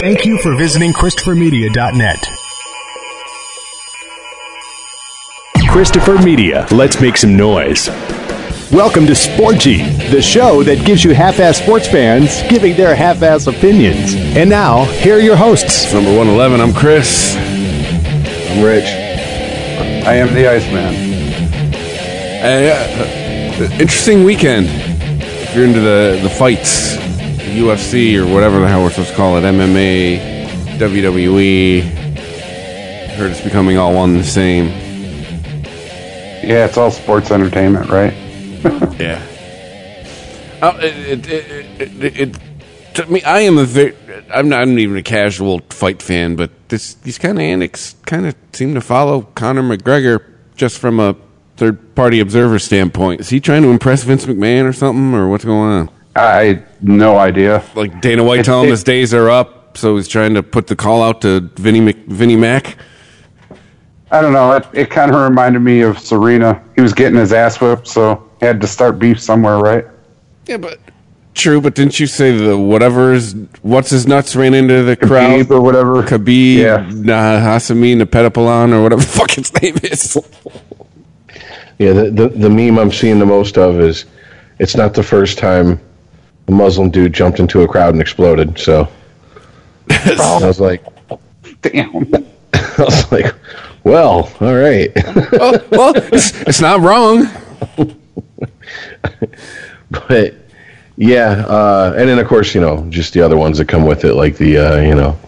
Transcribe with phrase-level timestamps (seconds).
[0.00, 2.26] Thank you for visiting ChristopherMedia.net.
[5.68, 6.66] Christopher Media.
[6.70, 7.88] Let's make some noise.
[8.72, 14.14] Welcome to Sporgy, the show that gives you half-ass sports fans giving their half-ass opinions.
[14.14, 15.92] And now, here are your hosts.
[15.92, 17.36] Number 111, I'm Chris.
[17.36, 18.86] I'm Rich.
[20.06, 20.94] I am the Iceman.
[22.42, 24.66] Uh, uh, interesting weekend.
[24.70, 26.99] If you're into the, the fights, the
[27.50, 31.82] UFC or whatever the hell we're supposed to call it, MMA, WWE.
[33.16, 34.68] Heard it's becoming all one and the same.
[36.42, 38.12] Yeah, it's all sports entertainment, right?
[38.98, 39.26] yeah.
[40.62, 42.38] Oh, it, it, it, it, it,
[42.94, 43.96] to me, I am a very,
[44.32, 48.26] I'm not, I'm even a casual fight fan, but this these kind of antics kind
[48.26, 50.24] of seem to follow Conor McGregor
[50.56, 51.16] just from a
[51.56, 53.20] third party observer standpoint.
[53.20, 55.90] Is he trying to impress Vince McMahon or something, or what's going on?
[56.16, 57.62] I no idea.
[57.74, 60.66] Like Dana White It- telling him his days are up, so he's trying to put
[60.66, 62.76] the call out to Vinny Mc, Vinny Mac.
[64.10, 64.52] I don't know.
[64.52, 66.60] It, it kind of reminded me of Serena.
[66.74, 69.84] He was getting his ass whipped, so he had to start beef somewhere, right?
[70.46, 70.80] Yeah, but
[71.34, 71.60] true.
[71.60, 75.48] But didn't you say the whatever's what's his nuts ran into the crowd?
[75.52, 76.02] Or whatever.
[76.02, 76.88] Khabib, Yeah.
[76.92, 80.16] nah, Hasami Napetapalan, or whatever the fuck his name is.
[81.78, 84.06] Yeah, the, the the meme I'm seeing the most of is
[84.58, 85.80] it's not the first time
[86.50, 88.58] a Muslim dude jumped into a crowd and exploded.
[88.58, 88.88] So
[89.88, 90.84] I was like,
[91.62, 92.14] Damn.
[92.54, 93.34] I was like,
[93.84, 94.90] well, all right.
[95.32, 97.28] well, well it's, it's not wrong.
[99.90, 100.34] but
[100.96, 104.04] yeah, uh, and then of course you know just the other ones that come with
[104.04, 105.18] it, like the uh, you know,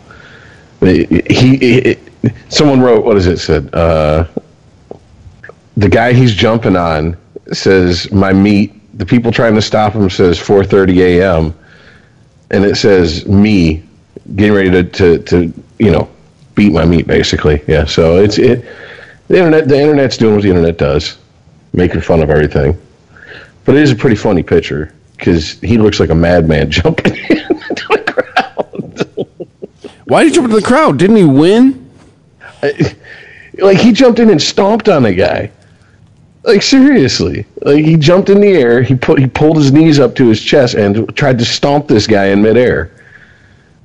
[0.81, 1.97] the, he, he
[2.49, 4.27] someone wrote what is it said uh,
[5.77, 7.17] the guy he's jumping on
[7.53, 8.75] says my meat.
[8.95, 11.55] The people trying to stop him says 4:30 a.m.
[12.51, 13.83] and it says me
[14.37, 16.09] getting ready to, to, to you know
[16.55, 17.63] beat my meat basically.
[17.67, 18.65] Yeah, so it's it.
[19.29, 21.17] The internet, the internet's doing what the internet does,
[21.73, 22.81] making fun of everything.
[23.65, 27.87] But it is a pretty funny picture because he looks like a madman jumping into
[27.89, 29.27] the crowd.
[30.05, 30.99] Why did he jump into the crowd?
[30.99, 31.91] Didn't he win?
[33.59, 35.51] like he jumped in and stomped on a guy.
[36.45, 38.83] Like seriously, like he jumped in the air.
[38.83, 42.07] He put he pulled his knees up to his chest and tried to stomp this
[42.07, 42.91] guy in midair.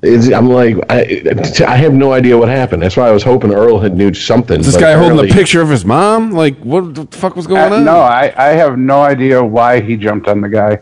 [0.04, 1.24] It's, I'm like, I,
[1.68, 2.84] I have no idea what happened.
[2.84, 4.60] That's why I was hoping Earl had knew something.
[4.60, 6.32] Is this guy holding a picture of his mom?
[6.32, 7.84] Like, what the fuck was going Uh, on?
[7.84, 10.80] no, I, I have no idea why he jumped on the guy.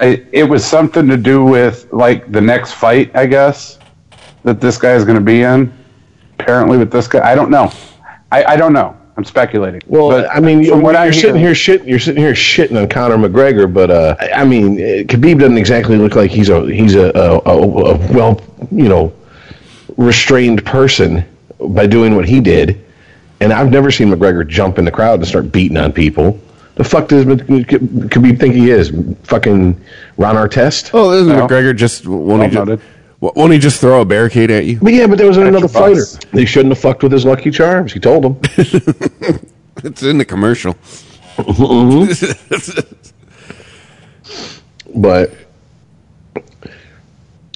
[0.00, 3.78] It, it was something to do with like the next fight, I guess,
[4.42, 5.72] that this guy is going to be in.
[6.38, 7.72] Apparently, with this guy, I don't know.
[8.30, 8.94] I, I don't know.
[9.16, 9.80] I'm speculating.
[9.86, 11.86] Well, But I mean, from you're what I sitting here shitting.
[11.86, 15.58] You're sitting here shitting on Conor McGregor, but uh, I I mean, uh, Khabib doesn't
[15.58, 18.42] exactly look like he's a he's a, a, a, a well,
[18.72, 19.12] you know,
[19.96, 21.24] restrained person
[21.60, 22.84] by doing what he did.
[23.40, 26.40] And I've never seen McGregor jump in the crowd and start beating on people.
[26.76, 28.90] The fuck does Khabib think he is?
[29.24, 29.80] Fucking
[30.16, 30.90] Ron Artest?
[30.92, 31.46] Oh, isn't No.
[31.46, 32.80] McGregor just won't he just, noted.
[33.34, 34.78] Won't he just throw a barricade at you?
[34.80, 35.94] But yeah, but there was another fighter.
[35.94, 36.18] bucks.
[36.32, 37.92] They shouldn't have fucked with his Lucky Charms.
[37.92, 38.40] He told him.
[39.82, 40.74] It's in the commercial.
[41.36, 42.80] Mm-hmm.
[45.00, 45.34] but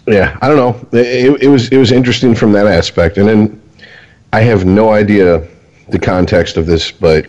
[0.07, 0.99] yeah, I don't know.
[0.99, 3.63] It, it was it was interesting from that aspect, and then
[4.33, 5.47] I have no idea
[5.89, 7.27] the context of this, but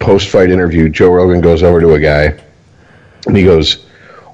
[0.00, 2.38] post fight interview, Joe Rogan goes over to a guy,
[3.26, 3.86] and he goes,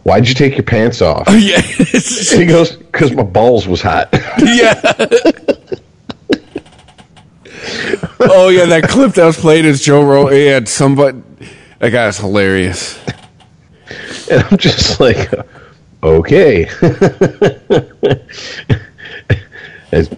[0.04, 3.82] "Why'd you take your pants off?" Oh, yeah, And he goes, "Because my balls was
[3.82, 4.80] hot." yeah.
[8.20, 10.36] oh yeah, that clip that was played is Joe Rogan.
[10.36, 11.22] Had somebody.
[11.78, 12.98] That guy's hilarious.
[14.30, 15.32] and I'm just like,
[16.02, 16.64] okay.
[19.90, 20.10] that's,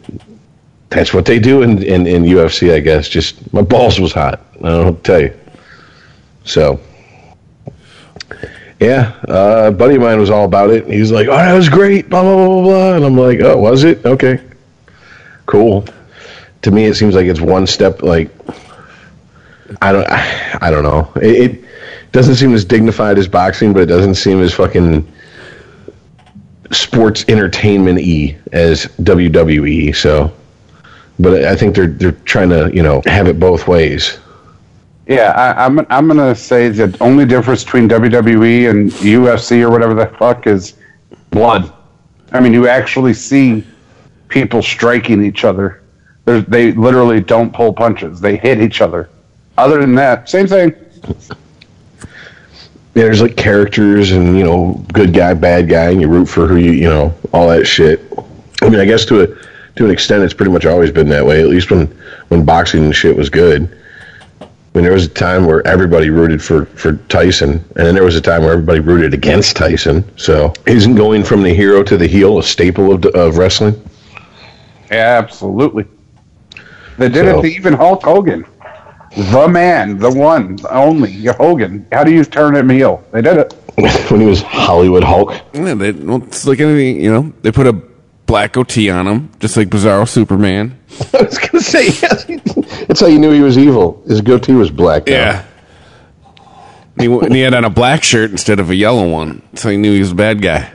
[0.89, 3.09] that's what they do in, in, in UFC, I guess.
[3.09, 4.41] Just my balls was hot.
[4.59, 5.35] I don't know tell you.
[6.45, 6.81] So,
[8.81, 10.87] yeah, uh, a buddy of mine was all about it.
[10.87, 12.95] He's like, "Oh, that was great." Blah blah blah blah blah.
[12.97, 14.05] And I'm like, "Oh, was it?
[14.07, 14.41] Okay,
[15.45, 15.85] cool."
[16.63, 18.03] To me, it seems like it's one step.
[18.03, 18.31] Like,
[19.83, 21.13] I don't, I don't know.
[21.17, 21.65] It, it
[22.13, 25.07] doesn't seem as dignified as boxing, but it doesn't seem as fucking
[26.71, 29.95] sports entertainment e as WWE.
[29.95, 30.33] So,
[31.19, 34.19] but I think they're they're trying to you know have it both ways.
[35.07, 39.95] Yeah, I, I'm I'm gonna say the only difference between WWE and UFC or whatever
[39.95, 40.75] the fuck is
[41.31, 41.73] blood.
[42.33, 43.65] I mean, you actually see
[44.29, 45.83] people striking each other.
[46.25, 49.11] There's, they literally don't pull punches; they hit each other.
[49.59, 50.75] Other than that, same thing.
[52.95, 56.47] Yeah, there's like characters and you know good guy, bad guy, and you root for
[56.47, 58.01] who you you know all that shit.
[58.63, 59.27] I mean, I guess to a
[59.77, 61.41] to an extent, it's pretty much always been that way.
[61.41, 61.87] At least when
[62.29, 63.77] when boxing and shit was good.
[64.73, 68.05] I mean, there was a time where everybody rooted for, for Tyson, and then there
[68.05, 70.05] was a time where everybody rooted against Tyson.
[70.17, 73.75] So, isn't going from the hero to the heel a staple of, of wrestling?
[74.93, 75.87] Absolutely.
[76.99, 78.45] They did So- it to even Hulk Hogan.
[79.17, 81.85] The man, the one, the only, Hogan.
[81.91, 83.03] How do you turn him heel?
[83.11, 83.53] They did it.
[84.11, 85.35] when he was Hollywood Hulk.
[85.53, 87.73] Yeah, they, well, it's like anything, you know, they put a
[88.31, 90.79] black goatee on him, just like Bizarro Superman.
[91.15, 92.25] I was gonna say, yes.
[92.87, 94.03] That's how you knew he was evil.
[94.07, 95.07] His goatee was black.
[95.07, 95.13] now.
[95.13, 95.45] Yeah.
[96.99, 99.71] And he, and he had on a black shirt instead of a yellow one, so
[99.71, 100.71] he knew he was a bad guy.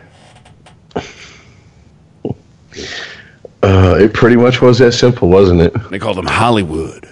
[3.63, 5.73] Uh, it pretty much was that simple, wasn't it?
[5.89, 7.07] They called him Hollywood.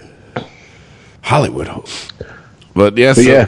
[1.22, 1.66] Hollywood.
[1.68, 1.84] Ho-
[2.74, 3.46] But yes, But yeah.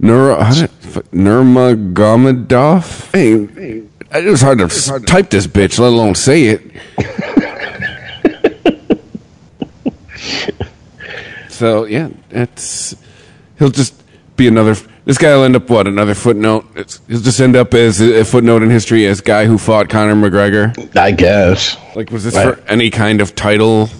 [0.00, 3.12] Nur- how did- f- Nurmagomedov.
[3.12, 3.82] Hey,
[4.14, 6.62] it was hard to s- type this bitch, let alone say it.
[11.48, 12.94] so yeah, it's
[13.58, 14.02] he'll just
[14.36, 14.74] be another.
[15.04, 16.64] This guy will end up what another footnote.
[16.76, 20.14] It's, he'll just end up as a footnote in history as guy who fought Conor
[20.14, 20.96] McGregor.
[20.96, 21.76] I guess.
[21.94, 22.56] Like, was this Right.
[22.56, 23.90] for any kind of title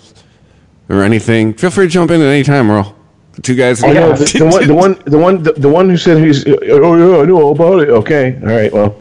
[0.88, 1.52] or anything?
[1.55, 2.96] Feel free to jump in at any time, Earl.
[3.34, 3.84] The two guys.
[3.84, 6.46] Oh, no, the, the one, the one, the one, the, the one who said he's.
[6.46, 7.90] Oh yeah, I know all about it.
[7.90, 8.72] Okay, all right.
[8.72, 8.96] Well,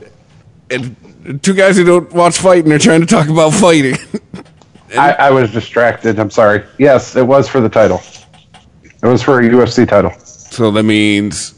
[0.72, 0.94] and
[1.42, 3.98] two guys who don't watch fighting are trying to talk about fighting.
[4.98, 6.20] I, I was distracted.
[6.20, 6.64] I'm sorry.
[6.78, 8.02] Yes, it was for the title.
[8.84, 10.12] It was for a UFC title.
[10.20, 11.56] so that means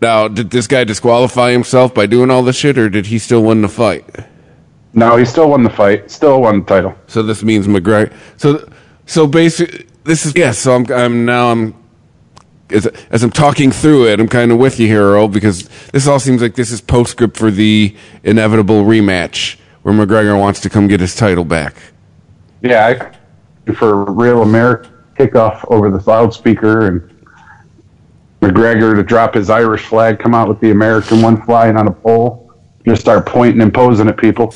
[0.00, 3.42] now, did this guy disqualify himself by doing all this shit, or did he still
[3.42, 4.04] win the fight?
[4.94, 6.10] No, he still won the fight.
[6.10, 6.94] Still won the title.
[7.06, 8.12] So this means McGregor.
[8.38, 8.68] So,
[9.06, 10.58] so basically, this is yes.
[10.58, 11.74] so I'm, I'm now I'm
[12.72, 16.06] as, as I'm talking through it, I'm kind of with you here, Earl, because this
[16.06, 20.88] all seems like this is postscript for the inevitable rematch where McGregor wants to come
[20.88, 21.74] get his title back.
[22.62, 22.86] Yeah,
[23.66, 27.26] I, for a real America kickoff over the loudspeaker and
[28.40, 31.92] McGregor to drop his Irish flag, come out with the American one flying on a
[31.92, 32.52] pole,
[32.86, 34.54] just start pointing and posing at people.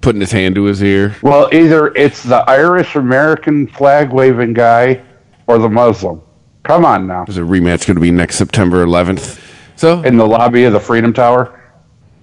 [0.00, 1.16] Putting his hand to his ear.
[1.22, 5.02] Well, either it's the Irish American flag waving guy
[5.48, 6.22] or the Muslim.
[6.66, 7.24] Come on now.
[7.24, 9.42] There's a rematch going to be next September 11th.
[9.76, 11.62] So, In the lobby of the Freedom Tower.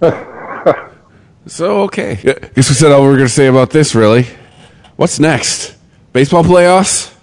[1.46, 2.18] so okay.
[2.22, 3.94] Yeah, guess we said all we were going to say about this.
[3.94, 4.26] Really,
[4.96, 5.76] what's next?
[6.12, 7.14] Baseball playoffs.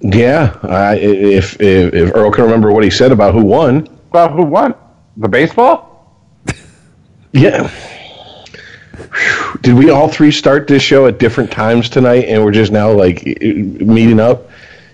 [0.00, 0.56] yeah.
[0.62, 4.42] I, if, if if Earl can remember what he said about who won, Well, who
[4.44, 4.74] won?
[5.16, 6.20] The baseball?
[7.32, 7.68] yeah.
[7.68, 9.58] Whew.
[9.62, 12.92] Did we all three start this show at different times tonight, and we're just now
[12.92, 13.52] like i- i-
[13.84, 14.48] meeting up?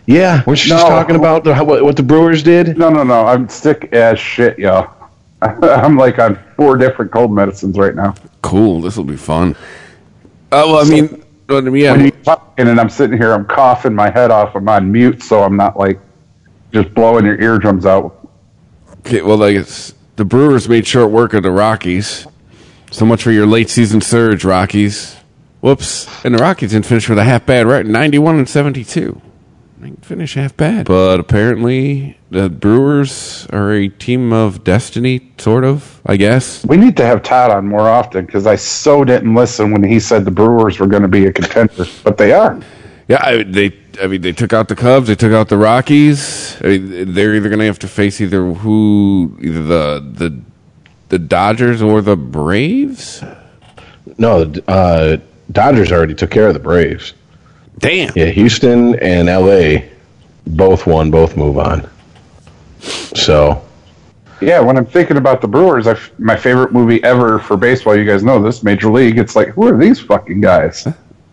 [0.08, 0.88] Yeah, we're just No.
[0.88, 2.78] talking about the, what, what the Brewers did.
[2.78, 3.26] No, no, no.
[3.26, 4.90] I'm sick as shit, y'all.
[5.42, 8.14] I'm like on four different cold medicines right now.
[8.40, 8.80] Cool.
[8.80, 9.54] This will be fun.
[10.50, 11.92] Uh, well, I mean, well, yeah.
[11.92, 14.56] when you're talking and I'm sitting here, I'm coughing my head off.
[14.56, 16.00] I'm on mute, so I'm not like
[16.72, 18.30] just blowing your eardrums out.
[19.00, 22.26] Okay, well, like it's, the Brewers made short work of the Rockies.
[22.90, 25.16] So much for your late season surge, Rockies.
[25.60, 26.08] Whoops.
[26.24, 29.20] And the Rockies didn't finish with a half bad right 91 and 72.
[29.80, 30.86] They didn't finish half bad.
[30.86, 36.64] But apparently, the Brewers are a team of destiny, sort of, I guess.
[36.64, 40.00] We need to have Todd on more often because I so didn't listen when he
[40.00, 42.60] said the Brewers were going to be a contender, but they are.
[43.06, 43.72] Yeah, I, they.
[44.02, 45.06] I mean, they took out the Cubs.
[45.08, 46.56] They took out the Rockies.
[46.62, 50.40] I mean, they're either going to have to face either who, either the the
[51.08, 53.22] the Dodgers or the Braves.
[54.18, 55.16] No, the uh,
[55.52, 57.14] Dodgers already took care of the Braves.
[57.78, 58.12] Damn.
[58.16, 59.88] Yeah, Houston and LA
[60.46, 61.88] both won, both move on.
[62.80, 63.64] So
[64.40, 67.96] Yeah, when I'm thinking about the Brewers, I f my favorite movie ever for baseball,
[67.96, 69.18] you guys know this, Major League.
[69.18, 70.86] It's like, who are these fucking guys?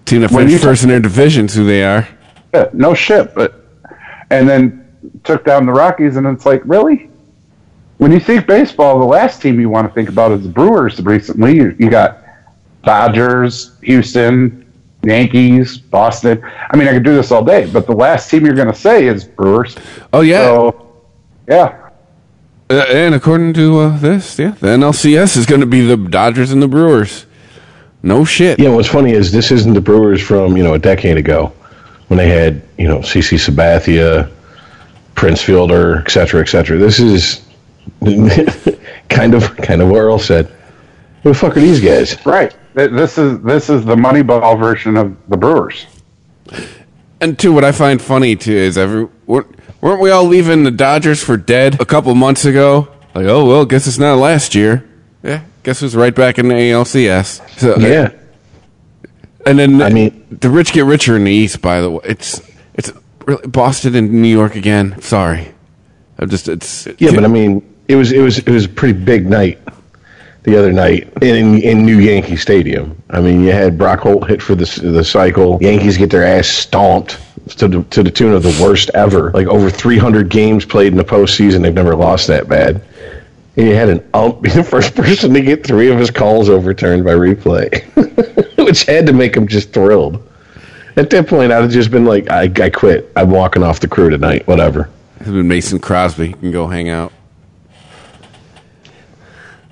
[0.05, 2.07] Team that When finished you first in their divisions, who they are.
[2.53, 3.65] Yeah, no shit, but
[4.29, 4.81] and then
[5.23, 7.09] took down the Rockies, and it's like, really?
[7.97, 10.99] When you think baseball, the last team you want to think about is the Brewers.
[10.99, 12.23] Recently, you, you got
[12.83, 14.64] Dodgers, Houston,
[15.05, 16.41] Yankees, Boston.
[16.71, 18.75] I mean, I could do this all day, but the last team you're going to
[18.75, 19.75] say is Brewers.
[20.13, 20.91] Oh yeah, So,
[21.47, 21.89] yeah,
[22.69, 26.51] Uh, and according to uh, this, yeah, the NLCS is going to be the Dodgers
[26.51, 27.25] and the Brewers.
[28.03, 28.59] No shit.
[28.59, 31.53] yeah, what's funny is this isn't the Brewers from you know a decade ago
[32.07, 34.29] when they had you know CC Sabathia,
[35.15, 36.77] Prince Fielder, et cetera, et cetera.
[36.77, 37.41] This is
[39.09, 40.51] kind of kind of what Earl said.
[41.23, 42.23] Who the fuck are these guys?
[42.25, 42.55] right.
[42.75, 45.85] Th- This is this is the Moneyball version of the Brewers.
[47.21, 49.47] And two, what I find funny too is every weren't,
[49.81, 52.87] weren't we all leaving the Dodgers for dead a couple months ago?
[53.13, 54.87] Like, oh well, guess it's not last year.
[55.23, 57.41] Yeah, guess who's right back in the ALCS.
[57.57, 58.11] So, Yeah,
[59.45, 61.61] And then I mean- the rich get richer in the East.
[61.61, 62.41] By the way, it's
[62.73, 62.91] it's
[63.25, 64.99] really Boston and New York again.
[65.01, 65.53] Sorry,
[66.19, 68.99] I'm just it's Yeah, but I mean, it was it was it was a pretty
[68.99, 69.59] big night
[70.45, 73.01] the other night in in New Yankee Stadium.
[73.09, 75.57] I mean, you had Brock Holt hit for the the cycle.
[75.61, 77.19] Yankees get their ass stomped
[77.57, 79.31] to the, to the tune of the worst ever.
[79.31, 82.81] Like over 300 games played in the postseason, they've never lost that bad.
[83.57, 86.49] And you had an ump be the first person to get three of his calls
[86.49, 87.83] overturned by replay,
[88.65, 90.21] which had to make him just thrilled.
[90.97, 93.11] At that point, I'd have just been like, I, I quit.
[93.15, 94.47] I'm walking off the crew tonight.
[94.47, 94.89] Whatever.
[95.19, 96.27] It's been Mason Crosby.
[96.27, 97.11] He can go hang out.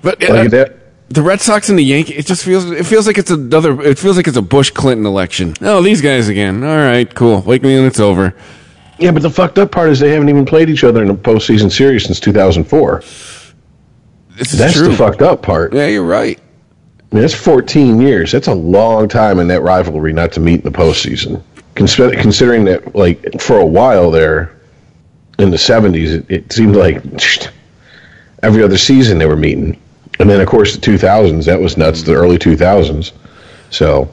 [0.04, 0.76] But uh, Like that.
[1.08, 3.80] the Red Sox and the Yankees, it just feels it feels like it's another.
[3.82, 5.54] It feels like it's a Bush Clinton election.
[5.62, 6.62] Oh, these guys again.
[6.62, 7.40] All right, cool.
[7.40, 8.34] Wake me when it's over.
[9.00, 11.14] Yeah, but the fucked up part is they haven't even played each other in a
[11.14, 13.00] postseason series since 2004.
[14.36, 14.88] This is That's true.
[14.88, 15.72] the fucked up part.
[15.74, 16.38] yeah, you're right.
[17.10, 18.30] I mean, that's 14 years.
[18.32, 21.42] That's a long time in that rivalry not to meet in the postseason.
[21.76, 24.56] Considering that, like, for a while there
[25.38, 27.02] in the 70s, it, it seemed like
[28.42, 29.80] every other season they were meeting.
[30.20, 33.12] And then, of course, the 2000s, that was nuts, the early 2000s.
[33.70, 34.08] So,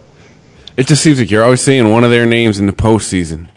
[0.77, 3.47] It just seems like you're always seeing one of their names in the postseason.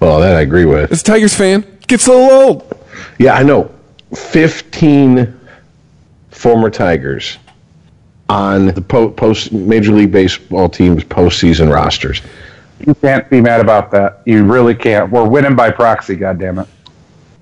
[0.00, 0.90] well, that I agree with.
[0.90, 2.78] As a Tigers fan, gets a little old.
[3.18, 3.70] Yeah, I know.
[4.14, 5.38] 15
[6.30, 7.38] former Tigers
[8.28, 12.22] on the po- post Major League Baseball team's postseason rosters.
[12.86, 14.22] You can't be mad about that.
[14.24, 15.10] You really can't.
[15.10, 16.66] We're winning by proxy, goddammit.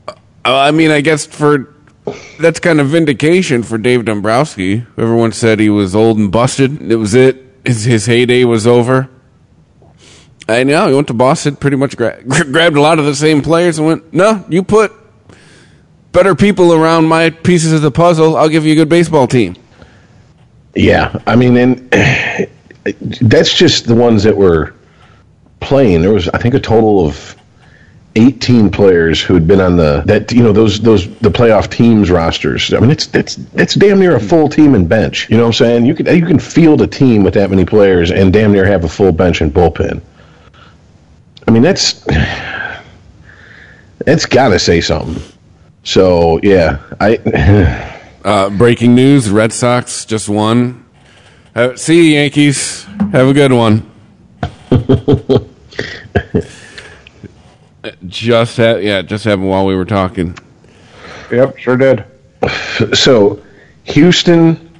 [0.09, 0.15] Uh,
[0.45, 1.75] I mean, I guess for
[2.39, 4.87] that's kind of vindication for Dave Dombrowski.
[4.97, 6.91] Everyone said he was old and busted.
[6.91, 7.45] It was it.
[7.65, 9.09] His, his heyday was over.
[10.49, 13.43] I know he went to Boston, pretty much gra- grabbed a lot of the same
[13.43, 14.93] players, and went, "No, you put
[16.13, 18.37] better people around my pieces of the puzzle.
[18.37, 19.57] I'll give you a good baseball team."
[20.75, 21.91] Yeah, I mean, and
[23.21, 24.75] that's just the ones that were
[25.61, 26.01] playing.
[26.03, 27.37] There was, I think, a total of
[28.19, 32.11] 18 players who had been on the that you know those those the playoff teams
[32.11, 32.73] rosters.
[32.75, 35.31] I mean, it's that's that's damn near a full team and bench.
[35.31, 35.87] You know what I'm saying?
[35.87, 38.85] You can you can field a team with that many players and damn near have
[38.85, 40.03] a full bench and bullpen.
[41.47, 42.05] I mean, that's
[44.05, 45.23] that's got to say something.
[45.85, 47.95] So yeah, I.
[48.25, 50.85] Uh, breaking news: Red Sox just won.
[51.55, 52.85] Uh, see you, Yankees.
[53.13, 53.89] Have a good one.
[58.07, 60.37] just ha- yeah, just happened while we were talking.
[61.31, 62.05] Yep, sure did.
[62.95, 63.43] so
[63.85, 64.71] Houston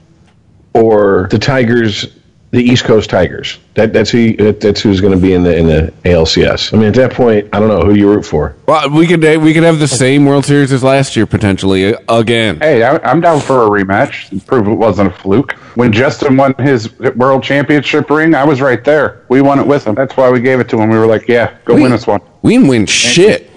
[0.75, 2.07] or the Tigers,
[2.51, 3.59] the East Coast Tigers.
[3.75, 6.73] That that's who that, that's who's going to be in the in the ALCS.
[6.73, 8.57] I mean, at that point, I don't know who you root for.
[8.67, 11.99] Well, we could we could have the same World Series as last year potentially uh,
[12.09, 12.59] again.
[12.61, 14.47] Hey, I, I'm down for a rematch.
[14.47, 15.53] Prove it wasn't a fluke.
[15.75, 19.25] When Justin won his world championship ring, I was right there.
[19.29, 19.95] We won it with him.
[19.95, 20.89] That's why we gave it to him.
[20.89, 23.51] We were like, "Yeah, go We- win us one." We didn't win shit.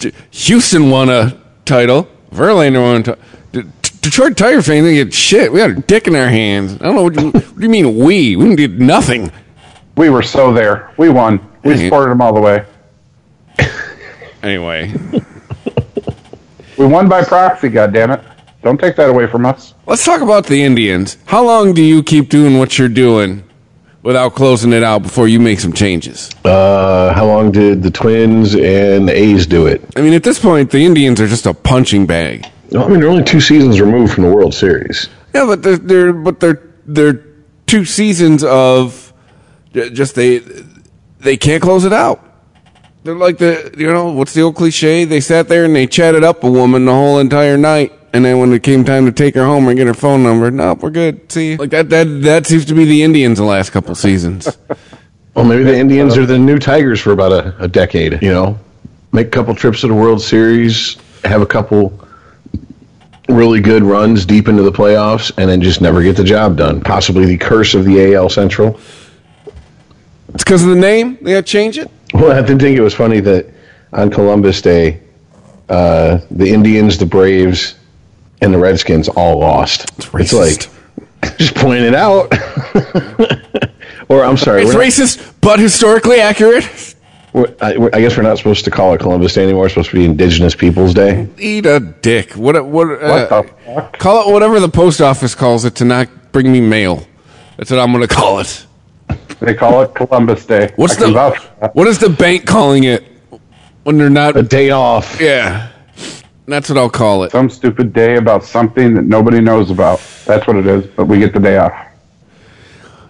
[0.00, 2.08] Hu- Houston won a title.
[2.32, 3.22] Verlander won a title.
[4.00, 5.52] D- D- Detroit Tiger fans didn't get shit.
[5.52, 6.74] We had a dick in our hands.
[6.80, 8.36] I don't know what you, what do you mean we?
[8.36, 9.30] We did nothing.
[9.96, 10.90] We were so there.
[10.96, 11.40] We won.
[11.62, 11.84] We Hey.
[11.84, 12.64] supported them all the way.
[14.42, 14.90] Anyway,
[16.78, 17.68] We won by proxy.
[17.68, 18.22] God damn it!
[18.62, 19.74] Don't take that away from us.
[19.86, 21.18] let's talk about the Indians.
[21.26, 23.44] How long do you keep doing what you're doing
[24.02, 26.30] without closing it out before you make some changes?
[26.46, 29.82] Uh, how long did the Twins and the A's do it?
[29.94, 32.46] I mean, at this point, the Indians are just a punching bag.
[32.72, 35.08] No, I mean, they're only two seasons removed from the World Series.
[35.34, 37.24] Yeah, but they're, they're but they're they're
[37.66, 39.12] two seasons of
[39.72, 40.42] just they
[41.18, 42.24] they can't close it out.
[43.02, 45.04] They're like the you know what's the old cliche?
[45.04, 48.38] They sat there and they chatted up a woman the whole entire night, and then
[48.38, 50.90] when it came time to take her home and get her phone number, nope, we're
[50.90, 51.30] good.
[51.32, 51.56] See, you.
[51.56, 54.56] like that that that seems to be the Indians the last couple seasons.
[55.32, 58.20] Well, maybe the Indians are the new Tigers for about a, a decade.
[58.20, 58.58] You know,
[59.12, 61.96] make a couple trips to the World Series, have a couple
[63.30, 66.80] really good runs deep into the playoffs, and then just never get the job done.
[66.80, 68.78] Possibly the curse of the AL Central.
[70.34, 71.18] it's because of the name.
[71.22, 71.90] They had to change it.
[72.14, 73.46] Well, I did think it was funny that
[73.92, 75.00] on Columbus Day,
[75.68, 77.76] uh, the Indians, the Braves,
[78.40, 79.84] and the Redskins all lost.
[79.98, 80.68] It's, racist.
[81.22, 82.32] like just point it out.
[84.08, 86.89] or I'm sorry, It's we're not- racist, but historically accurate.
[87.32, 89.66] I, I guess we're not supposed to call it Columbus Day anymore.
[89.66, 91.28] It's supposed to be Indigenous Peoples Day.
[91.38, 92.32] Eat a dick.
[92.32, 92.64] What?
[92.66, 92.88] What?
[92.90, 93.98] Uh, What the fuck?
[93.98, 97.06] Call it whatever the post office calls it to not bring me mail.
[97.56, 98.66] That's what I'm going to call it.
[99.38, 100.72] They call it Columbus Day.
[100.76, 101.74] What's I the vouch for that.
[101.76, 103.04] what is the bank calling it
[103.84, 104.36] when they're not?
[104.36, 105.20] A day off.
[105.20, 105.70] Yeah,
[106.46, 107.30] that's what I'll call it.
[107.32, 110.00] some stupid day about something that nobody knows about?
[110.26, 110.86] That's what it is.
[110.86, 111.72] But we get the day off.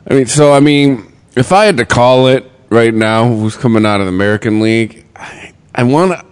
[0.09, 3.85] I mean, so I mean, if I had to call it right now, who's coming
[3.85, 5.05] out of the American League?
[5.17, 6.25] I, I want to,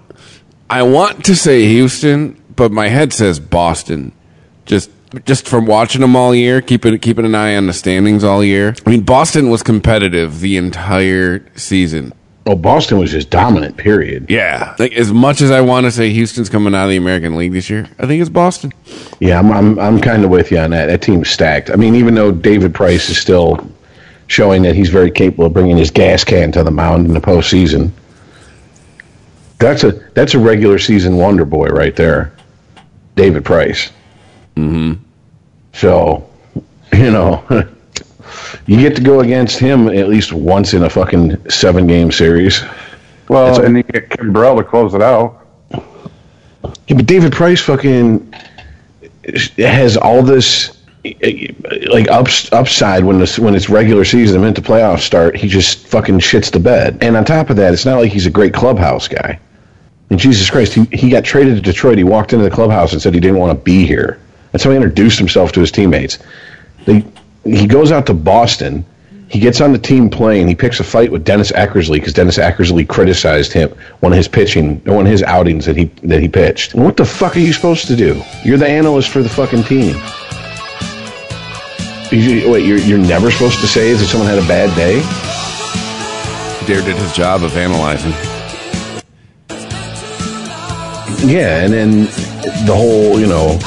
[0.71, 4.12] I want to say Houston, but my head says Boston.
[4.64, 4.90] Just,
[5.25, 8.75] just from watching them all year, keeping keeping an eye on the standings all year.
[8.87, 12.12] I mean, Boston was competitive the entire season.
[12.45, 13.76] Well, Boston was just dominant.
[13.76, 14.26] Period.
[14.30, 17.37] Yeah, like as much as I want to say Houston's coming out of the American
[17.37, 18.73] League this year, I think it's Boston.
[19.21, 20.87] Yeah, I'm I'm, I'm kind of with you on that.
[20.87, 21.71] That team's stacked.
[21.71, 23.57] I mean, even though David Price is still
[24.28, 27.20] showing that he's very capable of bringing his gas can to the mound in the
[27.20, 27.90] postseason,
[29.58, 32.32] that's a that's a regular season wonder boy right there,
[33.16, 33.90] David Price.
[34.56, 35.02] Mm-hmm.
[35.73, 36.28] So,
[36.92, 37.44] you know,
[38.66, 42.62] you get to go against him at least once in a fucking seven game series.
[43.28, 45.47] Well, That's- and you get Kimbrel to close it out.
[45.70, 48.32] Yeah, but David Price fucking
[49.58, 50.77] has all this
[51.90, 55.36] like ups, upside when this when it's regular season and into playoffs start.
[55.36, 56.98] He just fucking shits the bed.
[57.02, 59.38] And on top of that, it's not like he's a great clubhouse guy.
[60.10, 61.98] And Jesus Christ, he, he got traded to Detroit.
[61.98, 64.18] He walked into the clubhouse and said he didn't want to be here.
[64.52, 66.18] That's how he introduced himself to his teammates.
[66.86, 67.04] They,
[67.44, 68.84] he goes out to Boston.
[69.28, 70.48] He gets on the team plane.
[70.48, 74.28] He picks a fight with Dennis Eckersley because Dennis Eckersley criticized him one of his
[74.28, 76.74] pitching, one of his outings that he that he pitched.
[76.74, 78.22] What the fuck are you supposed to do?
[78.42, 80.00] You're the analyst for the fucking team.
[82.10, 85.02] You, wait, you're you're never supposed to say that someone had a bad day.
[86.66, 88.12] Dare did his job of analyzing.
[91.28, 92.04] Yeah, and then
[92.64, 93.58] the whole, you know,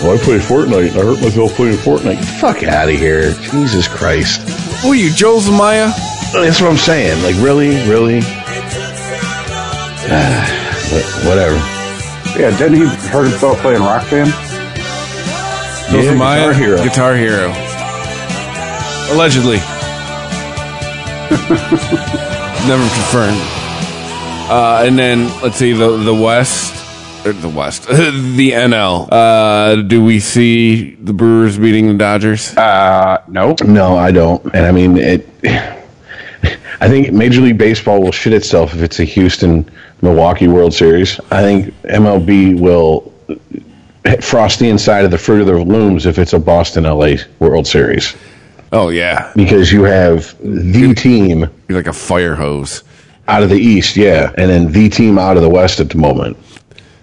[0.00, 0.90] well, I played Fortnite.
[0.90, 2.24] I hurt myself playing Fortnite.
[2.40, 4.40] Fuck out of here, Jesus Christ.
[4.80, 5.92] Who are you, Joel Zumaya?
[6.32, 7.22] That's what I'm saying.
[7.22, 8.20] Like, really, really.
[10.12, 11.56] Ah, but whatever.
[12.40, 14.32] Yeah, didn't he hurt himself playing Rock Band?
[15.90, 16.36] Joel Yeah, Zumaya?
[16.38, 16.82] Guitar Hero.
[16.82, 17.52] Guitar Hero.
[19.14, 19.56] Allegedly.
[22.68, 23.40] Never confirmed.
[24.50, 26.74] Uh, and then let's see the the West,
[27.26, 29.08] or the West, the NL.
[29.10, 32.56] Uh, do we see the Brewers beating the Dodgers?
[32.56, 33.54] Uh, no.
[33.64, 34.44] No, I don't.
[34.54, 35.28] And I mean, it.
[36.82, 39.68] I think Major League Baseball will shit itself if it's a Houston
[40.02, 41.20] Milwaukee World Series.
[41.30, 43.12] I think MLB will
[44.20, 47.66] frost the inside of the fruit of their looms if it's a Boston LA World
[47.66, 48.16] Series
[48.72, 52.84] Oh yeah, because you have the team you're like a fire hose.
[53.26, 55.98] out of the East, yeah, and then the team out of the West at the
[55.98, 56.36] moment.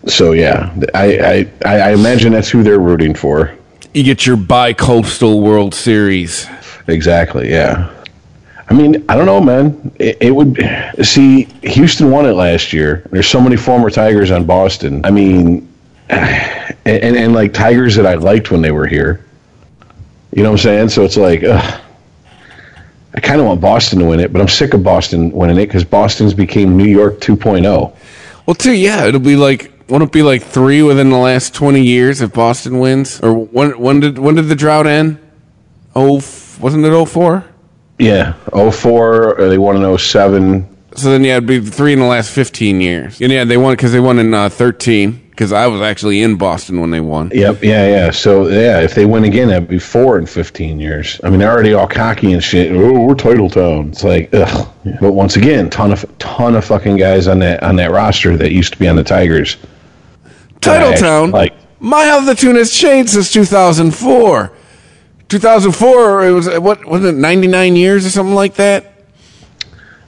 [0.07, 3.53] So yeah, I I, I imagine that's who they're rooting for.
[3.93, 6.47] You get your bi-coastal World Series.
[6.87, 7.49] Exactly.
[7.49, 7.93] Yeah.
[8.69, 9.91] I mean, I don't know, man.
[9.97, 10.57] It, it would
[11.01, 13.03] see Houston won it last year.
[13.11, 15.01] There's so many former Tigers on Boston.
[15.05, 15.67] I mean,
[16.09, 19.25] and, and and like Tigers that I liked when they were here.
[20.33, 20.89] You know what I'm saying?
[20.89, 21.81] So it's like, ugh.
[23.13, 25.65] I kind of want Boston to win it, but I'm sick of Boston winning it
[25.65, 27.35] because Boston's became New York oh.
[27.35, 27.95] 2.0.
[28.45, 31.81] Well, too, yeah, it'll be like won't it be like three within the last twenty
[31.81, 33.19] years if Boston wins?
[33.21, 35.19] Or when when did when did the drought end?
[35.95, 36.15] Oh,
[36.59, 37.43] wasn't it 04?
[37.97, 40.77] Yeah, 04, uh, they won in 07.
[40.95, 43.19] So then, yeah, it'd be three in the last fifteen years.
[43.21, 45.26] And yeah, they won because they won in uh, thirteen.
[45.37, 47.29] Because I was actually in Boston when they won.
[47.31, 48.09] Yep, yeah, yeah.
[48.09, 51.21] So yeah, if they win again, that'd be four in fifteen years.
[51.23, 52.71] I mean, they're already all cocky and shit.
[52.71, 53.89] Oh, we're title town.
[53.89, 54.67] It's like, ugh.
[54.99, 58.51] But once again, ton of ton of fucking guys on that on that roster that
[58.51, 59.57] used to be on the Tigers.
[60.59, 60.93] Title.
[60.93, 61.29] Town.
[61.29, 64.51] Like- my how the tune has changed since two thousand four.
[65.29, 66.25] Two thousand four.
[66.25, 67.13] It was what was it?
[67.13, 68.91] Ninety nine years or something like that.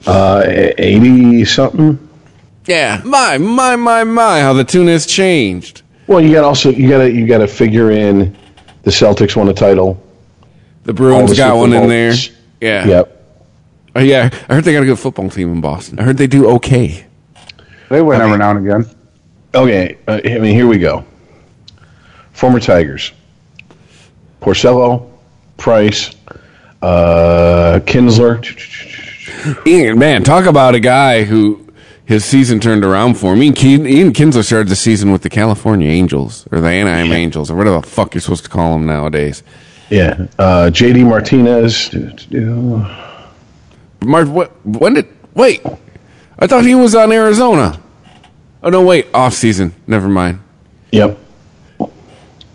[0.04, 2.08] Uh, eighty something.
[2.70, 3.02] Yeah.
[3.04, 5.82] My my my my how the tune has changed.
[6.06, 8.36] Well, you got also you got to you got to figure in
[8.82, 10.00] the Celtics won a title.
[10.84, 12.14] The Bruins the got one in there.
[12.60, 12.86] Yeah.
[12.86, 13.16] Yep.
[13.96, 14.30] Oh, yeah.
[14.48, 15.98] I heard they got a good football team in Boston.
[15.98, 17.06] I heard they do okay.
[17.88, 18.96] They win every now and again.
[19.52, 19.98] Okay.
[20.06, 21.04] Uh, I mean, here we go.
[22.32, 23.12] Former Tigers.
[24.40, 25.10] Porcello,
[25.56, 26.14] Price,
[26.82, 28.46] uh, Kinsler.
[29.66, 31.59] Ian, man, talk about a guy who
[32.10, 33.40] his season turned around for him.
[33.40, 37.52] Ian, Kin- Ian Kinsler started the season with the California Angels or the Anaheim Angels
[37.52, 39.44] or whatever the fuck you're supposed to call them nowadays.
[39.90, 40.26] Yeah.
[40.36, 41.94] Uh, JD Martinez.
[44.04, 45.64] Mark, what, when did wait?
[46.36, 47.80] I thought he was on Arizona.
[48.64, 49.72] Oh no, wait, off season.
[49.86, 50.40] Never mind.
[50.90, 51.16] Yep.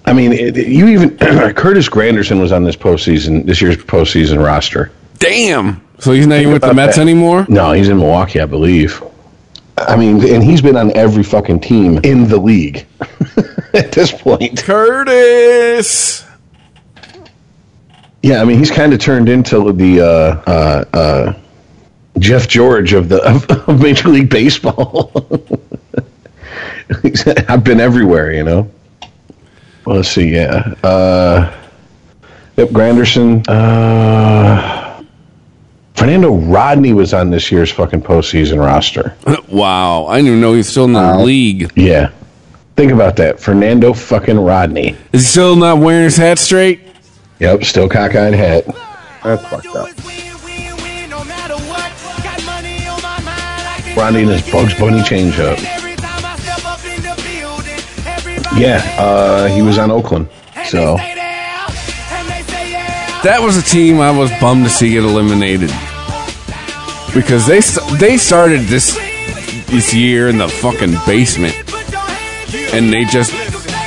[0.03, 4.91] I mean, it, you even Curtis Granderson was on this postseason, this year's postseason roster.
[5.17, 5.81] Damn.
[5.99, 7.01] So he's not even with the Mets that.
[7.01, 7.45] anymore.
[7.47, 9.01] No, he's in Milwaukee, I believe.
[9.77, 12.85] I mean, and he's been on every fucking team in the league
[13.73, 14.57] at this point.
[14.63, 16.25] Curtis.
[18.21, 21.33] Yeah, I mean, he's kind of turned into the uh, uh, uh,
[22.19, 25.11] Jeff George of the of, of Major League Baseball.
[27.49, 28.71] I've been everywhere, you know.
[29.85, 30.29] Well, let's see.
[30.29, 30.73] Yeah.
[30.83, 31.53] Uh,
[32.57, 32.69] yep.
[32.69, 33.45] Granderson.
[35.95, 39.15] Fernando Rodney was on this year's fucking postseason roster.
[39.49, 41.71] wow, I didn't even know he's still in the league.
[41.75, 42.11] Yeah.
[42.75, 43.39] Think about that.
[43.39, 44.97] Fernando fucking Rodney.
[45.13, 46.81] Is he still not wearing his hat straight?
[47.39, 47.63] Yep.
[47.63, 48.65] Still cockeyed hat.
[49.23, 49.87] That's fucked up.
[53.95, 55.57] Rodney and his Bugs Bunny changeup.
[58.59, 58.83] Yeah.
[58.99, 60.27] Uh, he was on Oakland.
[60.65, 60.97] So.
[63.23, 65.71] That was a team I was bummed to see get eliminated
[67.15, 67.61] because they
[67.97, 68.93] they started this
[69.67, 71.55] this year in the fucking basement,
[72.73, 73.31] and they just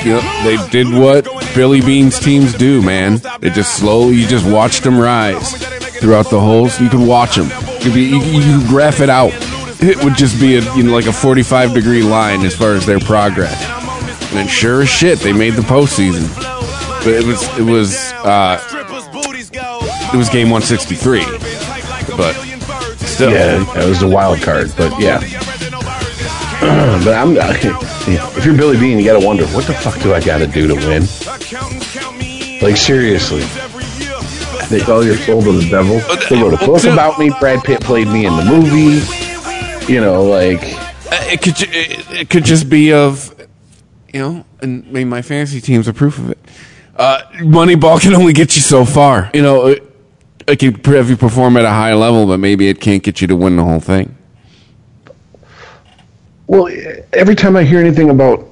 [0.05, 3.21] you know they did what Billy Beane's teams do, man.
[3.41, 5.53] They just slowly you just watched them rise
[6.01, 6.81] throughout the holes.
[6.81, 7.51] You could watch them.
[7.83, 9.33] You be, you, you graph it out.
[9.81, 12.75] It would just be a you know like a forty five degree line as far
[12.75, 13.63] as their progress.
[14.33, 16.35] And sure as shit, they made the postseason.
[17.05, 18.61] But it was it was uh,
[20.13, 21.25] it was game 163.
[22.17, 22.58] But
[23.19, 25.19] still, Yeah, it was a wild card, but yeah.
[27.05, 30.21] but I'm if you're Billy Beane, you got to wonder what the fuck do I
[30.21, 31.03] got to do to win?
[32.63, 33.41] Like seriously,
[34.69, 36.01] They sell your soul to the devil.
[36.29, 37.31] they wrote a book about me.
[37.41, 39.03] Brad Pitt played me in the movie.
[39.93, 40.63] You know, like
[41.11, 43.35] Uh, it could it, it could just be of
[44.13, 46.39] you know, and maybe my fantasy teams are proof of it.
[46.97, 49.31] Uh, Moneyball can only get you so far.
[49.35, 49.77] You know,
[50.49, 53.21] it, it can have you perform at a high level, but maybe it can't get
[53.21, 54.15] you to win the whole thing.
[56.47, 56.69] Well,
[57.13, 58.49] every time I hear anything about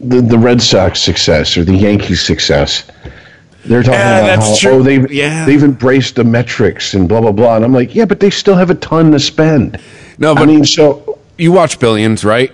[0.00, 2.84] the, the Red Sox success or the Yankees success,
[3.64, 4.78] they're talking Yeah, about that's how true.
[4.78, 5.44] oh they've Yeah.
[5.44, 7.56] they've embraced the metrics and blah blah blah.
[7.56, 9.78] And I'm like, yeah, but they still have a ton to spend.
[10.18, 12.52] No, I mean, so you watch Billions, right?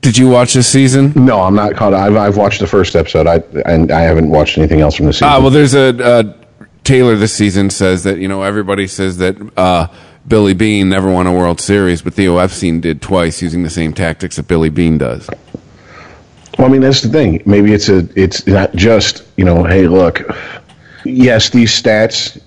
[0.00, 1.12] Did you watch this season?
[1.14, 1.92] no, I'm not caught.
[1.94, 3.26] I've I've watched the first episode.
[3.26, 5.28] I and I haven't watched anything else from the season.
[5.28, 6.32] Ah, well, there's a uh,
[6.90, 9.86] Taylor this season says that you know everybody says that uh,
[10.26, 13.92] Billy Beane never won a World Series, but Theo Epstein did twice using the same
[13.92, 15.30] tactics that Billy Beane does.
[16.58, 17.44] Well, I mean, that's the thing.
[17.46, 20.20] Maybe it's a, it's not just you know, hey, look,
[21.04, 22.42] yes, these stats,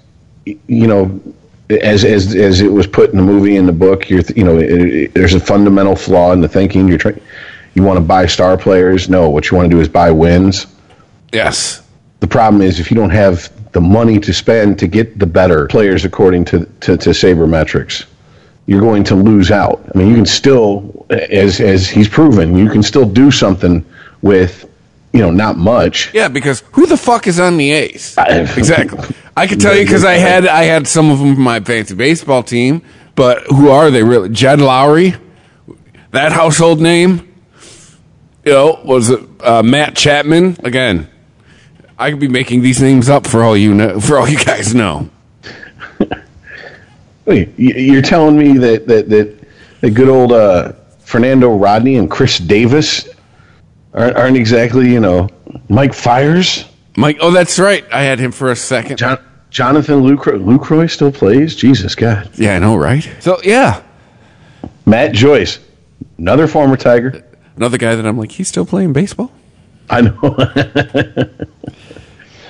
[0.45, 1.21] you know,
[1.69, 4.59] as as as it was put in the movie in the book, you're you know,
[4.59, 6.89] it, it, there's a fundamental flaw in the thinking.
[6.89, 7.21] You're trying,
[7.75, 9.07] you want to buy star players.
[9.07, 10.67] No, what you want to do is buy wins.
[11.31, 11.81] Yes.
[12.19, 15.67] The problem is if you don't have the money to spend to get the better
[15.67, 18.05] players according to to, to sabermetrics,
[18.65, 19.83] you're going to lose out.
[19.93, 23.83] I mean, you can still, as as he's proven, you can still do something
[24.21, 24.69] with,
[25.11, 26.13] you know, not much.
[26.13, 27.73] Yeah, because who the fuck is on the?
[27.73, 29.15] I- exactly.
[29.35, 31.95] I can tell you because I had I had some of them from my fancy
[31.95, 32.83] baseball team,
[33.15, 34.29] but who are they really?
[34.29, 35.19] Jed Lowrie,
[36.11, 37.29] that household name.
[38.45, 41.07] You know, was it uh, Matt Chapman again?
[42.03, 44.75] I could be making these names up for all you know, for all you guys
[44.75, 45.09] know.
[47.25, 49.39] Wait, you're telling me that that that,
[49.79, 53.07] that good old uh, Fernando Rodney and Chris Davis
[53.93, 55.29] aren't, aren't exactly you know
[55.69, 56.65] Mike Fiers?
[56.97, 57.85] Mike, oh, that's right.
[57.89, 58.97] I had him for a second.
[58.97, 59.17] John,
[59.49, 61.55] Jonathan Lucroy, Lucroy still plays.
[61.55, 63.09] Jesus God, Yeah, I know, right?
[63.21, 63.81] So yeah,
[64.85, 65.57] Matt Joyce,
[66.17, 67.23] another former Tiger.
[67.55, 69.31] another guy that I'm like, he's still playing baseball.
[69.89, 71.29] I know.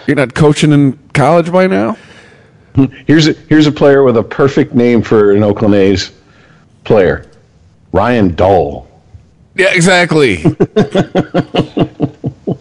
[0.07, 1.97] You're not coaching in college by now.
[3.07, 6.11] here's a, here's a player with a perfect name for an Oakland A's
[6.83, 7.25] player,
[7.91, 8.87] Ryan Dull.
[9.55, 10.37] Yeah, exactly.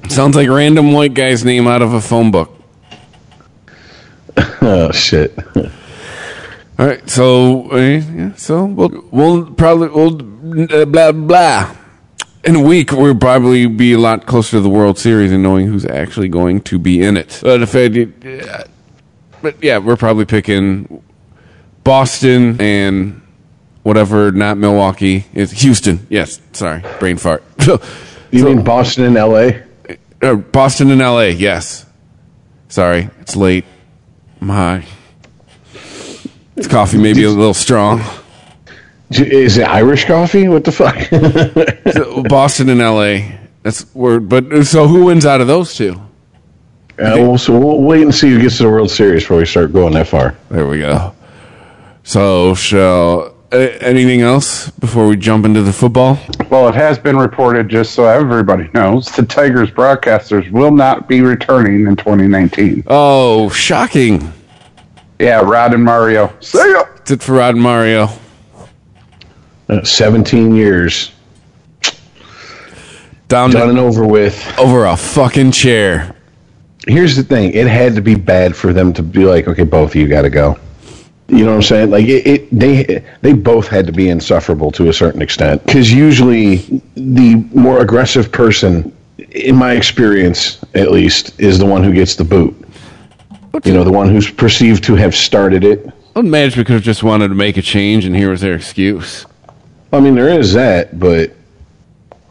[0.09, 2.51] Sounds like random white guy's name out of a phone book.
[4.65, 5.37] Oh shit.
[6.79, 11.77] All right, so uh, yeah, so we'll we'll probably we'll uh, blah blah.
[12.45, 15.67] In a week, we'll probably be a lot closer to the World Series and knowing
[15.69, 17.39] who's actually going to be in it.
[17.43, 18.65] But if I did, uh,
[19.43, 21.03] but yeah, we're probably picking
[21.85, 23.23] Boston and
[23.85, 25.27] whatever, not Milwaukee.
[25.35, 26.07] It's Houston.
[26.11, 27.45] Yes, sorry, brain fart.
[28.33, 29.63] You mean Boston and L.A.?
[30.23, 31.85] Uh, Boston and LA, yes.
[32.71, 33.67] Sorry, it's late.
[34.41, 34.85] I'm.
[36.55, 38.01] This coffee may be a little strong.
[39.21, 40.49] Is it Irish coffee?
[40.49, 40.97] What the fuck?
[41.93, 43.37] So, Boston and LA.
[43.63, 44.29] That's word.
[44.29, 45.93] But so who wins out of those two?
[46.93, 49.47] Uh, well, so we'll wait and see who gets to the World Series before we
[49.47, 50.37] start going that far.
[50.51, 51.15] There we go.
[52.03, 56.19] So shall uh, anything else before we jump into the football?
[56.51, 61.21] Well, it has been reported, just so everybody knows, the Tigers broadcasters will not be
[61.21, 62.85] returning in 2019.
[62.87, 64.33] Oh, shocking!
[65.19, 66.35] Yeah, Rod and Mario.
[66.41, 66.85] See ya.
[66.97, 68.09] That's it for Rod and Mario.
[69.73, 71.13] Uh, 17 years
[73.29, 74.59] Down done and over with.
[74.59, 76.15] over a fucking chair.
[76.87, 79.93] Here's the thing: it had to be bad for them to be like, okay, both
[79.93, 80.59] of you got to go.
[81.29, 81.91] You know what I'm saying?
[81.91, 85.65] Like it, it they they both had to be insufferable to a certain extent.
[85.65, 86.57] Because usually,
[86.95, 88.95] the more aggressive person,
[89.31, 92.55] in my experience at least, is the one who gets the boot.
[93.65, 95.87] You know, the one who's perceived to have started it.
[96.15, 99.25] Well, management could have just wanted to make a change, and here was their excuse.
[99.93, 101.33] I mean, there is that, but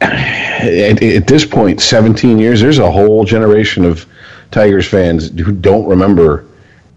[0.00, 4.06] at, at this point, 17 years, there's a whole generation of
[4.50, 6.44] Tigers fans who don't remember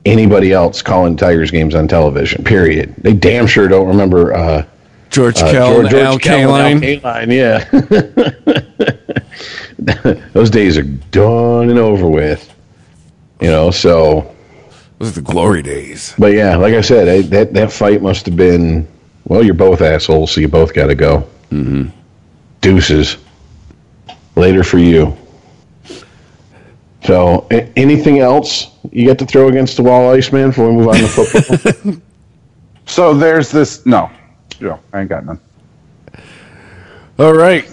[0.06, 2.44] anybody else calling Tigers games on television.
[2.44, 2.94] Period.
[2.98, 4.66] They damn sure don't remember uh,
[5.10, 7.04] George uh, Kell and Al Kell and Kaline.
[7.04, 7.32] Al Kaline,
[9.78, 12.52] Yeah, those days are done and over with.
[13.42, 14.34] You know, so
[15.00, 16.14] Those are the glory days.
[16.18, 18.88] but yeah, like I said, I, that that fight must have been.
[19.26, 21.28] Well, you're both assholes, so you both got to go.
[21.52, 21.90] Mm-hmm.
[22.62, 23.18] Deuces.
[24.36, 25.16] Later for you.
[27.04, 30.88] So, a- anything else you got to throw against the wall, Iceman, before we move
[30.90, 31.94] on to football?
[32.88, 33.84] So there's this.
[33.88, 34.12] No,
[34.62, 35.40] no, I ain't got none.
[37.18, 37.66] All right.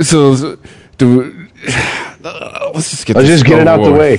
[0.00, 0.58] So,
[0.98, 1.48] do
[2.22, 4.18] uh, let's just get Let's this just get it out the way.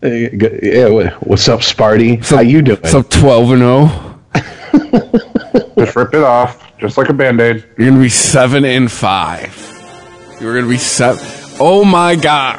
[0.00, 0.40] with.
[0.40, 2.24] G- Yeah, what's up, Sparty?
[2.24, 2.84] How you doing?
[2.84, 5.20] So twelve and zero.
[5.84, 7.64] Just rip it off, just like a band aid.
[7.78, 9.56] You're gonna be seven and five.
[10.40, 11.24] You're gonna be seven.
[11.58, 12.58] Oh my god!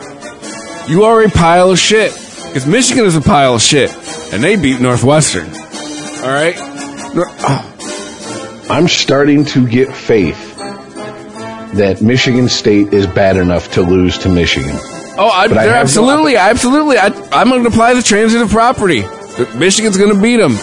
[0.90, 2.12] You are a pile of shit.
[2.48, 3.92] Because Michigan is a pile of shit,
[4.34, 5.48] and they beat Northwestern.
[5.48, 6.56] All right.
[7.16, 10.58] Nor- oh, I'm starting to get faith
[11.76, 14.72] that Michigan State is bad enough to lose to Michigan.
[15.18, 16.98] oh I, But I they're have no- absolutely, absolutely.
[16.98, 19.04] I, I'm going to apply the transitive property.
[19.56, 20.58] Michigan's going to beat them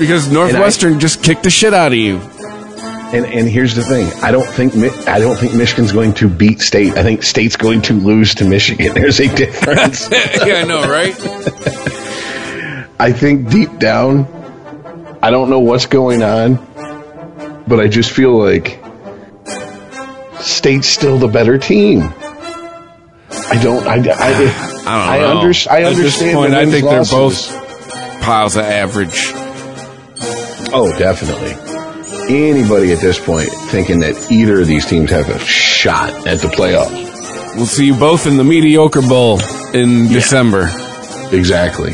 [0.00, 2.18] because Northwestern just kicked the shit out of you.
[3.12, 4.74] And and here's the thing: I don't think
[5.06, 6.94] I don't think Michigan's going to beat State.
[6.94, 8.94] I think State's going to lose to Michigan.
[8.94, 10.10] There's a difference.
[10.12, 11.14] yeah, I know, right?
[13.00, 14.26] I think deep down,
[15.22, 16.56] I don't know what's going on,
[17.66, 18.80] but I just feel like
[20.40, 22.02] State's still the better team.
[23.30, 23.86] I don't.
[23.86, 23.94] I.
[23.94, 25.40] I, I don't I, know.
[25.40, 26.36] under, I At this understand.
[26.36, 27.50] point, I think they're both
[28.22, 29.39] piles of average.
[30.72, 31.52] Oh, definitely.
[32.34, 36.48] Anybody at this point thinking that either of these teams have a shot at the
[36.48, 37.56] playoffs?
[37.56, 39.40] We'll see you both in the mediocre bowl
[39.74, 40.70] in December.
[41.32, 41.92] Exactly.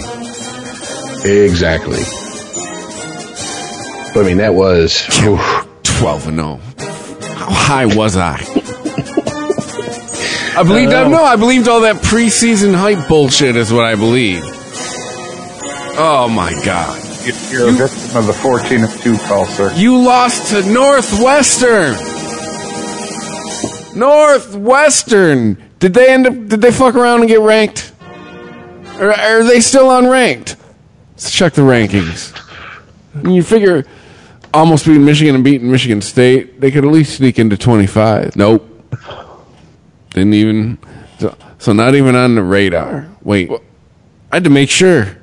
[1.25, 1.99] Exactly.
[4.12, 5.07] But, I mean, that was.
[5.25, 5.67] oof.
[5.99, 6.61] 12 and 0.
[7.37, 8.37] How high was I?
[10.59, 11.09] I believed that.
[11.11, 14.43] No, I believed all that preseason hype bullshit, is what I believe.
[15.99, 17.06] Oh my God.
[17.27, 19.73] You're a victim of the 14 of 2 call, sir.
[19.75, 21.95] You lost to Northwestern.
[23.99, 25.62] Northwestern.
[25.81, 26.33] Did they end up?
[26.33, 27.93] Did they fuck around and get ranked?
[29.01, 30.57] Or are they still unranked?
[31.12, 32.33] Let's check the rankings.
[33.25, 33.85] You figure
[34.55, 38.37] almost beating Michigan and beating Michigan State, they could at least sneak into twenty five.
[38.37, 38.67] Nope.
[40.11, 40.79] Didn't even.
[41.19, 43.09] So, so not even on the radar.
[43.23, 43.51] Wait,
[44.31, 45.17] I had to make sure.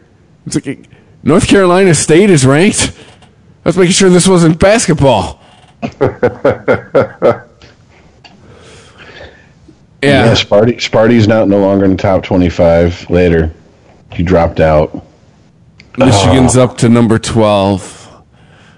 [0.46, 0.88] It's like
[1.24, 2.92] North Carolina State is ranked.
[3.66, 5.42] I was making sure this wasn't basketball.
[10.02, 10.34] Yeah, yeah.
[10.34, 13.54] Sparty, Sparty's not no longer in the top 25 later.
[14.12, 15.02] He dropped out.
[15.98, 18.02] Michigan's up to number 12.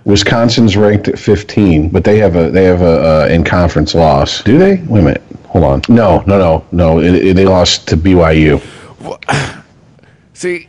[0.05, 4.43] Wisconsin's ranked at 15, but they have a they have a uh, in conference loss.
[4.43, 4.75] Do they?
[4.83, 5.23] Wait a minute.
[5.47, 5.81] Hold on.
[5.89, 6.99] No, no, no, no.
[6.99, 8.61] It, it- they lost to BYU.
[10.33, 10.67] See,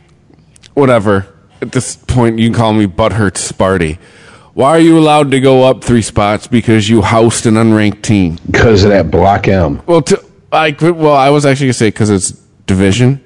[0.73, 1.27] whatever.
[1.61, 3.97] At this point, you can call me Butthurt Sparty.
[4.53, 8.37] Why are you allowed to go up three spots because you host an unranked team?
[8.49, 9.81] because of that block M.
[9.85, 10.75] Well, to, I.
[10.79, 12.31] Well, I was actually gonna say because it's
[12.65, 13.21] division,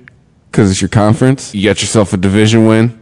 [0.49, 1.53] because it's your conference.
[1.55, 2.99] You got yourself a division win.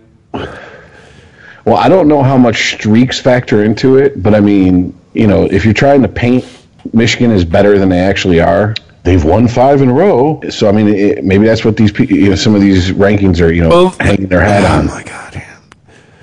[1.66, 5.46] Well, I don't know how much streaks factor into it, but I mean, you know,
[5.46, 6.46] if you're trying to paint
[6.94, 10.42] Michigan as better than they actually are, they've won five in a row.
[10.50, 13.42] So I mean, it, maybe that's what these pe- you know some of these rankings
[13.42, 14.72] are you know Well, hanging their hat on.
[14.72, 14.98] Oh on.
[14.98, 15.36] my god!
[15.36, 15.58] yeah.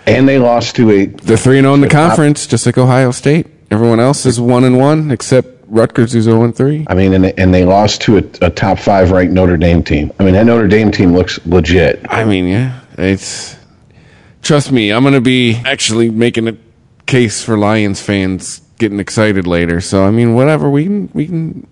[0.06, 3.10] And they lost to a They're three and zero in the conference, just like Ohio
[3.10, 3.46] State.
[3.70, 6.86] Everyone else is one and one except Rutgers, who's zero and three.
[6.88, 10.12] I mean, and, and they lost to a, a top five ranked Notre Dame team.
[10.20, 12.00] I mean, that Notre Dame team looks legit.
[12.08, 13.56] I mean, yeah, it's.
[14.42, 16.56] Trust me, I'm gonna be actually making a
[17.06, 19.80] case for Lions fans getting excited later.
[19.80, 21.66] So I mean, whatever we can we can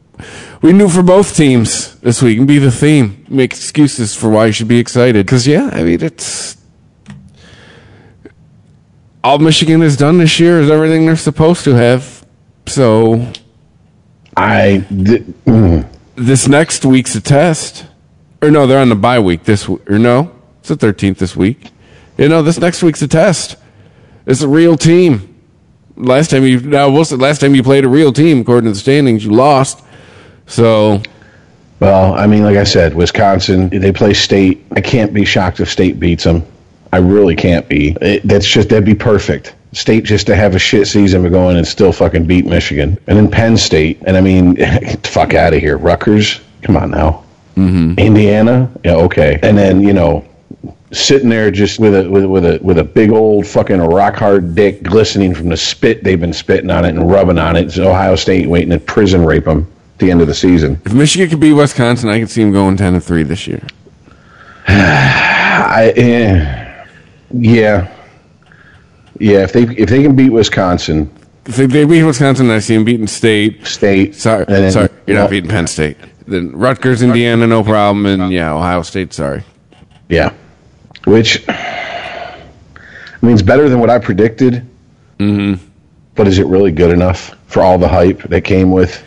[0.62, 3.24] we knew for both teams this week and be the theme.
[3.28, 5.26] Make excuses for why you should be excited.
[5.26, 6.56] Because yeah, I mean it's
[9.22, 12.26] all Michigan has done this year is everything they're supposed to have.
[12.66, 13.30] So
[14.36, 17.86] I th- mm, this next week's a test.
[18.42, 21.34] Or no, they're on the bye week this w- or no, it's the thirteenth this
[21.36, 21.70] week.
[22.18, 23.56] You know, this next week's a test.
[24.26, 25.30] It's a real team.
[25.96, 29.24] Last time you now last time you played a real team according to the standings,
[29.24, 29.83] you lost.
[30.46, 31.02] So
[31.80, 34.64] well, I mean, like I said, Wisconsin they play State.
[34.72, 36.42] I can't be shocked if State beats them.
[36.92, 37.96] I really can't be.
[38.00, 39.54] It, that's just that'd be perfect.
[39.72, 43.18] State just to have a shit season but going and still fucking beat Michigan, and
[43.18, 44.00] then Penn State.
[44.06, 44.56] And I mean,
[45.02, 46.40] fuck out of here, Rutgers.
[46.62, 47.24] Come on now,
[47.56, 47.98] mm-hmm.
[47.98, 48.70] Indiana.
[48.84, 49.38] Yeah, okay.
[49.42, 50.24] And then you know,
[50.92, 54.54] sitting there just with a with, with a with a big old fucking rock hard
[54.54, 57.66] dick glistening from the spit they've been spitting on it and rubbing on it.
[57.66, 59.66] It's Ohio State waiting to prison rape them
[59.98, 60.80] the end of the season.
[60.84, 63.62] if Michigan could beat Wisconsin, I could see them going ten to three this year.
[64.68, 66.84] I, eh,
[67.32, 67.94] yeah,
[69.18, 69.42] yeah.
[69.42, 71.10] If they if they can beat Wisconsin,
[71.46, 73.66] If they, they beat Wisconsin, I see them beating State.
[73.66, 74.14] State.
[74.14, 75.96] Sorry, then- sorry, you're well, not beating Penn State.
[76.26, 79.12] Then Rutgers, Indiana, no problem, and yeah, Ohio State.
[79.12, 79.42] Sorry.
[80.08, 80.32] Yeah,
[81.04, 82.38] which I
[83.22, 84.66] mean, it's better than what I predicted.
[85.18, 85.62] Mm-hmm.
[86.14, 89.02] But is it really good enough for all the hype that came with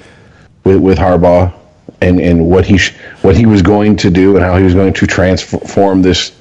[0.67, 1.53] with, with Harbaugh
[2.01, 4.73] and and what he sh- what he was going to do and how he was
[4.73, 6.33] going to transform this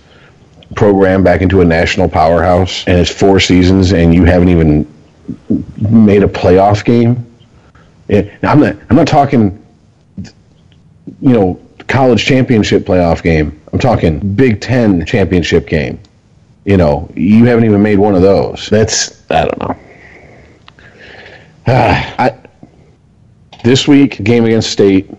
[0.74, 2.84] program back into a national powerhouse?
[2.86, 4.92] And it's four seasons, and you haven't even
[5.78, 7.24] made a playoff game.
[8.08, 8.76] Yeah, I'm not.
[8.90, 9.62] I'm not talking.
[11.20, 13.60] You know, college championship playoff game.
[13.72, 15.98] I'm talking Big Ten championship game.
[16.64, 18.68] You know, you haven't even made one of those.
[18.68, 19.76] That's I don't know.
[21.68, 22.35] I,
[23.66, 25.10] this week, game against State,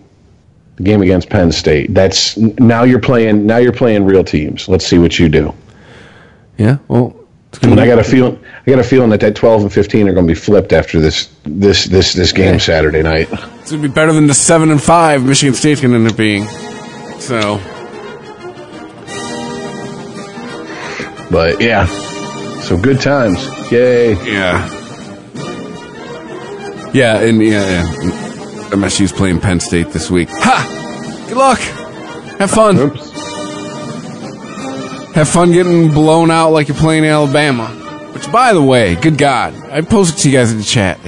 [0.76, 1.94] the game against Penn State.
[1.94, 3.46] That's now you're playing.
[3.46, 4.68] Now you're playing real teams.
[4.68, 5.54] Let's see what you do.
[6.56, 6.78] Yeah.
[6.88, 7.14] Well,
[7.50, 8.42] it's gonna And I got a feeling.
[8.66, 11.00] I got a feeling that that 12 and 15 are going to be flipped after
[11.00, 13.28] this this this this game Saturday night.
[13.30, 16.46] It's gonna be better than the seven and five Michigan State's gonna end up being.
[17.20, 17.60] So
[21.30, 21.84] But yeah,
[22.62, 23.38] so good times.
[23.70, 24.14] Yay!
[24.24, 24.66] yeah,
[26.94, 28.27] yeah, and yeah, yeah.
[28.70, 30.28] MSU's playing Penn State this week.
[30.30, 31.24] Ha!
[31.28, 31.58] Good luck.
[32.38, 32.78] Have fun.
[32.78, 33.10] Oops.
[35.14, 37.66] Have fun getting blown out like you're playing Alabama.
[38.14, 40.98] Which, by the way, good God, I posted to you guys in the chat.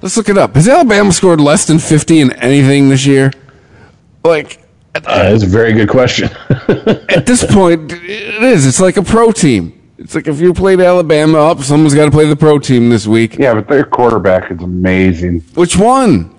[0.00, 0.54] Let's look it up.
[0.54, 3.32] Has Alabama scored less than 50 in anything this year?
[4.24, 4.60] Like,
[4.94, 6.28] Uh, that's a very good question.
[7.08, 8.66] at this point, it is.
[8.66, 9.74] It's like a pro team.
[9.98, 13.06] It's like if you played Alabama up, someone's got to play the pro team this
[13.08, 13.36] week.
[13.38, 15.40] Yeah, but their quarterback is amazing.
[15.54, 16.32] Which one?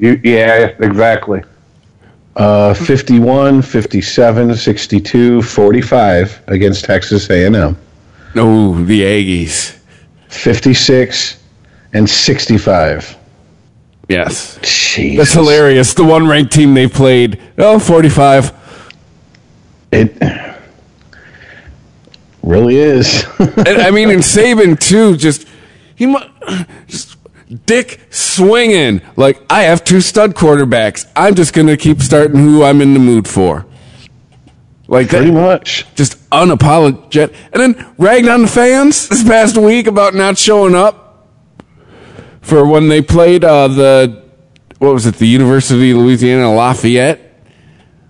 [0.00, 1.42] You, yeah, exactly.
[2.34, 7.76] Uh, 51, 57, 62, 45 against Texas A&M.
[8.34, 9.78] No, the Aggies.
[10.28, 11.42] 56
[11.92, 13.16] and 65.
[14.08, 14.58] Yes.
[14.58, 15.16] Jeez.
[15.16, 15.92] That's hilarious.
[15.92, 17.40] The one ranked team they played.
[17.58, 18.52] Oh, 45.
[19.92, 20.16] It
[22.42, 23.24] really is.
[23.38, 25.16] and, I mean, and Saban too.
[25.16, 25.46] Just
[25.94, 26.18] he, mu-
[26.86, 27.16] just
[27.66, 29.02] dick swinging.
[29.16, 31.10] Like I have two stud quarterbacks.
[31.16, 33.66] I'm just gonna keep starting who I'm in the mood for.
[34.88, 35.86] Like Pretty that, much.
[35.94, 37.34] just unapologetic.
[37.52, 41.28] And then ragged on the fans this past week about not showing up
[42.40, 44.24] for when they played uh, the
[44.78, 45.16] what was it?
[45.16, 47.26] The University of Louisiana Lafayette.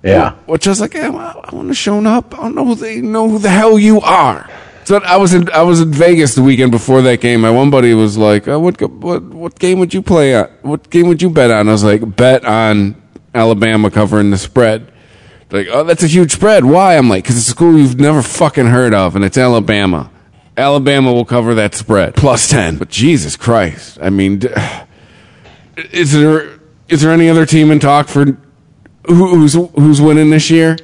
[0.02, 0.36] Yeah.
[0.46, 2.32] Which I was like, well, I want to show up.
[2.38, 4.48] I don't know who they know who the hell you are.
[4.90, 7.42] So I was in I was in Vegas the weekend before that game.
[7.42, 10.46] My one buddy was like, oh, what what what game would you play on?
[10.62, 11.68] What game would you bet on?
[11.68, 13.00] I was like, bet on
[13.32, 14.90] Alabama covering the spread.
[15.52, 16.64] Like, oh, that's a huge spread.
[16.64, 16.96] Why?
[16.96, 20.10] I'm like, because it's a school you've never fucking heard of, and it's Alabama.
[20.56, 22.76] Alabama will cover that spread plus ten.
[22.76, 24.42] But Jesus Christ, I mean,
[25.92, 30.50] is there is there any other team in talk for who, who's who's winning this
[30.50, 30.76] year?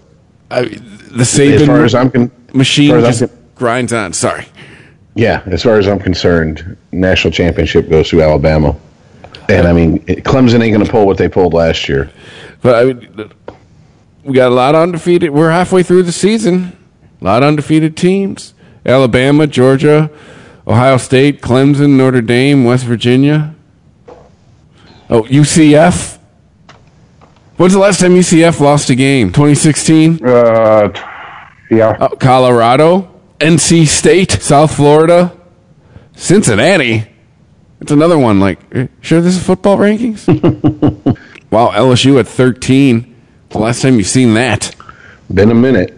[0.50, 4.12] I, the As Saban far as I'm con- machine as as just I'm grinds on.
[4.12, 4.46] Sorry.
[5.14, 8.76] Yeah, as far as I'm concerned, national championship goes to Alabama.
[9.48, 12.10] And I mean, Clemson ain't going to pull what they pulled last year.
[12.60, 13.32] But I mean,
[14.22, 15.30] we got a lot of undefeated.
[15.30, 16.76] We're halfway through the season.
[17.20, 18.54] A lot of undefeated teams:
[18.86, 20.10] Alabama, Georgia,
[20.66, 23.54] Ohio State, Clemson, Notre Dame, West Virginia.
[25.10, 26.17] Oh, UCF.
[27.58, 29.28] When's the last time UCF lost a game?
[29.28, 30.24] 2016.
[30.24, 30.92] Uh,
[31.70, 31.96] yeah.
[32.00, 33.18] Oh, Colorado.
[33.40, 35.36] NC State, South Florida,
[36.16, 37.06] Cincinnati.
[37.80, 38.40] It's another one.
[38.40, 40.26] Like, eh, sure, this is football rankings.
[41.50, 43.14] wow, LSU at thirteen.
[43.50, 44.74] The last time you've seen that.
[45.32, 45.96] Been a minute.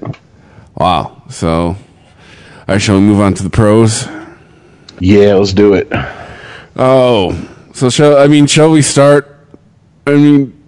[0.76, 1.22] Wow.
[1.30, 1.76] So, all
[2.68, 4.06] right, shall we move on to the pros?
[4.98, 5.88] Yeah, let's do it.
[6.76, 9.46] Oh, so shall I mean, shall we start?
[10.06, 10.59] I mean,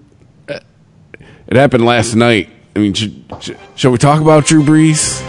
[1.53, 2.49] it happened last night.
[2.75, 5.21] I mean, should, should, shall we talk about Drew Brees?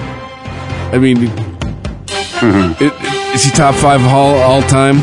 [0.93, 2.81] I mean, mm-hmm.
[2.81, 4.99] i- i- is he top five all all time?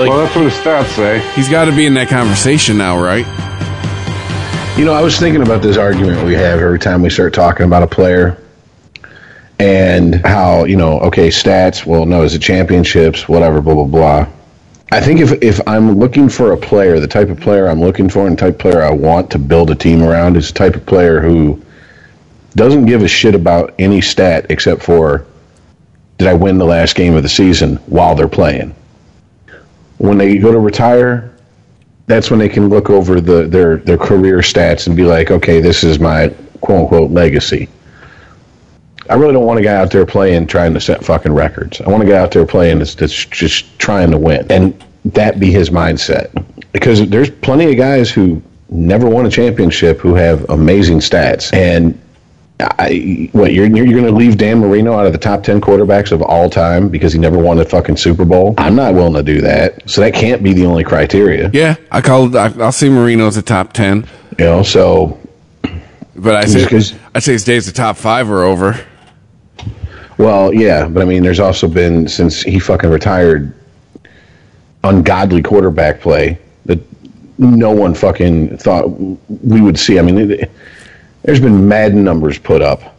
[0.00, 1.20] well, that's what the stats say.
[1.36, 3.26] He's got to be in that conversation now, right?
[4.76, 7.66] You know, I was thinking about this argument we have every time we start talking
[7.66, 8.42] about a player
[9.60, 14.26] and how, you know, okay, stats, well, no, is it championships, whatever, blah, blah, blah.
[14.90, 18.08] I think if, if I'm looking for a player, the type of player I'm looking
[18.08, 20.76] for and type of player I want to build a team around is the type
[20.76, 21.62] of player who
[22.54, 25.26] doesn't give a shit about any stat except for
[26.16, 28.74] did I win the last game of the season while they're playing.
[29.98, 31.32] When they go to retire,
[32.06, 35.60] that's when they can look over the their their career stats and be like, okay,
[35.60, 37.68] this is my quote unquote legacy.
[39.08, 41.80] I really don't want a guy out there playing trying to set fucking records.
[41.80, 45.40] I want a guy out there playing that's, that's just trying to win, and that
[45.40, 46.30] be his mindset.
[46.72, 51.98] Because there's plenty of guys who never won a championship who have amazing stats, and
[52.60, 56.12] I, what you're you're going to leave Dan Marino out of the top ten quarterbacks
[56.12, 58.54] of all time because he never won a fucking Super Bowl?
[58.58, 59.88] I'm not willing to do that.
[59.88, 61.50] So that can't be the only criteria.
[61.52, 62.36] Yeah, I call.
[62.36, 64.06] I, I'll see Marino as a top ten,
[64.38, 65.18] You know, so
[66.16, 68.84] but I say I say his days the top five are over.
[70.18, 73.54] Well, yeah, but I mean, there's also been since he fucking retired,
[74.84, 76.78] ungodly quarterback play that
[77.38, 78.88] no one fucking thought
[79.44, 79.98] we would see.
[79.98, 80.50] I mean, it,
[81.22, 82.96] there's been mad numbers put up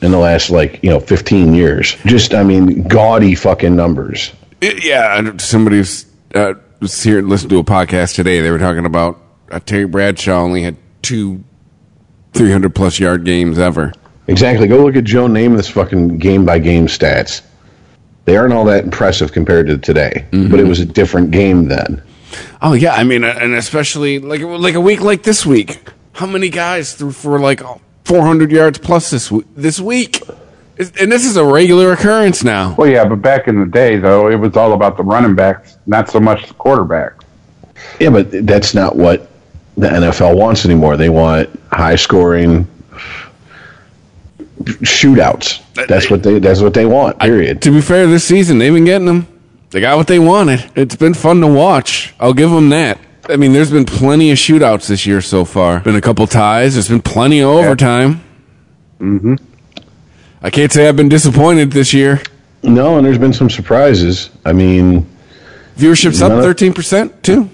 [0.00, 1.96] in the last like you know 15 years.
[2.06, 4.32] Just I mean, gaudy fucking numbers.
[4.60, 8.40] It- yeah, and somebody was, uh, was here and listened to a podcast today.
[8.40, 9.18] They were talking about
[9.50, 11.42] uh, Terry Bradshaw only had two
[12.32, 13.92] 300 plus yard games ever.
[14.26, 14.66] Exactly.
[14.66, 17.42] Go look at Joe Namath's fucking game by game stats.
[18.24, 22.02] They aren't all that impressive compared to today, but it was a different game then.
[22.62, 25.78] Oh yeah, I mean, uh, and especially like like a week like this week,
[26.12, 27.60] how many guys threw for like
[28.04, 30.22] 400 yards plus this this week?
[30.78, 32.74] And this is a regular occurrence now.
[32.74, 35.78] Well, yeah, but back in the day, though, it was all about the running backs,
[35.86, 37.12] not so much the quarterback.
[38.00, 39.30] Yeah, but that's not what
[39.76, 40.96] the NFL wants anymore.
[40.96, 42.66] They want high scoring
[44.62, 45.62] shootouts.
[45.86, 47.18] That's what they that's what they want.
[47.20, 47.62] Period.
[47.62, 49.26] To be fair, this season they've been getting them.
[49.70, 50.70] They got what they wanted.
[50.76, 52.14] It's been fun to watch.
[52.20, 52.98] I'll give them that.
[53.28, 55.80] I mean, there's been plenty of shootouts this year so far.
[55.80, 56.74] Been a couple ties.
[56.74, 58.22] There's been plenty of overtime.
[59.00, 59.34] Mm-hmm.
[60.42, 62.22] I can't say I've been disappointed this year.
[62.62, 64.30] No, and there's been some surprises.
[64.44, 65.06] I mean,
[65.76, 67.48] Viewership's up 13% too.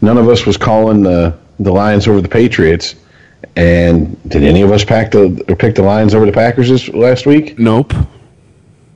[0.00, 2.94] none of us was calling the the Lions over the Patriots.
[3.58, 6.88] And did any of us pack the or pick the Lions over the Packers this
[6.90, 7.58] last week?
[7.58, 7.92] Nope.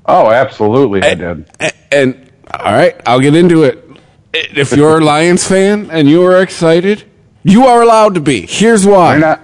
[0.06, 1.50] Oh, absolutely, I did.
[1.58, 3.84] And, and all right, I'll get into it.
[4.32, 7.02] If you're a Lions fan and you are excited,
[7.42, 8.46] you are allowed to be.
[8.46, 9.14] Here's why.
[9.16, 9.40] You're not.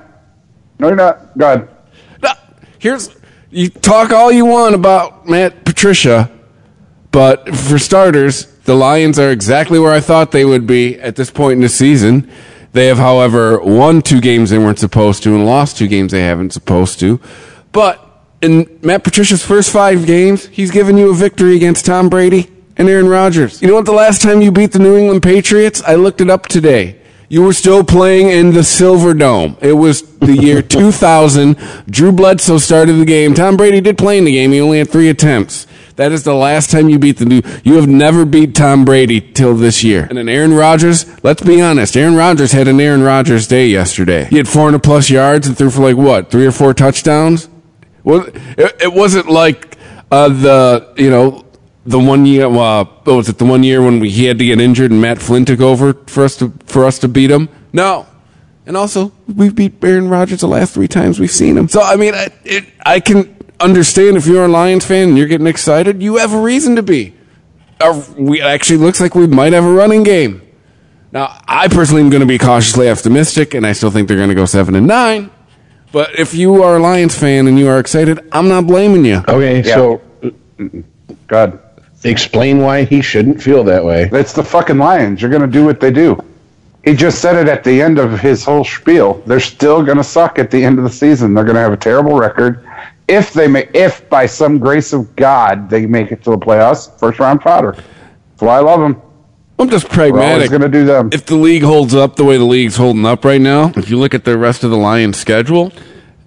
[0.78, 1.36] No, you're not.
[1.36, 1.68] Go ahead.
[2.22, 2.30] No,
[2.78, 3.16] here's
[3.50, 6.30] you talk all you want about Matt Patricia,
[7.10, 11.28] but for starters, the Lions are exactly where I thought they would be at this
[11.28, 12.30] point in the season.
[12.79, 16.22] They have, however, won two games they weren't supposed to and lost two games they
[16.22, 17.18] haven't supposed to.
[17.72, 18.01] But
[18.41, 22.89] in Matt Patricia's first five games, he's given you a victory against Tom Brady and
[22.89, 23.61] Aaron Rodgers.
[23.61, 23.85] You know what?
[23.85, 27.01] The last time you beat the New England Patriots, I looked it up today.
[27.29, 29.61] You were still playing in the Silverdome.
[29.61, 31.57] It was the year 2000.
[31.91, 33.35] Drew Bledsoe started the game.
[33.35, 34.53] Tom Brady did play in the game.
[34.53, 35.66] He only had three attempts.
[35.99, 37.42] That is the last time you beat the new.
[37.64, 40.07] You have never beat Tom Brady till this year.
[40.09, 41.05] And then Aaron Rodgers.
[41.24, 41.96] Let's be honest.
[41.96, 44.26] Aaron Rodgers had an Aaron Rodgers day yesterday.
[44.26, 47.49] He had 400 plus yards and threw for like what, three or four touchdowns.
[48.05, 49.76] Well, it, it wasn't like
[50.12, 51.44] uh, the you know
[51.84, 52.46] the one year.
[52.46, 53.38] Uh, what was it?
[53.38, 55.94] The one year when we, he had to get injured and Matt Flynn took over
[56.07, 57.49] for us to for us to beat him.
[57.72, 58.07] No.
[58.66, 61.66] And also, we've beat Aaron Rodgers the last three times we've seen him.
[61.66, 65.26] So I mean, I, it, I can understand if you're a Lions fan and you're
[65.28, 66.02] getting excited.
[66.02, 67.14] You have a reason to be.
[67.80, 70.42] Uh, we it actually looks like we might have a running game.
[71.12, 74.28] Now, I personally am going to be cautiously optimistic, and I still think they're going
[74.28, 75.30] to go seven and nine.
[75.90, 79.22] But if you are a Lions fan and you are excited, I'm not blaming you.
[79.26, 79.74] Okay, Yeah.
[79.74, 80.02] so
[81.28, 81.59] God,
[82.04, 84.11] explain why he shouldn't feel that way.
[84.12, 85.22] It's the fucking Lions.
[85.22, 86.18] You're going to do what they do.
[86.84, 89.22] he just said it at the end of his whole spiel.
[89.26, 91.32] They're still going to suck at the end of the season.
[91.32, 92.66] They're going to have a terrible record.
[93.09, 96.96] If they may, if by some grace of God they make it to the playoffs,
[96.98, 97.72] first round fodder.
[97.72, 99.00] That's why I love them.
[99.59, 100.50] I'm just pragmatic.
[100.50, 101.09] going to do them.
[101.12, 103.98] if the league holds up the way the league's holding up right now, if you
[103.98, 105.72] look at the rest of the Lions' schedule,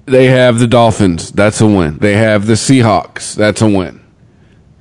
[0.06, 1.32] they have the Dolphins.
[1.32, 1.98] That's a win.
[2.00, 3.36] They have the Seahawks.
[3.36, 4.02] That's a win.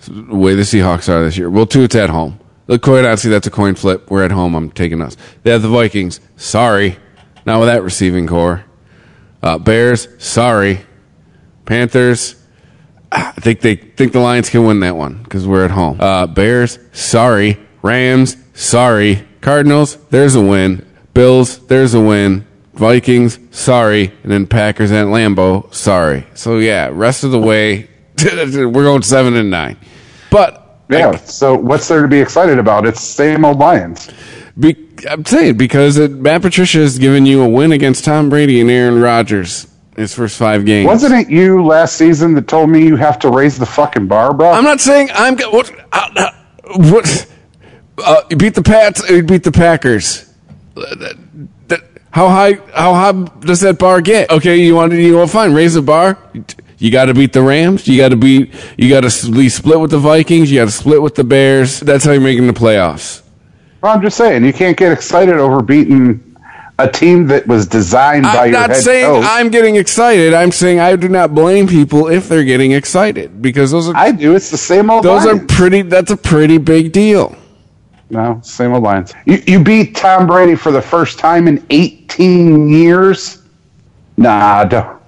[0.09, 1.49] The way the Seahawks are this year.
[1.51, 2.41] Well, two, it's at home.
[2.67, 4.11] Look, quite honestly, that's a coin flip.
[4.11, 4.55] We're at home.
[4.55, 5.17] I'm taking us.
[5.43, 6.21] They have the Vikings.
[6.37, 6.97] Sorry.
[7.47, 8.65] Not with that receiving corps.
[9.43, 10.09] Uh, Bears.
[10.19, 10.81] Sorry.
[11.71, 12.35] Panthers.
[13.13, 16.01] I think they think the Lions can win that one because we're at home.
[16.01, 17.61] Uh, Bears, sorry.
[17.81, 19.25] Rams, sorry.
[19.41, 20.85] Cardinals, there's a win.
[21.15, 22.45] Bills, there's a win.
[22.75, 24.13] Vikings, sorry.
[24.25, 26.27] And then Packers and Lambeau, sorry.
[26.35, 29.77] So yeah, rest of the way, we're going seven and nine.
[30.29, 31.19] But yeah.
[31.19, 32.85] So what's there to be excited about?
[32.85, 34.11] It's same old Lions.
[34.59, 34.77] be,
[35.09, 38.69] I'm saying because it, Matt Patricia has given you a win against Tom Brady and
[38.69, 39.70] Aaron Rodgers in
[40.01, 40.87] his first five games.
[40.87, 44.35] Wasn't it you last season that told me you have to raise the fucking bar,
[44.35, 44.51] bro?
[44.51, 46.31] I'm not saying I'm what uh, uh,
[46.77, 47.27] what
[47.99, 49.09] uh, you beat the Pats.
[49.09, 50.33] You beat the Packers.
[50.77, 51.17] Uh, that-
[51.69, 51.81] that-
[52.13, 52.55] how high?
[52.75, 54.31] How high does that bar get?
[54.31, 55.55] Okay, you want to you want fine.
[55.55, 56.19] Raise the bar.
[56.79, 57.87] You got to beat the Rams.
[57.87, 58.53] You got to beat.
[58.77, 60.51] You got to split with the Vikings.
[60.51, 61.79] You got to split with the Bears.
[61.79, 63.23] That's how you're making the playoffs.
[63.81, 66.30] Well, I'm just saying you can't get excited over beating
[66.85, 69.25] a team that was designed by I'm your not head saying coach.
[69.29, 70.35] I'm getting excited.
[70.35, 74.13] I'm saying I do not blame people if they're getting excited because those are I
[74.13, 74.35] do.
[74.35, 75.05] It's the same old.
[75.05, 75.83] those are pretty.
[75.83, 77.37] That's a pretty big deal.
[78.11, 79.13] no same old lines.
[79.27, 83.43] You, you beat Tom Brady for the first time in 18 years.
[84.17, 85.01] Nah, don't.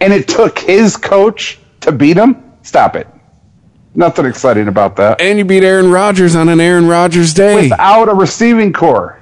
[0.00, 2.42] And it took his coach to beat him.
[2.62, 3.06] Stop it.
[3.94, 5.20] Nothing exciting about that.
[5.20, 7.68] And you beat Aaron Rodgers on an Aaron Rodgers day.
[7.68, 9.20] Without a receiving corps.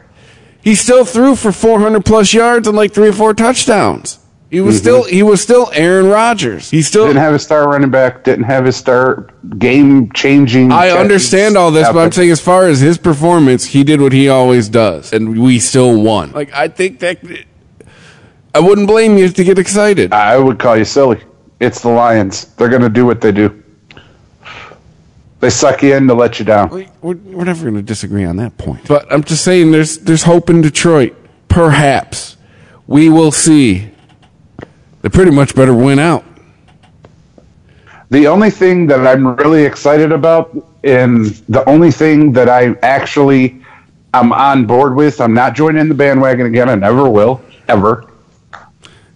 [0.62, 4.18] He still threw for 400 plus yards and like three or four touchdowns.
[4.50, 4.82] He was mm-hmm.
[4.82, 6.70] still he was still Aaron Rodgers.
[6.70, 7.06] He still.
[7.06, 8.24] Didn't have a star running back.
[8.24, 10.72] Didn't have his star game changing.
[10.72, 14.12] I understand all this, but I'm saying as far as his performance, he did what
[14.12, 16.32] he always does, and we still won.
[16.32, 17.20] Like I think that
[18.52, 20.12] I wouldn't blame you to get excited.
[20.12, 21.22] I would call you silly.
[21.60, 22.46] It's the Lions.
[22.56, 23.62] They're going to do what they do.
[25.40, 26.68] They suck you in to let you down.
[26.68, 28.86] We- We're, we're never going to disagree on that point.
[28.86, 31.16] But I'm just saying, there's there's hope in Detroit.
[31.48, 32.36] Perhaps
[32.86, 33.90] we will see.
[35.02, 36.24] They pretty much better win out.
[38.10, 43.64] The only thing that I'm really excited about, and the only thing that I actually
[44.12, 46.68] I'm on board with, I'm not joining the bandwagon again.
[46.68, 48.10] I never will, ever.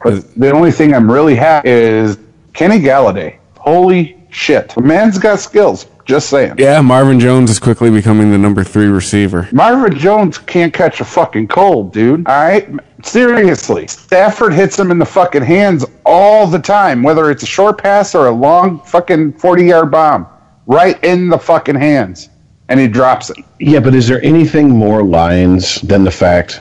[0.03, 2.18] But the only thing I'm really happy is
[2.53, 3.39] Kenny Golladay.
[3.59, 5.87] Holy shit, the man's got skills.
[6.05, 6.57] Just saying.
[6.59, 9.49] Yeah, Marvin Jones is quickly becoming the number three receiver.
[9.53, 12.27] Marvin Jones can't catch a fucking cold, dude.
[12.27, 12.69] All right?
[13.03, 13.87] Seriously.
[13.87, 18.15] Stafford hits him in the fucking hands all the time, whether it's a short pass
[18.15, 20.27] or a long fucking 40 yard bomb.
[20.67, 22.29] Right in the fucking hands.
[22.69, 23.37] And he drops it.
[23.61, 26.61] Yeah, but is there anything more Lions than the fact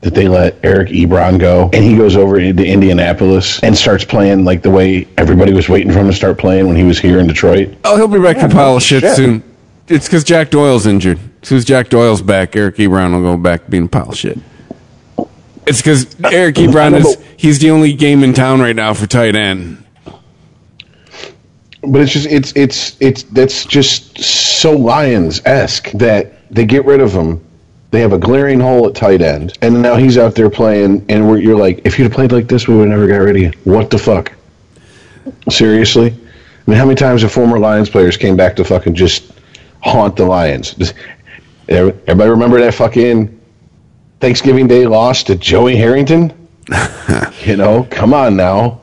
[0.00, 4.44] that they let Eric Ebron go and he goes over to Indianapolis and starts playing
[4.44, 7.18] like the way everybody was waiting for him to start playing when he was here
[7.18, 7.74] in Detroit?
[7.84, 9.16] Oh, he'll be back to pile of shit, shit.
[9.16, 9.42] soon.
[9.88, 11.18] It's because Jack Doyle's injured.
[11.42, 14.16] As soon as Jack Doyle's back, Eric Ebron will go back being a pile of
[14.16, 14.38] shit.
[15.66, 19.34] It's because Eric Ebron is he's the only game in town right now for tight
[19.34, 19.84] end.
[21.82, 27.00] But it's just it's it's it's that's just so Lions esque that they get rid
[27.00, 27.44] of him.
[27.90, 31.06] They have a glaring hole at tight end, and now he's out there playing.
[31.08, 33.16] And we're, you're like, if you'd have played like this, we would have never got
[33.24, 33.52] rid of you.
[33.64, 34.32] What the fuck?
[35.48, 36.08] Seriously?
[36.10, 39.32] I mean, how many times have former Lions players came back to fucking just
[39.80, 40.74] haunt the Lions?
[40.74, 40.94] Just-
[41.68, 43.38] Everybody remember that fucking
[44.20, 46.32] Thanksgiving Day loss to Joey Harrington?
[47.44, 48.80] you know, come on now.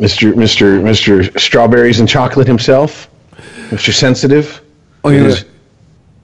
[0.00, 0.32] Mr.
[0.34, 0.80] Mr.
[0.82, 1.38] Mr.
[1.38, 3.08] Strawberries and Chocolate himself,
[3.70, 3.92] Mr.
[3.92, 4.60] Sensitive.
[5.04, 5.24] Oh, yeah.
[5.26, 5.44] Is-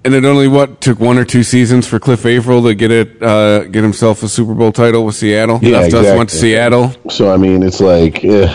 [0.09, 3.23] And it only what took one or two seasons for Cliff Avril to get it
[3.23, 5.59] uh, get himself a Super Bowl title with Seattle.
[5.61, 6.39] Yeah, left us, went to exactly.
[6.39, 7.11] Seattle.
[7.11, 8.51] So I mean, it's like, eh.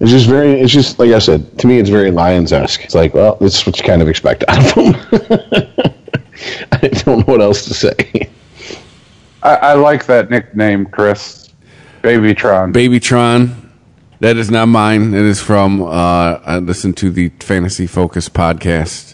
[0.00, 0.62] it's just very.
[0.62, 1.58] It's just like I said.
[1.58, 2.82] To me, it's very Lions esque.
[2.84, 4.94] It's like, well, this is what you kind of expect out of them.
[6.72, 8.30] I don't know what else to say.
[9.42, 11.50] I, I like that nickname, Chris.
[12.00, 12.72] Babytron.
[12.72, 13.68] Babytron.
[14.20, 15.12] That is not mine.
[15.12, 19.13] It is from uh, I listened to the Fantasy Focus podcast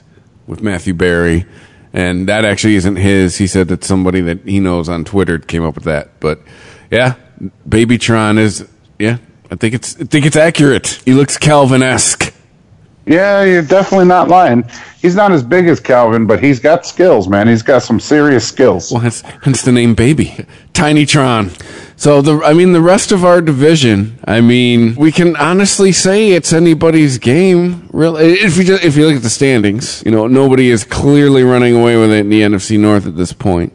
[0.50, 1.46] with Matthew Berry,
[1.92, 3.38] and that actually isn't his.
[3.38, 6.18] He said that somebody that he knows on Twitter came up with that.
[6.18, 6.40] But
[6.90, 7.14] yeah,
[7.68, 9.18] Babytron is yeah.
[9.50, 11.00] I think it's I think it's accurate.
[11.04, 12.34] He looks Calvin esque.
[13.06, 14.64] Yeah, you're definitely not lying.
[15.00, 17.48] He's not as big as Calvin, but he's got skills, man.
[17.48, 18.92] He's got some serious skills.
[18.92, 21.50] Well, hence, hence the name Baby, Tiny Tron.
[22.00, 24.18] So the, I mean, the rest of our division.
[24.24, 27.90] I mean, we can honestly say it's anybody's game.
[27.92, 31.42] Really, if you just, if you look at the standings, you know, nobody is clearly
[31.42, 33.74] running away with it in the NFC North at this point.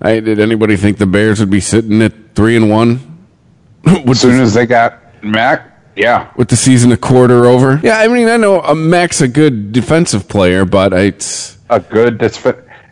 [0.00, 3.00] I, did anybody think the Bears would be sitting at three and one?
[3.84, 6.30] as soon as they got Mack, yeah.
[6.36, 7.80] With the season a quarter over.
[7.82, 12.20] Yeah, I mean, I know uh, Mack's a good defensive player, but it's a good.
[12.20, 12.40] That's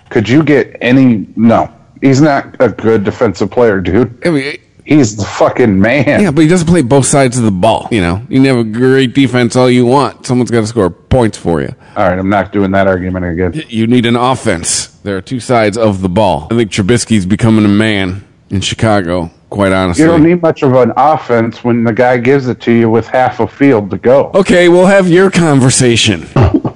[0.08, 1.28] could you get any?
[1.36, 4.26] No, he's not a good defensive player, dude.
[4.26, 6.20] I mean, he's the fucking man.
[6.20, 7.88] Yeah, but he doesn't play both sides of the ball.
[7.90, 10.26] You know, you can have a great defense all you want.
[10.26, 11.74] Someone's got to score points for you.
[11.96, 13.64] All right, I'm not doing that argument again.
[13.68, 14.88] You need an offense.
[15.02, 16.48] There are two sides of the ball.
[16.50, 20.04] I think Trubisky's becoming a man in Chicago quite honestly.
[20.04, 23.06] You don't need much of an offense when the guy gives it to you with
[23.06, 24.30] half a field to go.
[24.34, 26.26] Okay, we'll have your conversation.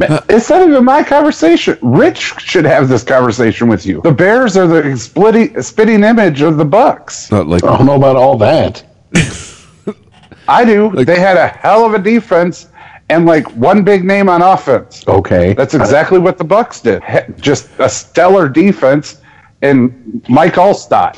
[0.00, 1.78] it's not even my conversation.
[1.82, 4.00] Rich should have this conversation with you.
[4.02, 7.30] The Bears are the splitting, spitting image of the Bucks.
[7.30, 8.84] Not like I don't know about all that.
[10.48, 10.90] I do.
[10.92, 12.68] Like, they had a hell of a defense
[13.08, 15.06] and like one big name on offense.
[15.06, 17.02] Okay, that's exactly what the Bucks did.
[17.40, 19.20] Just a stellar defense
[19.62, 21.16] and Mike Alstott.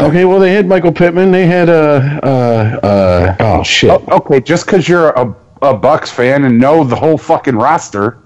[0.00, 1.30] Okay, well they had Michael Pittman.
[1.30, 3.90] They had a uh, uh, uh, oh shit.
[3.90, 8.18] Oh, okay, just because you're a, a Bucks fan and know the whole fucking roster.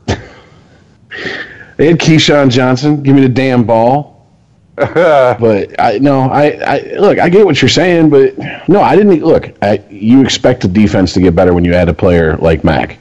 [1.76, 3.03] they had Keyshawn Johnson.
[3.03, 4.16] Give me the damn ball.
[4.76, 7.18] but I no, I, I look.
[7.18, 8.37] I get what you're saying, but
[8.68, 9.57] no, I didn't look.
[9.62, 12.99] I, you expect the defense to get better when you add a player like Mack.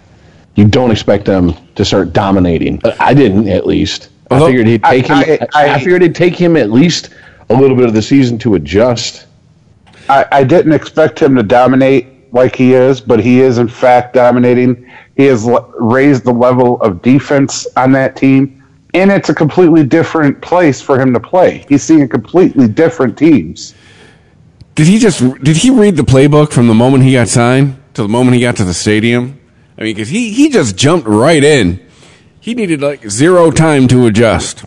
[0.55, 2.81] You don't expect them to start dominating.
[3.01, 4.07] I didn't, at least.
[4.31, 5.47] I figured he'd take I, him.
[5.53, 7.09] I, I, I, figured it'd take him at least
[7.49, 9.27] a little bit of the season to adjust.
[10.07, 14.13] I, I didn't expect him to dominate like he is, but he is in fact
[14.13, 14.91] dominating.
[15.17, 18.63] He has l- raised the level of defense on that team,
[18.93, 21.65] and it's a completely different place for him to play.
[21.67, 23.73] He's seeing completely different teams.
[24.75, 28.03] Did he just did he read the playbook from the moment he got signed to
[28.03, 29.39] the moment he got to the stadium?
[29.77, 31.79] I mean, because he he just jumped right in
[32.45, 34.65] he needed like zero time to adjust.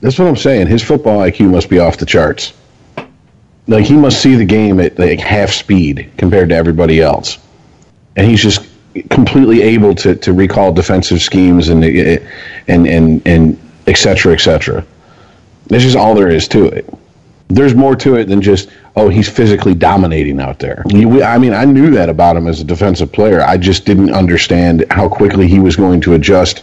[0.00, 0.68] That's what I'm saying.
[0.68, 2.52] His football IQ must be off the charts.
[3.68, 7.38] Like he must see the game at like half speed compared to everybody else,
[8.14, 8.66] and he's just
[9.10, 14.84] completely able to, to recall defensive schemes and and and and et cetera, et cetera.
[15.66, 16.88] That's just all there is to it.
[17.48, 20.84] There's more to it than just oh he's physically dominating out there.
[20.86, 23.42] I mean I knew that about him as a defensive player.
[23.42, 26.62] I just didn't understand how quickly he was going to adjust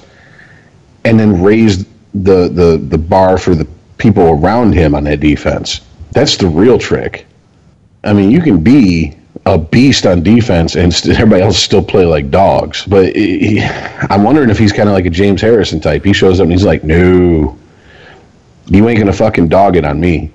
[1.06, 5.82] and then raise the, the, the bar for the people around him on that defense.
[6.14, 7.26] That's the real trick.
[8.04, 12.06] I mean, you can be a beast on defense and st- everybody else still play
[12.06, 12.86] like dogs.
[12.86, 16.06] But he, I'm wondering if he's kind of like a James Harrison type.
[16.06, 17.58] He shows up and he's like, no,
[18.68, 20.32] you ain't going to fucking dog it on me.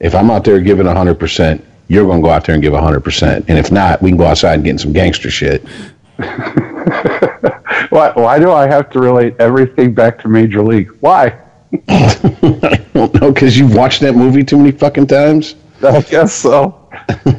[0.00, 3.44] If I'm out there giving 100%, you're going to go out there and give 100%.
[3.48, 5.64] And if not, we can go outside and get in some gangster shit.
[7.90, 10.90] why, why do I have to relate everything back to Major League?
[11.00, 11.38] Why?
[12.62, 15.54] I don't know, because you've watched that movie too many fucking times?
[15.82, 16.88] I guess so.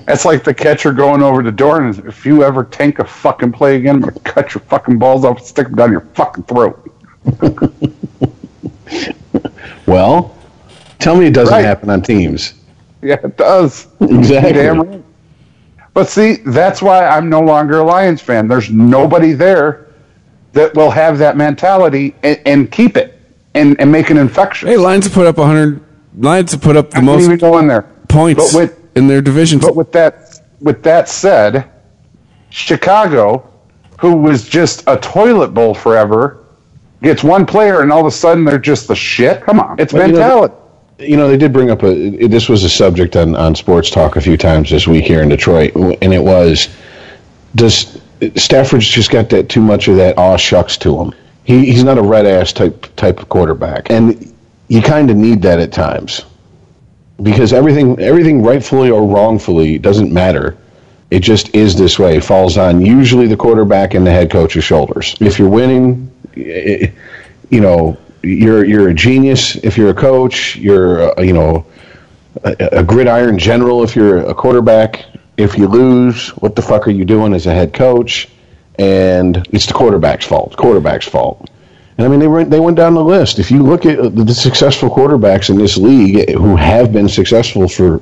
[0.08, 3.52] it's like the catcher going over the door, and if you ever tank a fucking
[3.52, 6.44] play again, I'm to cut your fucking balls off and stick them down your fucking
[6.44, 6.90] throat.
[9.86, 10.36] well,
[11.00, 11.66] tell me it doesn't right.
[11.66, 12.54] happen on teams.
[13.02, 13.88] Yeah, it does.
[14.00, 14.54] Exactly.
[14.54, 15.04] Damn right.
[15.94, 18.48] But see, that's why I'm no longer a Lions fan.
[18.48, 19.94] There's nobody there
[20.54, 23.20] that will have that mentality and, and keep it
[23.56, 24.68] and, and make an infection.
[24.68, 25.84] Hey, Lions have put up 100.
[26.18, 27.84] Lions have put up the most even go in there.
[28.08, 29.60] points with, in their division.
[29.60, 31.70] But with that, with that said,
[32.50, 33.50] Chicago,
[34.00, 36.46] who was just a toilet bowl forever,
[37.02, 39.42] gets one player and all of a sudden they're just the shit.
[39.42, 40.54] Come on, it's well, mentality.
[40.54, 40.60] You know,
[41.00, 42.28] you know, they did bring up a.
[42.28, 45.30] This was a subject on, on Sports Talk a few times this week here in
[45.30, 46.70] Detroit, and it was
[47.56, 48.00] does
[48.36, 51.14] Stafford's just got that too much of that aw shucks to him.
[51.44, 54.34] He, he's not a red ass type type of quarterback, and
[54.70, 56.26] you kind of need that at times
[57.22, 60.58] because everything everything rightfully or wrongfully doesn't matter.
[61.12, 62.18] It just is this way.
[62.18, 65.16] It falls on usually the quarterback and the head coach's shoulders.
[65.20, 66.92] If you're winning, it,
[67.50, 70.56] you know you're you're a genius if you're a coach.
[70.56, 71.66] You're a, you know
[72.44, 75.06] a, a gridiron general if you're a quarterback.
[75.36, 78.30] If you lose, what the fuck are you doing as a head coach?
[78.80, 80.56] And it's the quarterback's fault.
[80.58, 81.50] Quarterback's fault.
[81.98, 83.38] And I mean, they went they went down the list.
[83.38, 87.08] If you look at uh, the successful quarterbacks in this league eh, who have been
[87.08, 88.02] successful for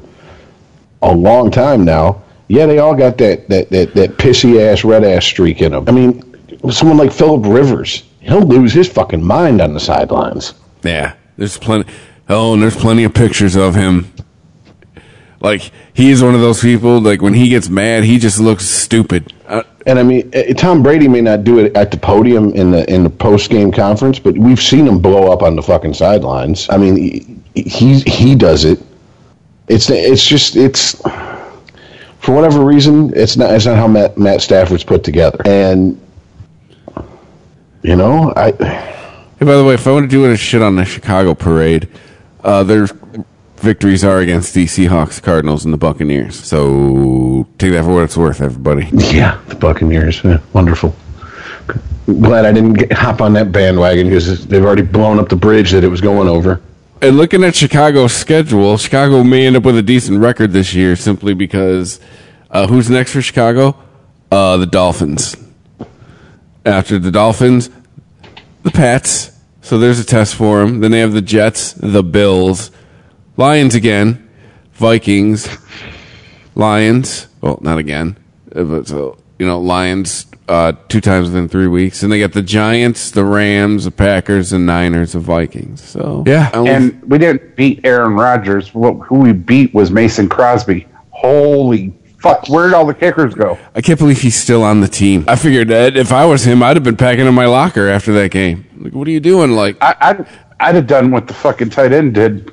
[1.02, 5.04] a long time now, Yeah, they all got that that that, that pissy ass red
[5.04, 5.86] ass streak in them.
[5.88, 6.22] I mean,
[6.70, 10.54] someone like Philip Rivers, he'll lose his fucking mind on the sidelines.
[10.84, 11.92] Yeah, there's plenty.
[12.30, 14.12] Oh, and there's plenty of pictures of him.
[15.42, 17.02] Like he's one of those people.
[17.02, 19.34] Like when he gets mad, he just looks stupid.
[19.48, 22.72] Uh, And I mean, eh, Tom Brady may not do it at the podium in
[22.72, 25.96] the in the post game conference, but we've seen him blow up on the fucking
[25.96, 26.68] sidelines.
[26.70, 28.80] I mean, he he, he does it.
[29.68, 31.02] It's it's just it's
[32.20, 35.42] for whatever reason, it's not it's not how Matt Matt Stafford's put together.
[35.46, 36.00] And
[37.82, 38.52] you know, I
[39.42, 41.88] Hey, by the way, if I want to do a shit on the Chicago parade,
[42.44, 42.62] uh,
[43.62, 46.36] victories are against the Seahawks, Cardinals, and the Buccaneers.
[46.36, 48.88] So take that for what it's worth, everybody.
[48.92, 50.96] yeah, the Buccaneers, yeah, wonderful.
[52.06, 55.72] Glad I didn't get, hop on that bandwagon because they've already blown up the bridge
[55.72, 56.62] that it was going over.
[57.02, 60.96] And looking at Chicago's schedule, Chicago may end up with a decent record this year
[60.96, 62.00] simply because
[62.50, 63.76] uh, who's next for Chicago?
[64.32, 65.36] Uh, the Dolphins.
[66.66, 67.70] After the Dolphins,
[68.64, 69.32] the Pats.
[69.62, 70.80] So there's a test for them.
[70.80, 72.72] Then they have the Jets, the Bills,
[73.38, 74.30] Lions again,
[74.74, 75.48] Vikings,
[76.56, 77.28] Lions.
[77.42, 78.18] Well, not again,
[78.56, 82.34] uh, but so you know, Lions uh, two times within three weeks, and they got
[82.34, 85.82] the Giants, the Rams, the Packers, the Niners, the Vikings.
[85.82, 88.74] So yeah, And we didn't beat Aaron Rodgers.
[88.74, 90.88] What, who we beat was Mason Crosby.
[91.12, 92.50] Holy fuck!
[92.50, 93.58] Where did all the kickers go?
[93.74, 95.24] I can't believe he's still on the team.
[95.28, 98.12] I figured that if I was him, I'd have been packing in my locker after
[98.14, 98.66] that game.
[98.78, 99.52] Like, what are you doing?
[99.52, 100.28] Like, I, I'd,
[100.60, 102.52] I'd have done what the fucking tight end did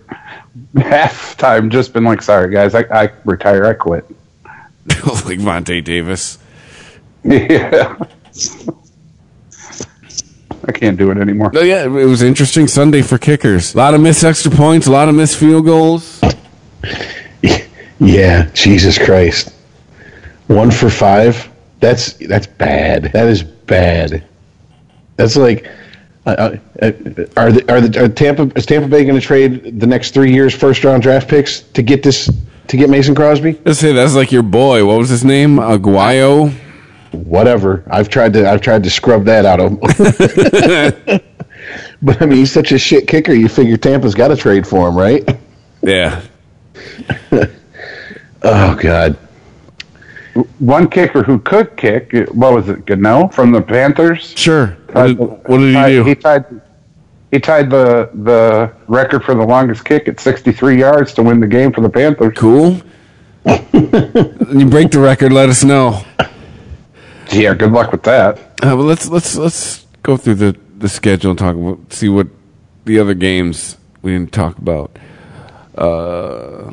[0.75, 1.71] halftime.
[1.71, 3.67] Just been like, sorry guys, I, I retire.
[3.67, 4.09] I quit.
[4.89, 6.39] like Vontae Davis.
[7.25, 7.97] Yeah.
[10.67, 11.51] I can't do it anymore.
[11.55, 13.75] Yeah, it was an interesting Sunday for kickers.
[13.75, 16.21] A lot of missed extra points, a lot of missed field goals.
[18.01, 19.53] Yeah, Jesus Christ.
[20.47, 21.51] One for five.
[21.81, 23.11] That's that's bad.
[23.13, 24.25] That is bad.
[25.17, 25.69] That's like,
[26.35, 26.57] uh,
[27.37, 30.33] are the are the are Tampa is Tampa Bay going to trade the next three
[30.33, 32.31] years first round draft picks to get this
[32.69, 33.61] to get Mason Crosby?
[33.65, 34.85] Let's say that's like your boy.
[34.85, 35.57] What was his name?
[35.57, 36.53] Aguayo.
[37.13, 37.85] Whatever.
[37.91, 39.79] I've tried to I've tried to scrub that out of him.
[42.03, 43.33] but I mean, he's such a shit kicker.
[43.33, 45.29] You figure Tampa's got to trade for him, right?
[45.83, 46.23] Yeah.
[48.43, 49.19] Oh God.
[50.59, 54.35] One kicker who could kick, what was it, Gano from the Panthers?
[54.37, 54.77] Sure.
[54.93, 56.05] What did, what did he tied, do?
[56.05, 56.45] He tied,
[57.31, 61.47] he tied the, the record for the longest kick at 63 yards to win the
[61.47, 62.37] game for the Panthers.
[62.37, 62.81] cool.
[63.45, 65.33] you break the record.
[65.33, 66.03] Let us know.
[67.33, 68.39] Yeah, good luck with that.
[68.39, 72.27] Uh, well, let's let's let's go through the, the schedule and talk about see what
[72.85, 74.99] the other games we didn't talk about.
[75.77, 76.67] Uh,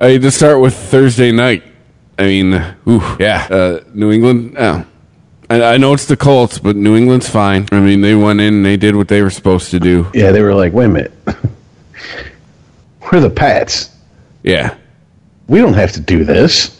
[0.00, 1.62] I to start with Thursday night.
[2.18, 2.54] I mean,
[2.88, 4.54] ooh, yeah, uh, New England.
[4.58, 4.84] Oh,
[5.50, 7.66] I, I know it's the Colts, but New England's fine.
[7.72, 10.06] I mean, they went in, and they did what they were supposed to do.
[10.14, 11.12] Yeah, they were like, wait a minute.
[13.12, 13.90] We're the Pats.
[14.42, 14.76] Yeah,
[15.48, 16.78] we don't have to do this.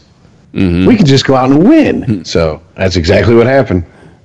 [0.55, 2.25] We can just go out and win.
[2.27, 3.85] So that's exactly what happened.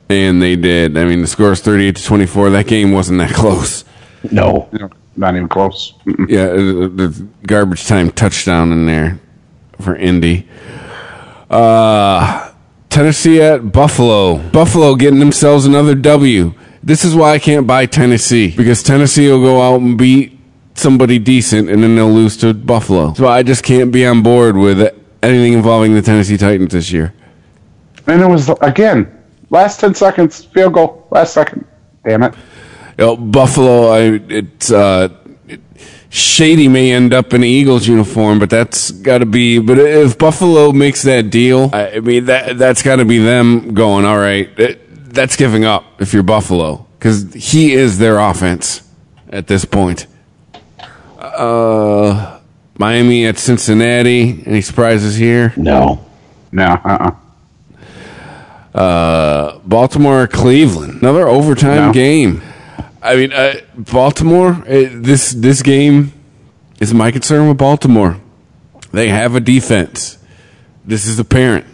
[0.10, 0.97] and they did.
[0.97, 2.49] I mean, the score is thirty-eight to twenty-four.
[2.49, 3.86] That game wasn't that close.
[4.32, 4.68] No.
[4.74, 5.93] You Not even close.
[6.28, 6.55] Yeah, uh,
[6.89, 9.20] the garbage time touchdown in there
[9.80, 10.47] for Indy.
[11.50, 12.52] Uh,
[12.89, 14.38] Tennessee at Buffalo.
[14.50, 16.54] Buffalo getting themselves another W.
[16.84, 20.38] This is why I can't buy Tennessee because Tennessee will go out and beat
[20.76, 23.14] somebody decent and then they'll lose to Buffalo.
[23.14, 24.93] So I just can't be on board with
[25.24, 27.14] anything involving the Tennessee Titans this year.
[28.08, 29.12] And it was, again,
[29.50, 31.66] last 10 seconds, field goal, last second.
[32.06, 32.34] Damn it.
[32.98, 35.10] You know, Buffalo, I, it's uh,
[36.10, 39.60] Shady may end up in an Eagles uniform, but that's got to be.
[39.60, 43.74] But if Buffalo makes that deal, I, I mean that that's got to be them
[43.74, 44.05] going.
[44.05, 48.89] All right, it, that's giving up if you're Buffalo because he is their offense
[49.30, 50.08] at this point.
[51.20, 52.39] Uh,
[52.78, 54.43] Miami at Cincinnati.
[54.45, 55.53] Any surprises here?
[55.58, 56.05] No.
[56.51, 57.12] No, uh-uh.
[58.76, 61.93] Uh, Baltimore, Cleveland, another overtime No.
[61.93, 62.43] game.
[63.02, 64.52] I mean, uh, Baltimore.
[64.52, 66.14] Uh, this this game
[66.80, 68.18] is my concern with Baltimore.
[68.91, 70.18] They have a defense.
[70.86, 71.66] This is apparent.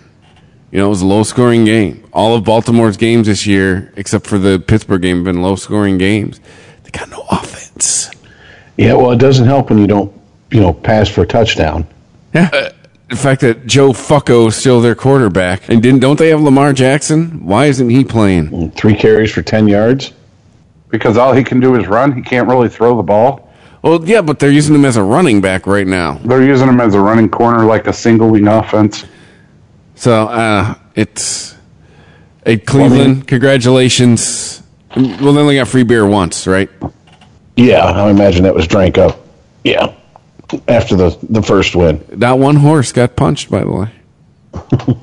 [0.71, 2.03] You know, it was a low scoring game.
[2.13, 5.99] All of Baltimore's games this year, except for the Pittsburgh game, have been low scoring
[5.99, 6.39] games.
[6.83, 8.09] They got no offense.
[8.75, 10.11] Yeah, well, it doesn't help when you don't,
[10.49, 11.85] you know, pass for a touchdown.
[12.33, 12.49] Yeah.
[12.51, 12.71] Uh,
[13.09, 16.73] the fact that Joe Fucko is still their quarterback, and didn't don't they have Lamar
[16.73, 17.45] Jackson?
[17.45, 18.71] Why isn't he playing?
[18.71, 20.11] Three carries for 10 yards.
[20.93, 22.11] Because all he can do is run.
[22.13, 23.51] He can't really throw the ball.
[23.81, 26.19] Well, yeah, but they're using him as a running back right now.
[26.23, 29.03] They're using him as a running corner, like a single wing offense.
[29.95, 31.55] So uh, it's
[32.45, 33.27] a Cleveland.
[33.27, 34.61] congratulations.
[34.95, 36.69] Well, they only got free beer once, right?
[37.55, 39.17] Yeah, I imagine that was drank up.
[39.63, 39.95] Yeah,
[40.67, 42.05] after the the first win.
[42.15, 43.89] Not one horse got punched, by the way.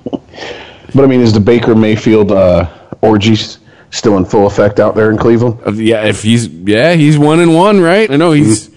[0.92, 2.68] But I mean, is the Baker Mayfield uh,
[3.00, 3.58] orgy s-
[3.90, 5.60] still in full effect out there in Cleveland?
[5.66, 8.10] Uh, Yeah, if he's yeah, he's one and one, right?
[8.10, 8.70] I know he's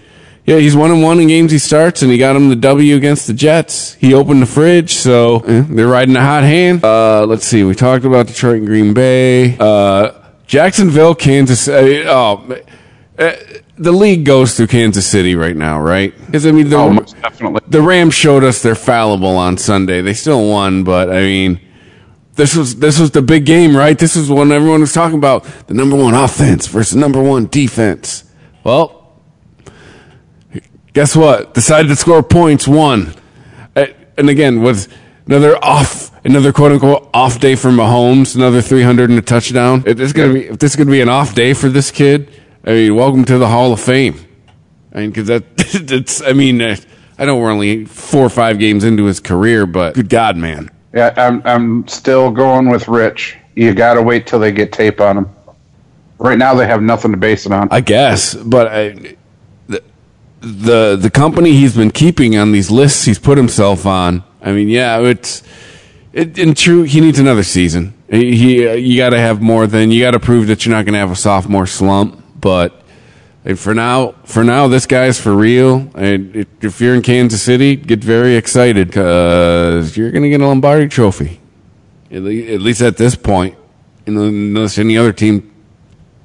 [0.46, 2.96] yeah, he's one and one in games he starts, and he got him the W
[2.96, 3.94] against the Jets.
[3.94, 6.84] He opened the fridge, so eh, they're riding a hot hand.
[6.84, 10.12] Uh, let's see, we talked about Detroit and Green Bay, uh,
[10.46, 11.62] Jacksonville, Kansas.
[11.62, 12.04] City.
[12.06, 12.58] oh,
[13.18, 13.32] uh,
[13.78, 16.14] the league goes through Kansas City right now, right?
[16.26, 20.02] Because I mean, the, Oh, the Rams showed us they're fallible on Sunday.
[20.02, 21.60] They still won, but I mean,
[22.36, 23.98] this was this was the big game, right?
[23.98, 28.24] This is when everyone was talking about the number one offense versus number one defense.
[28.64, 29.20] Well,
[30.94, 31.54] guess what?
[31.54, 33.14] Decided to score points, won,
[33.76, 34.92] Uh, and again with
[35.28, 39.84] another off, another quote unquote off day for Mahomes, another three hundred and a touchdown.
[39.86, 41.92] If this is gonna be if this is gonna be an off day for this
[41.92, 42.30] kid,
[42.66, 44.16] I mean, welcome to the Hall of Fame.
[44.94, 45.44] I mean, because that
[45.92, 46.22] it's.
[46.22, 46.76] I mean, uh,
[47.18, 50.70] I know we're only four or five games into his career, but good God, man.
[50.94, 53.38] Yeah, I'm I'm still going with Rich.
[53.56, 55.30] You got to wait till they get tape on him.
[56.20, 57.68] Right now, they have nothing to base it on.
[57.72, 59.16] I guess, but I,
[59.68, 59.84] the
[60.40, 64.24] the the company he's been keeping on these lists he's put himself on.
[64.42, 65.42] I mean, yeah, it's
[66.14, 66.84] it, in true.
[66.84, 67.96] He needs another season.
[68.10, 70.76] He, he uh, you got to have more than you got to prove that you're
[70.76, 72.24] not going to have a sophomore slump.
[72.40, 72.83] But
[73.46, 75.90] uh, for now, for now, this guy's for real.
[75.96, 80.48] And if- you're in Kansas City, get very excited because you're going to get a
[80.48, 81.40] Lombardi Trophy.
[82.12, 83.56] At, le- at least at this point,
[84.06, 85.50] unless any other team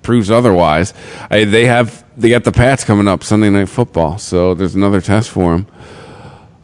[0.03, 0.95] proves otherwise.
[1.31, 5.01] I, they have they got the Pats coming up Sunday Night Football, so there's another
[5.01, 5.67] test for them.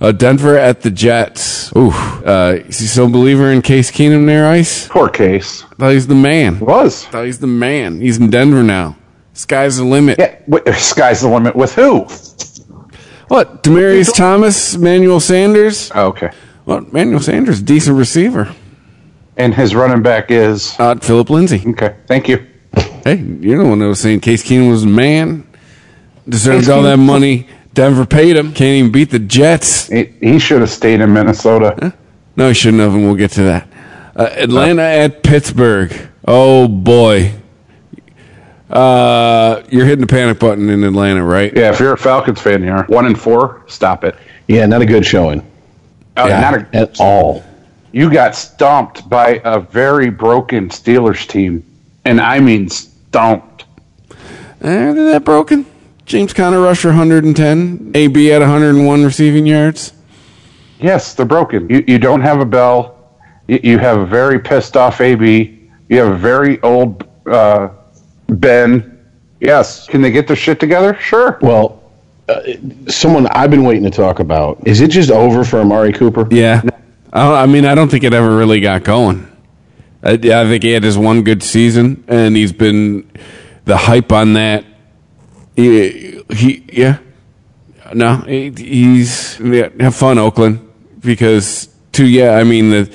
[0.01, 1.71] Uh, Denver at the Jets.
[1.77, 4.89] Ooh, uh, is he still a believer in Case Keenum there, Ice?
[4.89, 5.63] Poor case.
[5.79, 6.59] Thought he's the man.
[6.61, 7.05] Was.
[7.07, 8.01] Thought he's the man.
[8.01, 8.97] He's in Denver now.
[9.35, 10.18] Sky's the limit.
[10.18, 12.07] Yeah, wait, sky's the limit with who?
[13.28, 13.62] What?
[13.62, 15.91] Demaryius Thomas, Manuel Sanders.
[15.95, 16.30] Oh, okay.
[16.66, 18.55] Well, Manuel Sanders, decent receiver.
[19.37, 20.74] And his running back is.
[20.78, 21.62] Uh, Phillip Lindsay.
[21.66, 22.47] Okay, thank you.
[23.05, 25.47] Hey, you're the one that was saying Case Keenum was the man.
[26.28, 27.49] Deserved Case all that money.
[27.74, 28.55] Denver paid him.
[28.55, 29.89] Can't even beat the Jets.
[29.89, 31.93] He, he should have stayed in Minnesota.
[32.37, 33.68] No, he shouldn't have, and we'll get to that.
[34.14, 35.93] Uh, Atlanta at Pittsburgh.
[36.26, 37.35] Oh boy.
[38.71, 41.53] Uh, you're hitting the panic button in Atlanta, right?
[41.55, 42.85] Yeah, if you're a Falcons fan, you are.
[42.87, 44.17] One and four, stop it.
[44.49, 45.47] Yeah, not a good showing
[46.17, 46.41] Oh, Yeah.
[46.41, 47.45] not a, at all.
[47.93, 51.62] you got stomped by a very broken Steelers team.
[52.07, 53.65] And I mean stomped.
[54.11, 54.15] Eh,
[54.61, 55.65] they're that broken.
[56.07, 57.93] James Conner rushed for 110.
[57.95, 59.93] AB at 101 receiving yards.
[60.81, 61.69] Yes, they're broken.
[61.71, 62.95] You, you don't have a Bell.
[63.49, 65.61] You, you have a very pissed off AB.
[65.89, 67.69] You have a very old uh,
[68.41, 68.99] Ben.
[69.41, 69.87] Yes.
[69.87, 70.95] Can they get their shit together?
[71.01, 71.39] Sure.
[71.43, 71.82] Well,
[72.28, 72.41] uh,
[72.89, 74.66] someone I've been waiting to talk about.
[74.66, 76.26] Is it just over for Amari Cooper?
[76.30, 76.62] Yeah.
[77.12, 79.30] I, I mean, I don't think it ever really got going.
[80.03, 83.11] I, yeah, I think he had his one good season, and he's been
[83.64, 84.64] the hype on that.
[85.57, 86.99] He, he yeah.
[87.95, 90.68] No, he, he's yeah, have fun, Oakland,
[91.01, 92.07] because too.
[92.07, 92.95] Yeah, I mean the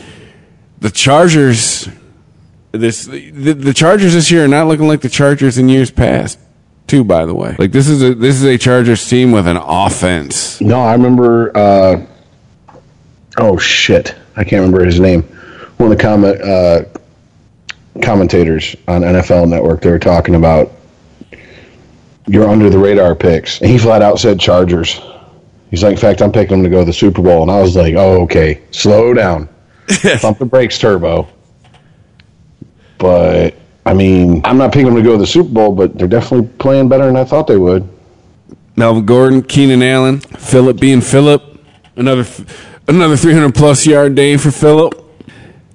[0.80, 1.88] the Chargers.
[2.72, 6.38] This the, the Chargers this year are not looking like the Chargers in years past.
[6.86, 9.58] Too, by the way, like this is a this is a Chargers team with an
[9.58, 10.60] offense.
[10.62, 11.56] No, I remember.
[11.56, 12.06] Uh,
[13.38, 15.24] oh shit, I can't remember his name.
[15.78, 19.82] One of the comment uh, commentators on NFL Network.
[19.82, 20.72] They were talking about
[22.28, 25.00] your under the radar picks, and he flat out said Chargers.
[25.72, 27.62] He's like, in fact, I'm picking them to go to the Super Bowl, and I
[27.62, 29.50] was like, oh okay, slow down,
[30.22, 31.28] pump the brakes, turbo.
[33.00, 36.08] But I mean, I'm not picking them to go to the Super Bowl, but they're
[36.08, 37.90] definitely playing better than I thought they would.
[38.76, 41.60] Melvin Gordon, Keenan Allen, Philip being Philip,
[41.96, 42.26] another
[42.88, 44.94] another 300 plus yard day for Philip.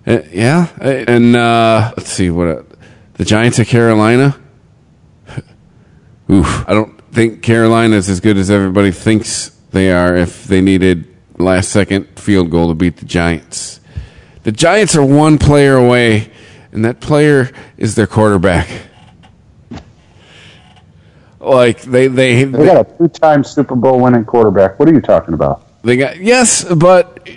[0.07, 2.63] Uh, yeah, uh, and uh, let's see what uh,
[3.15, 4.39] the Giants of Carolina.
[6.31, 10.17] Oof, I don't think Carolina is as good as everybody thinks they are.
[10.17, 11.07] If they needed
[11.39, 13.81] last second field goal to beat the Giants,
[14.43, 16.31] the Giants are one player away,
[16.75, 18.69] and that player is their quarterback.
[21.41, 24.79] Like they they They got a two time Super Bowl winning quarterback.
[24.79, 25.67] What are you talking about?
[25.83, 27.29] They got yes, but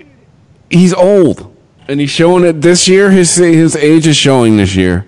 [0.69, 1.55] he's old,
[1.88, 3.11] and he's showing it this year.
[3.11, 5.05] His his age is showing this year.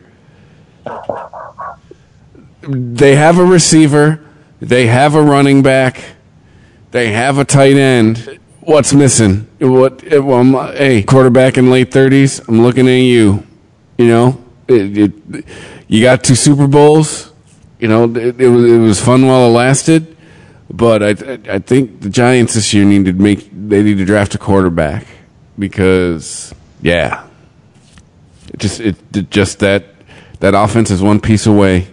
[2.68, 4.22] They have a receiver
[4.62, 6.04] They have a running back.
[6.92, 8.40] They have a tight end.
[8.62, 9.48] What's missing?
[9.60, 10.04] What?
[10.04, 12.40] Eh, well, I'm, hey, quarterback in late thirties.
[12.48, 13.46] I'm looking at you.
[14.00, 15.46] You know, it, it,
[15.90, 17.34] you got two Super Bowls.
[17.82, 20.16] You know, it, it was it was fun while it lasted.
[20.72, 21.10] But I
[21.54, 25.06] I think the Giants this year need to make they need to draft a quarterback
[25.58, 27.28] because yeah,
[28.54, 28.96] it just it,
[29.30, 29.84] just that
[30.40, 31.88] that offense is one piece away,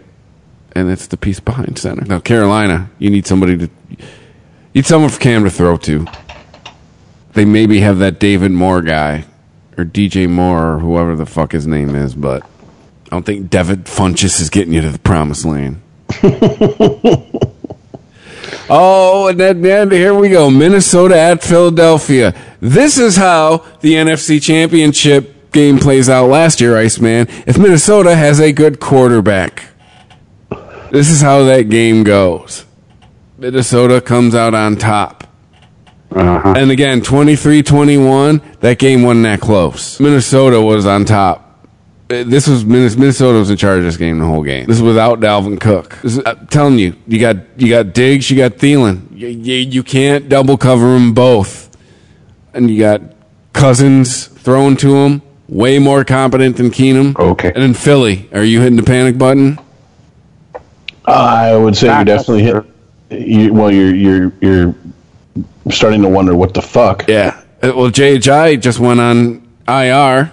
[0.77, 2.05] and it's the piece behind center.
[2.05, 3.97] Now Carolina, you need somebody to you
[4.77, 6.07] need someone for Cam to throw to.
[7.33, 9.25] They maybe have that David Moore guy
[9.77, 13.85] or DJ Moore or whoever the fuck his name is, but I don't think Devin
[13.85, 15.81] Funchess is getting you to the promised land.
[18.71, 20.51] oh, and then, then here we go.
[20.51, 22.35] Minnesota at Philadelphia.
[22.61, 27.29] This is how the NFC Championship game plays out last year, Iceman.
[27.47, 29.65] If Minnesota has a good quarterback,
[30.91, 32.65] this is how that game goes.
[33.39, 35.26] Minnesota comes out on top.
[36.17, 36.55] Uh-huh.
[36.57, 40.01] And again, 23 21, that game wasn't that close.
[40.01, 41.43] Minnesota was on top.
[42.09, 44.67] Uh, This was Minnesota was in charge of this game the whole game.
[44.67, 45.99] This is without Dalvin Cook.
[46.03, 49.03] This is- I'm telling you, you got you got Diggs, you got Thielen.
[49.15, 51.69] You, you, you can't double cover them both,
[52.55, 53.01] and you got
[53.53, 57.19] Cousins throwing to him, way more competent than Keenum.
[57.19, 57.49] Okay.
[57.55, 59.59] and then Philly, are you hitting the panic button?
[61.05, 62.65] I would say you're definitely hit.
[63.11, 64.75] You, well, you're you're you're
[65.71, 67.07] starting to wonder what the fuck.
[67.09, 67.43] Yeah.
[67.63, 70.33] Uh, Well, Ajayi just went on IR.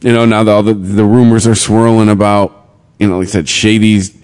[0.00, 3.30] You know, now that all the, the rumors are swirling about, you know, like I
[3.30, 4.16] said, Shady's,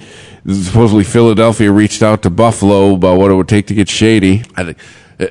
[0.47, 4.45] supposedly Philadelphia reached out to Buffalo about what it would take to get Shady.
[4.57, 4.79] I think,
[5.19, 5.27] uh,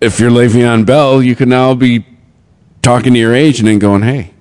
[0.00, 2.04] if you're Le'Veon Bell, you can now be
[2.82, 4.32] talking to your agent and going, hey,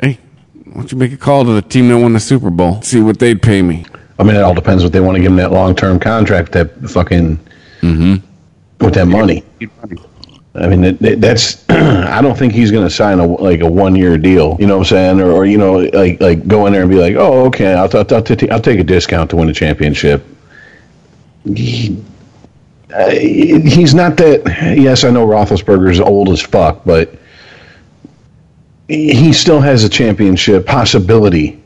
[0.00, 0.18] hey,
[0.64, 2.80] why don't you make a call to the team that won the Super Bowl?
[2.82, 3.84] See what they'd pay me.
[4.18, 6.52] I mean, it all depends what they want to give him that long term contract.
[6.52, 7.38] That fucking
[8.84, 9.42] with that money.
[10.56, 11.64] I mean, that, that, that's.
[11.70, 14.56] I don't think he's going to sign a like a one year deal.
[14.60, 15.20] You know what I'm saying?
[15.20, 17.90] Or, or you know, like like go in there and be like, oh, okay, I'll
[17.96, 20.24] I'll, I'll, t- I'll take a discount to win a championship.
[21.44, 22.02] He,
[22.94, 24.44] uh, he's not that.
[24.78, 27.14] Yes, I know Roethlisberger's old as fuck, but
[28.88, 31.60] he still has a championship possibility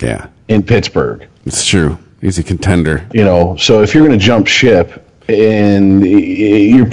[0.00, 1.28] Yeah, in Pittsburgh.
[1.44, 1.98] it's true.
[2.20, 3.06] He's a contender.
[3.12, 6.88] You know, so if you're going to jump ship and you're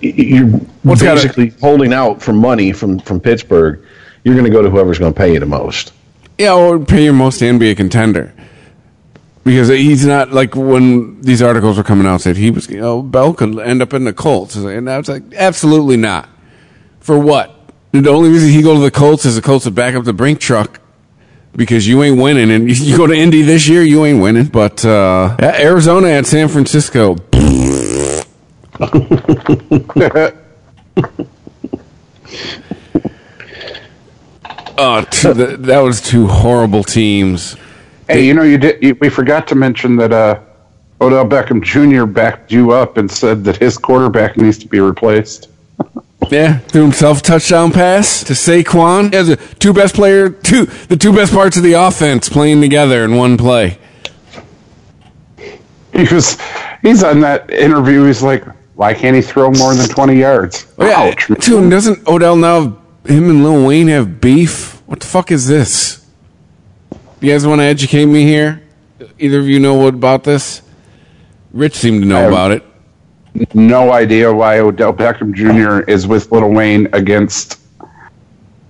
[0.00, 0.46] you're
[0.82, 3.84] What's gotta- basically holding out for money from from Pittsburgh,
[4.24, 5.92] you're going to go to whoever's going to pay you the most.
[6.38, 8.32] Yeah, or pay your most and be a contender.
[9.44, 13.02] Because he's not like when these articles were coming out said he was, you know,
[13.02, 16.28] Bell could end up in the Colts, and I was like, absolutely not.
[17.00, 17.54] For what?
[17.92, 20.14] The only reason he go to the Colts is the Colts would back up the
[20.14, 20.80] Brink truck
[21.54, 24.46] because you ain't winning, and you go to Indy this year, you ain't winning.
[24.46, 27.16] But uh, Arizona at San Francisco,
[28.80, 28.88] oh,
[35.22, 37.56] that, that was two horrible teams.
[38.08, 38.82] Hey, you know, you did.
[38.82, 40.40] You, we forgot to mention that uh,
[41.00, 42.04] Odell Beckham Jr.
[42.04, 45.48] backed you up and said that his quarterback needs to be replaced.
[46.30, 49.10] Yeah, threw himself a touchdown pass to Saquon.
[49.10, 52.62] He has the two best player, two the two best parts of the offense playing
[52.62, 53.76] together in one play.
[55.92, 56.38] He was.
[56.80, 58.06] He's on that interview.
[58.06, 58.42] He's like,
[58.76, 61.28] "Why can't he throw more than twenty yards?" Oh, yeah, Ouch.
[61.30, 61.38] man.
[61.40, 62.78] dude, doesn't Odell now?
[63.06, 64.80] Him and Lil Wayne have beef.
[64.86, 66.04] What the fuck is this?
[67.20, 68.62] You guys want to educate me here?
[69.18, 70.62] Either of you know what about this?
[71.52, 72.62] Rich seemed to know have- about it.
[73.52, 75.90] No idea why Odell Beckham Jr.
[75.90, 77.58] is with Lil Wayne against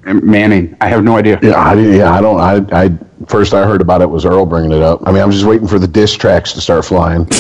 [0.07, 0.75] Manning.
[0.81, 1.39] I have no idea.
[1.43, 2.41] Yeah, I, yeah, I don't.
[2.41, 2.91] I, I
[3.27, 5.01] first I heard about it was Earl bringing it up.
[5.07, 7.29] I mean, I'm just waiting for the diss tracks to start flying.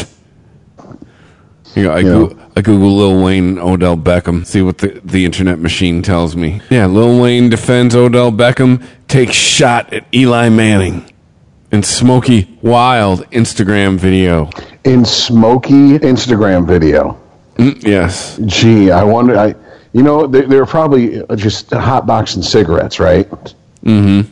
[1.74, 2.02] You know, I, Yeah.
[2.02, 6.60] Google, I Google Lil Wayne Odell Beckham, see what the, the internet machine tells me.
[6.70, 11.10] Yeah, Lil Wayne defends Odell Beckham, takes shot at Eli Manning.
[11.72, 14.48] And Smokey Wild Instagram video.
[14.84, 17.18] In smoky Instagram video.
[17.56, 18.38] Mm, yes.
[18.46, 19.36] Gee, I wonder.
[19.36, 19.56] I,
[19.92, 23.28] you know, they, they're probably just hot boxing cigarettes, right?
[23.82, 24.30] Mm-hmm.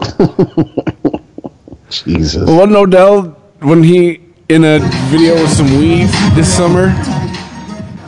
[1.90, 2.46] Jesus.
[2.46, 3.22] Well, wasn't Odell
[3.60, 6.06] when he in a video with some weed
[6.36, 6.92] this summer?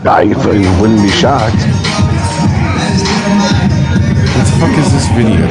[0.05, 0.37] I you
[0.81, 1.57] wouldn't be shocked.
[4.37, 5.47] What the fuck is this video?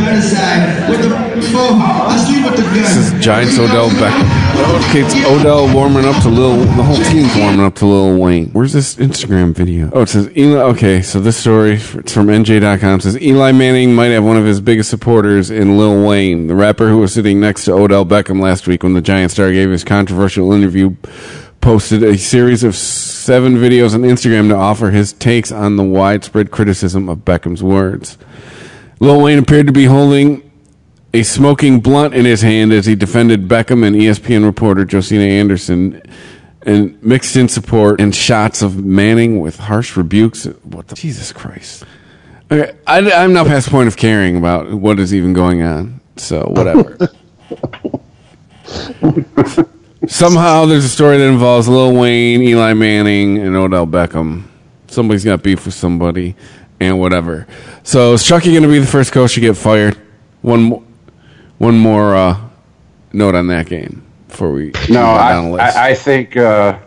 [2.73, 4.89] This is Giants Odell Beckham.
[4.89, 6.57] Okay, it's Odell warming up to Lil.
[6.57, 8.49] The whole team's warming up to Lil Wayne.
[8.51, 9.89] Where's this Instagram video?
[9.93, 10.61] Oh, it says Eli.
[10.61, 14.61] Okay, so this story it's from NJ.com says Eli Manning might have one of his
[14.61, 18.67] biggest supporters in Lil Wayne, the rapper who was sitting next to Odell Beckham last
[18.67, 20.95] week when the Giant star gave his controversial interview.
[21.65, 26.51] Posted a series of seven videos on Instagram to offer his takes on the widespread
[26.51, 28.19] criticism of Beckham's words.
[28.99, 30.51] Lil Wayne appeared to be holding
[31.11, 36.03] a smoking blunt in his hand as he defended Beckham and ESPN reporter Josina Anderson
[36.61, 40.45] and mixed in support and shots of Manning with harsh rebukes.
[40.45, 41.83] What the Jesus Christ?
[42.51, 45.99] Okay, I, I'm now past the point of caring about what is even going on.
[46.15, 47.09] So whatever.
[50.07, 54.43] Somehow there's a story that involves Lil Wayne, Eli Manning, and Odell Beckham.
[54.87, 56.35] Somebody's got beef with somebody,
[56.79, 57.47] and whatever.
[57.83, 59.97] So is Chucky going to be the first coach to get fired?
[60.41, 60.83] One, mo-
[61.57, 62.39] one more uh,
[63.13, 65.77] note on that game before we No, I, down the list.
[65.77, 66.77] I, I think uh,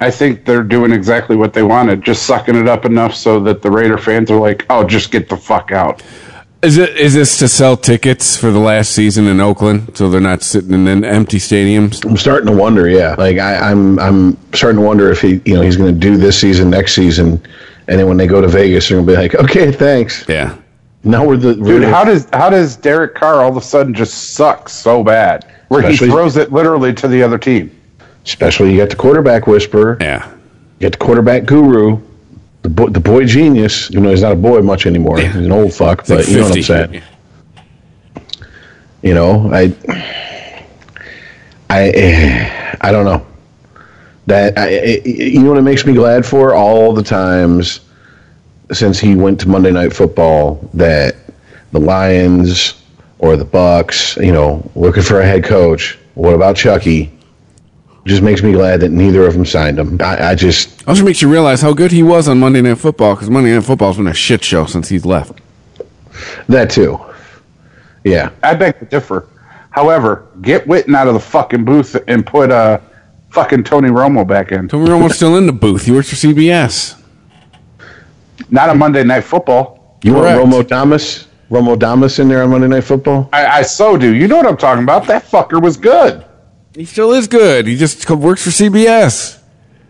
[0.00, 3.62] I think they're doing exactly what they wanted, just sucking it up enough so that
[3.62, 6.02] the Raider fans are like, "Oh, just get the fuck out."
[6.62, 10.20] Is it is this to sell tickets for the last season in Oakland, so they're
[10.20, 12.04] not sitting in an empty stadiums?
[12.04, 12.86] I'm starting to wonder.
[12.86, 15.98] Yeah, like I, I'm I'm starting to wonder if he you know he's going to
[15.98, 17.42] do this season, next season,
[17.88, 20.28] and then when they go to Vegas, they're going to be like, okay, thanks.
[20.28, 20.54] Yeah.
[21.02, 23.94] Now we're the we're Dude, how does how does Derek Carr all of a sudden
[23.94, 27.74] just suck so bad, where he throws it literally to the other team?
[28.26, 30.30] especially you got the quarterback whisperer, Yeah.
[30.78, 31.98] you got the quarterback guru,
[32.62, 33.90] the boy, the boy genius.
[33.90, 35.18] You know he's not a boy much anymore.
[35.20, 36.62] He's an old fuck, It's like but you know what I'm 50.
[36.62, 37.02] saying.
[39.02, 39.74] You know, I,
[41.70, 43.26] I, I don't know.
[44.26, 47.80] That I, I- you know what it makes me glad for all the times
[48.72, 51.16] since he went to Monday Night Football that
[51.72, 52.82] the Lions
[53.18, 55.98] or the Bucks, you know, looking for a head coach.
[56.14, 57.12] What about Chucky?
[58.10, 59.96] Just makes me glad that neither of them signed him.
[60.02, 63.14] I, I just Also makes you realize how good he was on Monday Night Football
[63.14, 65.40] because Monday Night Football's been a shit show since he's left.
[66.48, 66.98] that too.
[68.02, 69.28] Yeah, I beg to differ.
[69.70, 72.80] However, get Witten out of the fucking booth and put uh,
[73.28, 74.66] fucking Tony Romo back in.
[74.66, 75.84] Tony Romo's still in the booth.
[75.84, 77.00] He works for CBS.
[78.50, 80.00] Not on Monday Night Football.
[80.02, 80.36] you Correct.
[80.42, 83.28] want Romo Damas, Romo Damas in there on Monday Night Football?
[83.32, 84.12] I, I so do.
[84.16, 85.06] You know what I'm talking about?
[85.06, 86.24] That fucker was good.
[86.80, 87.66] He still is good.
[87.66, 89.38] He just works for CBS.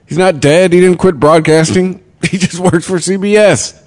[0.07, 0.73] He's not dead.
[0.73, 2.03] He didn't quit broadcasting.
[2.29, 3.81] He just works for CBS.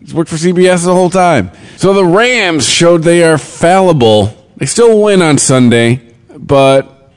[0.00, 1.52] He's worked for CBS the whole time.
[1.76, 4.34] So the Rams showed they are fallible.
[4.56, 7.12] They still win on Sunday, but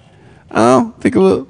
[0.51, 1.47] oh, think a little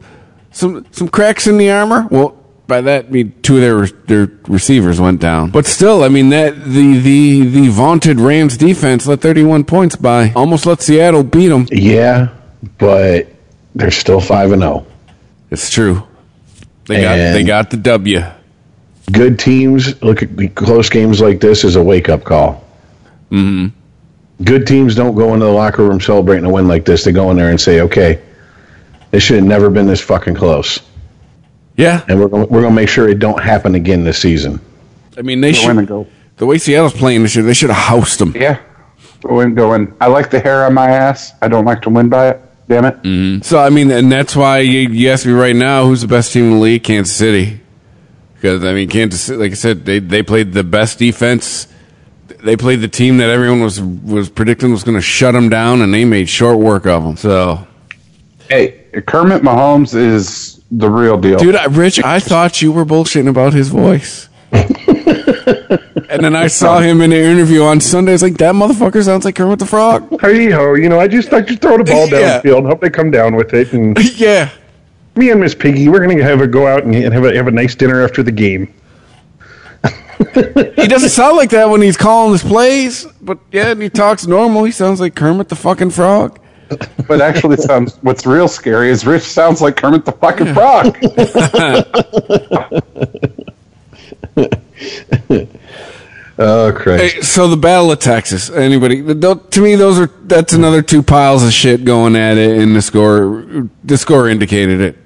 [0.51, 2.07] some some cracks in the armor.
[2.09, 5.49] Well, by that I mean two of their their receivers went down.
[5.51, 10.31] But still, I mean that the the the vaunted Rams defense let 31 points by.
[10.31, 11.67] Almost let Seattle beat them.
[11.71, 12.29] Yeah,
[12.77, 13.27] but
[13.75, 14.79] they're still five and oh.
[14.79, 14.85] zero.
[15.51, 16.03] It's true.
[16.87, 18.21] They got And- they got the W.
[19.11, 22.63] Good teams look at the close games like this as a wake up call.
[23.31, 23.67] Mm-hmm.
[24.43, 27.03] Good teams don't go into the locker room celebrating a win like this.
[27.03, 28.19] They go in there and say, "Okay,
[29.11, 30.79] this should have never been this fucking close."
[31.77, 34.59] Yeah, and we're gonna, we're gonna make sure it don't happen again this season.
[35.17, 35.87] I mean they Go in and should.
[35.87, 36.07] go.
[36.37, 38.33] The way Seattle's playing this year, they should have housed them.
[38.35, 38.59] Yeah.
[39.21, 39.95] Go in, go in.
[40.01, 41.31] I like the hair on my ass.
[41.41, 42.41] I don't like to win by it.
[42.67, 43.01] Damn it.
[43.03, 43.41] Mm-hmm.
[43.43, 46.33] So I mean, and that's why you, you ask me right now, who's the best
[46.33, 46.83] team in the league?
[46.83, 47.61] Kansas City.
[48.33, 51.67] Because I mean, Kansas, City, like I said, they they played the best defense.
[52.43, 55.81] They played the team that everyone was was predicting was going to shut them down,
[55.81, 57.17] and they made short work of them.
[57.17, 57.67] So,
[58.49, 61.37] Hey, Kermit Mahomes is the real deal.
[61.37, 64.29] dude, I, Rich, I thought you were bullshitting about his voice.
[65.45, 68.13] and then I saw him in an interview on Sunday.
[68.13, 70.19] It's like that motherfucker sounds like Kermit the Frog.
[70.21, 72.41] Hey ho, you know, I just like to throw the ball Yeah.
[72.41, 73.73] downfield and hope they come down with it.
[73.73, 74.49] And yeah,
[75.15, 77.47] me and Miss Piggy, we're gonna have a go out and, and have a have
[77.47, 78.73] a nice dinner after the game.
[80.33, 84.25] he doesn't sound like that when he's calling his plays, but yeah, and he talks
[84.25, 84.63] normal.
[84.63, 86.39] He sounds like Kermit the fucking Frog.
[87.07, 90.97] But actually, sounds what's real scary is Rich sounds like Kermit the fucking frog.
[96.37, 97.15] Oh Christ!
[97.15, 98.49] Hey, so the Battle of Texas.
[98.49, 99.01] Anybody?
[99.01, 102.81] To me, those are that's another two piles of shit going at it, and the
[102.81, 104.97] score the score indicated it.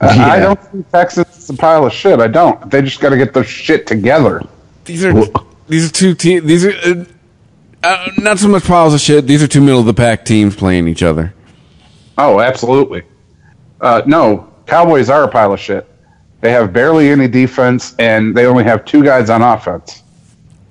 [0.00, 0.40] I Yeah.
[0.40, 2.18] don't think Texas is a pile of shit.
[2.18, 2.68] I don't.
[2.68, 4.42] They just got to get their shit together.
[4.86, 5.12] These are
[5.68, 6.44] these are two teams.
[6.44, 7.04] These are uh,
[7.84, 9.28] uh, not so much piles of shit.
[9.28, 11.32] These are two middle of the pack teams playing each other.
[12.18, 13.04] Oh, absolutely.
[13.80, 15.88] Uh, no, Cowboys are a pile of shit.
[16.42, 20.02] They have barely any defense, and they only have two guys on offense.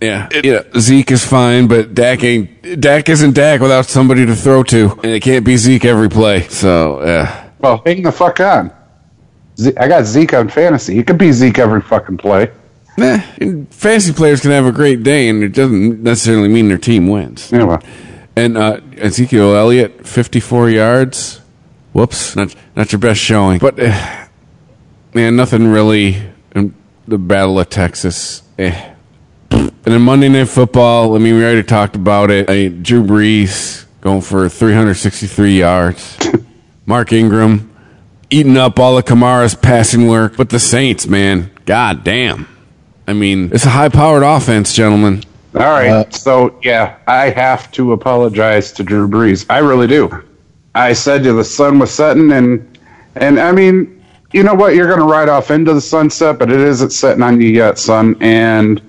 [0.02, 0.64] Yeah, yeah.
[0.80, 2.80] Zeke is fine, but Dak ain't.
[2.82, 6.42] Dak isn't Dak without somebody to throw to, and it can't be Zeke every play.
[6.50, 7.50] So yeah.
[7.60, 8.72] Well, hang the fuck on.
[9.58, 10.96] Ze- I got Zeke on fantasy.
[10.96, 12.52] He could be Zeke every fucking play.
[12.98, 13.20] Nah,
[13.70, 17.54] fantasy players can have a great day, and it doesn't necessarily mean their team wins.
[17.54, 17.78] Anyway,
[18.36, 21.40] And uh, Ezekiel Elliott, 54 yards.
[21.94, 23.60] whoops, not not your best showing.
[23.60, 24.26] But uh,
[25.14, 26.22] man, nothing really.
[26.56, 26.74] In
[27.08, 28.44] the Battle of Texas.
[28.58, 28.94] Eh.
[29.52, 31.16] And then Monday Night Football.
[31.16, 32.50] I mean, we already talked about it.
[32.50, 36.18] I mean, Drew Brees going for 363 yards.
[36.86, 37.72] Mark Ingram
[38.30, 40.38] eating up all of Kamara's passing work.
[40.38, 42.48] But the Saints, man, god damn.
[43.08, 45.24] I mean, it's a high-powered offense, gentlemen.
[45.54, 46.14] All right.
[46.14, 49.46] so yeah, I have to apologize to Drew Brees.
[49.50, 50.24] I really do.
[50.74, 52.80] I said you the sun was setting, and
[53.16, 54.01] and I mean,
[54.32, 54.76] you know what?
[54.76, 57.78] You're going to ride off into the sunset, but it isn't setting on you yet,
[57.78, 58.16] son.
[58.22, 58.82] And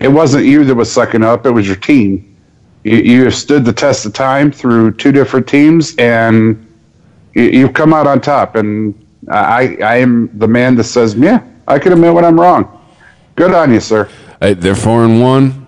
[0.00, 2.36] it wasn't you that was sucking up; it was your team.
[2.84, 6.66] You, you have stood the test of time through two different teams, and
[7.34, 8.56] you, you've come out on top.
[8.56, 8.94] And
[9.30, 12.70] I, I am the man that says, "Yeah, I can admit when I'm wrong."
[13.36, 14.08] Good on you, sir.
[14.40, 15.66] Uh, they're four and one.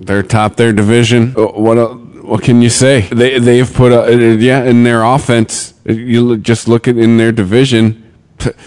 [0.00, 1.34] They're top their division.
[1.36, 1.94] Uh, What el-
[2.28, 3.02] what can you say?
[3.02, 5.74] They they've put a, uh, yeah in their offense.
[5.84, 8.04] You just look at in their division.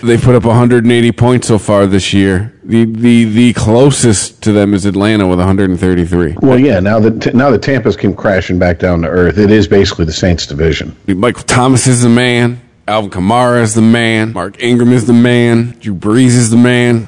[0.03, 2.53] They put up 180 points so far this year.
[2.63, 6.35] The the the closest to them is Atlanta with 133.
[6.41, 6.79] Well, yeah.
[6.79, 10.13] Now that now that Tampa's came crashing back down to earth, it is basically the
[10.13, 10.95] Saints division.
[11.07, 12.59] Michael Thomas is the man.
[12.87, 14.33] Alvin Kamara is the man.
[14.33, 15.77] Mark Ingram is the man.
[15.79, 17.07] Drew Brees is the man.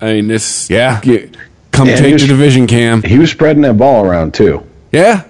[0.00, 1.00] I mean, this yeah.
[1.00, 1.36] Get-
[1.72, 3.02] come take he the division, Cam.
[3.02, 4.64] He was spreading that ball around too.
[4.92, 5.24] Yeah,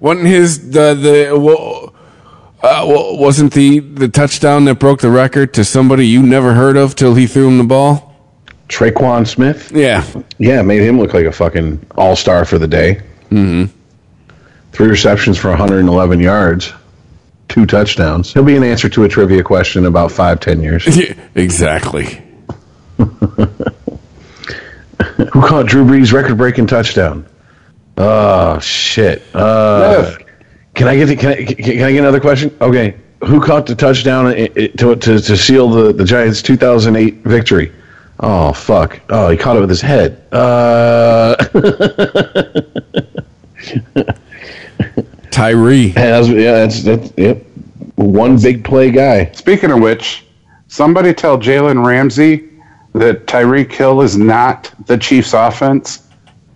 [0.00, 1.91] wasn't his the the well,
[2.62, 6.76] uh, well, wasn't the the touchdown that broke the record to somebody you never heard
[6.76, 8.08] of till he threw him the ball?
[8.68, 10.04] Tre'Quan Smith, Yeah,
[10.38, 13.02] yeah, made him look like a fucking all star for the day.
[13.30, 13.64] Mm-hmm.
[14.72, 16.72] Three receptions for 111 yards,
[17.48, 18.32] two touchdowns.
[18.32, 20.86] He'll be an answer to a trivia question in about five, ten years.
[20.96, 22.22] Yeah, exactly.
[22.96, 23.10] Who
[25.42, 27.26] caught Drew Brees' record-breaking touchdown?
[27.98, 29.22] Oh shit!
[29.34, 30.16] Uh,
[30.74, 32.56] can I get the, can, I, can can I get another question?
[32.60, 32.94] Okay,
[33.24, 37.72] who caught the touchdown i- i- to to, to seal the, the Giants' 2008 victory?
[38.20, 39.00] Oh fuck!
[39.08, 40.22] Oh, he caught it with his head.
[40.32, 41.34] Uh,
[45.30, 45.88] Tyree.
[45.88, 47.42] that's, yeah, that's that's yep.
[47.96, 49.30] One big play guy.
[49.32, 50.24] Speaking of which,
[50.68, 52.48] somebody tell Jalen Ramsey
[52.94, 56.01] that Tyreek Hill is not the Chiefs' offense.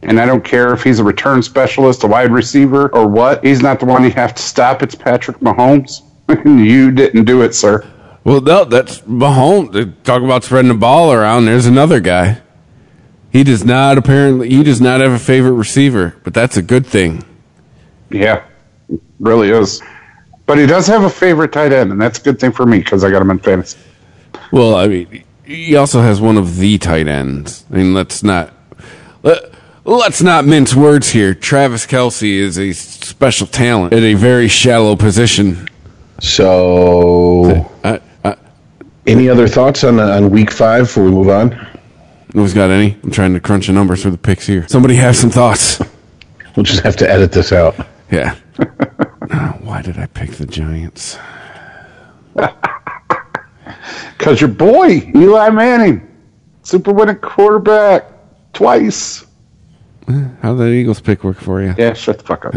[0.06, 3.44] And I don't care if he's a return specialist, a wide receiver, or what.
[3.44, 4.82] He's not the one you have to stop.
[4.82, 6.02] It's Patrick Mahomes.
[6.44, 7.84] you didn't do it, sir.
[8.22, 9.94] Well, no, that's Mahomes.
[10.04, 11.46] Talk about spreading the ball around.
[11.46, 12.40] There's another guy.
[13.30, 14.48] He does not apparently.
[14.48, 17.24] He does not have a favorite receiver, but that's a good thing.
[18.08, 18.44] Yeah,
[19.18, 19.82] really is.
[20.46, 22.78] But he does have a favorite tight end, and that's a good thing for me
[22.78, 23.78] because I got him in fantasy.
[24.52, 27.64] Well, I mean, he also has one of the tight ends.
[27.72, 28.52] I mean, let's not
[29.24, 29.52] let,
[29.86, 31.34] let's not mince words here.
[31.34, 35.68] Travis Kelce is a special talent at a very shallow position.
[36.20, 38.36] So, I, I,
[39.06, 41.52] any other thoughts on on Week Five before we move on?
[42.32, 42.98] who's got any?
[43.02, 44.68] I'm trying to crunch the numbers for the picks here.
[44.68, 45.80] Somebody have some thoughts.
[46.54, 47.74] We'll just have to edit this out.
[48.10, 48.34] Yeah.
[48.58, 51.18] Oh, why did I pick the Giants?
[54.18, 56.04] Because your boy, Eli Manning,
[56.62, 58.06] super winning quarterback
[58.52, 59.24] twice.
[60.08, 61.74] Eh, how'd that Eagles pick work for you?
[61.76, 62.54] Yeah, shut the fuck up.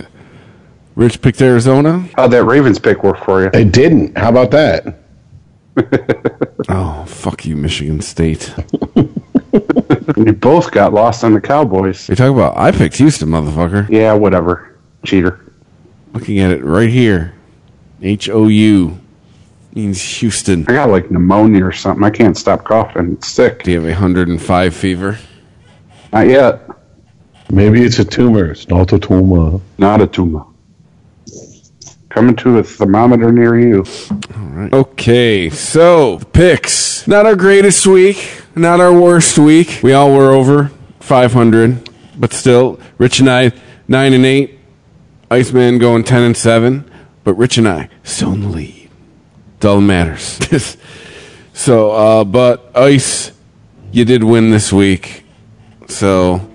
[0.96, 2.08] Rich picked Arizona.
[2.16, 3.50] How'd that Ravens pick work for you?
[3.54, 4.18] It didn't.
[4.18, 5.00] How about that?
[6.68, 8.54] Oh, fuck you, Michigan State.
[10.18, 12.08] You both got lost on the Cowboys.
[12.08, 13.88] You're talking about I picked Houston, motherfucker.
[13.90, 14.78] Yeah, whatever.
[15.04, 15.40] Cheater.
[16.14, 17.34] Looking at it right here.
[18.02, 19.00] H O U
[19.74, 20.66] means Houston.
[20.68, 22.04] I got like pneumonia or something.
[22.04, 23.14] I can't stop coughing.
[23.14, 23.64] It's sick.
[23.64, 25.18] Do you have a 105 fever?
[26.12, 26.69] Not yet.
[27.52, 28.52] Maybe it's a tumor.
[28.52, 29.60] It's not a tumor.
[29.78, 30.46] Not a tumor.
[32.10, 33.86] Coming to a thermometer near you.
[34.36, 34.74] All right.
[34.74, 37.08] Okay, so picks.
[37.08, 39.80] Not our greatest week, not our worst week.
[39.82, 43.52] We all were over 500, but still, Rich and I,
[43.88, 44.60] 9 and 8.
[45.32, 46.90] Iceman going 10 and 7,
[47.24, 48.90] but Rich and I still in the lead.
[49.58, 50.40] It's all that matters.
[51.54, 53.32] so, uh, but Ice,
[53.92, 55.24] you did win this week.
[55.88, 56.49] So,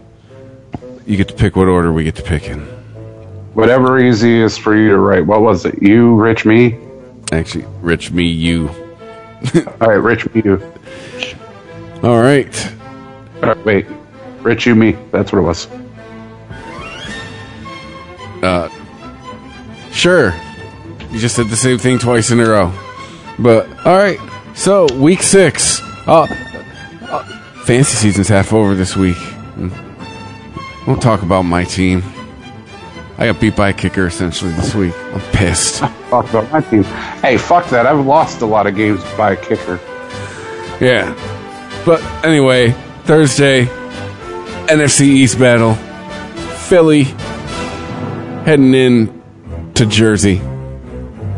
[1.06, 2.60] you get to pick what order we get to pick in.
[3.54, 5.26] Whatever easiest for you to write.
[5.26, 5.80] What was it?
[5.82, 6.78] You, Rich, me?
[7.30, 8.68] Actually, Rich, me, you.
[9.80, 10.72] All right, Rich, me, you.
[12.02, 12.72] All right.
[13.36, 13.86] All right, wait.
[14.40, 14.96] Rich, you, me.
[15.12, 15.68] That's what it was.
[18.42, 18.68] Uh,
[19.92, 20.34] sure.
[21.10, 22.72] You just said the same thing twice in a row.
[23.38, 24.18] But, alright.
[24.54, 25.80] So, week six.
[26.06, 26.26] Uh,
[27.02, 27.24] uh,
[27.64, 29.16] fancy season's half over this week.
[30.86, 32.02] Won't talk about my team.
[33.16, 34.94] I got beat by a kicker essentially this week.
[34.96, 35.78] I'm pissed.
[36.10, 36.82] Talk about my team.
[37.22, 37.86] Hey, fuck that.
[37.86, 39.80] I've lost a lot of games by a kicker.
[40.80, 41.14] Yeah.
[41.86, 42.72] But anyway,
[43.04, 43.66] Thursday,
[44.66, 45.74] NFC East battle.
[46.68, 47.04] Philly
[48.44, 49.22] heading in
[49.74, 50.40] to Jersey,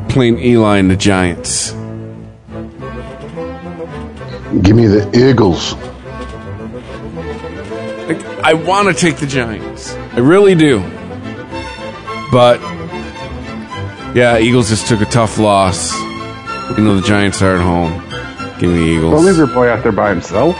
[0.08, 1.72] playing Eli and the Giants.
[4.62, 5.74] Give me the Eagles.
[8.46, 9.92] I want to take the Giants.
[9.92, 10.78] I really do.
[12.30, 12.60] But
[14.14, 15.92] yeah, Eagles just took a tough loss.
[16.78, 18.00] You know the Giants are at home.
[18.60, 19.14] Give me the Eagles.
[19.14, 20.54] Don't leave your boy out there by himself.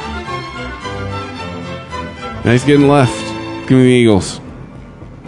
[2.45, 3.17] Now he's getting left.
[3.69, 4.41] Give me the Eagles.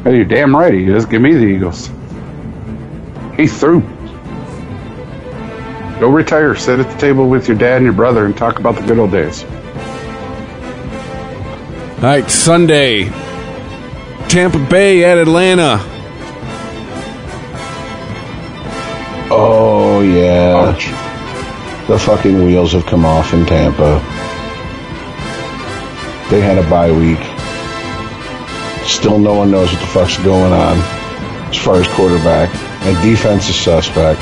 [0.03, 1.07] Hey, you're damn right he is.
[1.07, 1.89] Give me the Eagles.
[3.37, 3.83] He's through.
[6.01, 6.57] Go retire.
[6.57, 8.99] Sit at the table with your dad and your brother and talk about the good
[8.99, 9.45] old days.
[11.99, 13.07] All right, Sunday.
[14.29, 15.81] Tampa Bay at Atlanta.
[19.33, 20.71] Oh yeah,
[21.89, 23.99] the fucking wheels have come off in Tampa.
[26.31, 27.19] They had a bye week.
[28.87, 30.79] Still, no one knows what the fuck's going on
[31.49, 32.55] as far as quarterback.
[32.85, 34.21] And defense is suspect.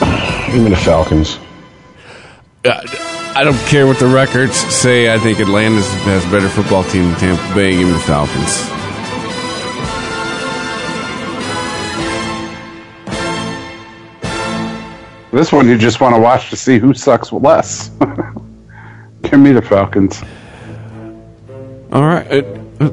[0.50, 1.38] Give me the Falcons.
[2.64, 3.07] Uh,
[3.38, 5.14] I don't care what the records say.
[5.14, 7.70] I think Atlanta has a better football team than Tampa Bay.
[7.70, 8.68] Give me the Falcons.
[15.30, 17.90] This one you just want to watch to see who sucks less.
[19.22, 20.20] Give me the Falcons.
[21.92, 22.26] All right.
[22.28, 22.42] Uh,
[22.80, 22.88] uh,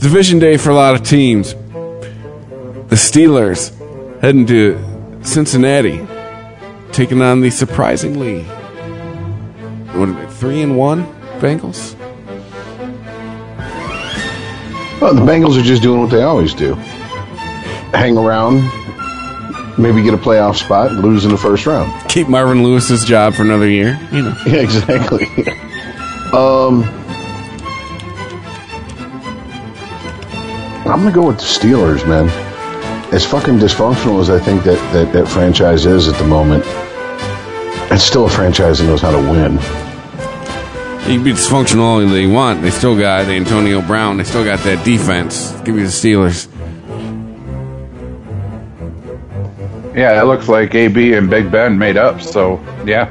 [0.00, 1.52] division day for a lot of teams.
[1.52, 3.76] The Steelers
[4.22, 6.00] heading to Cincinnati,
[6.92, 8.46] taking on the surprisingly
[9.94, 11.04] what three and one
[11.40, 11.94] Bengals.
[15.00, 16.74] Well, the Bengals are just doing what they always do.
[17.94, 18.56] Hang around,
[19.78, 21.92] maybe get a playoff spot, lose in the first round.
[22.10, 23.98] Keep Marvin Lewis's job for another year.
[24.12, 24.36] You know.
[24.46, 25.26] Yeah, exactly.
[26.32, 26.82] um,
[30.86, 32.28] I'm gonna go with the Steelers, man.
[33.12, 36.64] As fucking dysfunctional as I think that, that that franchise is at the moment,
[37.90, 39.52] it's still a franchise that knows how to win.
[41.08, 42.60] You can be dysfunctional all they want.
[42.60, 44.18] They still got Antonio Brown.
[44.18, 45.52] They still got that defense.
[45.62, 46.48] Give me the Steelers.
[49.96, 52.20] Yeah, it looks like AB and Big Ben made up.
[52.20, 53.10] So yeah,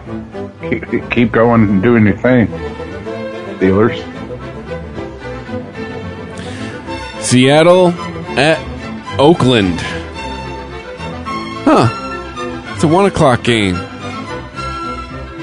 [0.69, 2.47] keep, keep going and doing your thing,
[3.57, 3.97] Steelers.
[7.21, 7.89] Seattle
[8.37, 8.59] at
[9.19, 9.79] Oakland.
[11.65, 12.73] Huh.
[12.75, 13.75] It's a one o'clock game.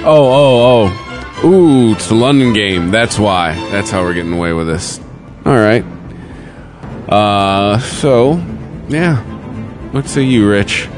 [0.07, 0.91] Oh, oh,
[1.43, 1.49] oh.
[1.49, 2.91] Ooh, it's the London game.
[2.91, 3.55] That's why.
[3.71, 5.01] That's how we're getting away with this.
[5.47, 5.83] All right.
[7.09, 8.35] Uh, so,
[8.89, 9.23] yeah.
[9.93, 10.89] What say you, Rich?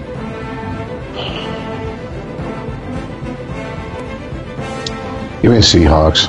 [5.40, 6.26] Give me Seahawks.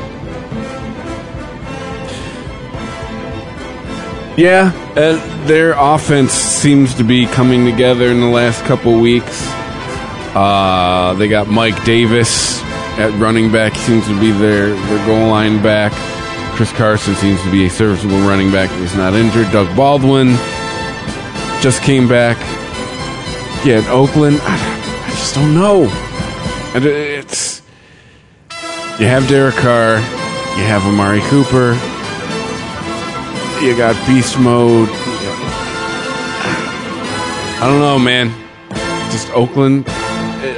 [4.38, 9.42] Yeah, uh, their offense seems to be coming together in the last couple weeks.
[10.36, 12.62] Uh, they got Mike Davis
[12.98, 13.76] at running back.
[13.76, 15.92] Seems to be their, their goal line back.
[16.56, 18.70] Chris Carson seems to be a serviceable running back.
[18.80, 19.52] He's not injured.
[19.52, 20.30] Doug Baldwin
[21.62, 22.38] just came back.
[23.66, 25.84] Yeah, Oakland, I, I just don't know.
[26.74, 27.62] And it's
[29.00, 31.74] you have Derek Carr, you have Amari Cooper,
[33.64, 34.90] you got beast mode.
[37.60, 38.30] I don't know, man.
[39.12, 39.86] Just Oakland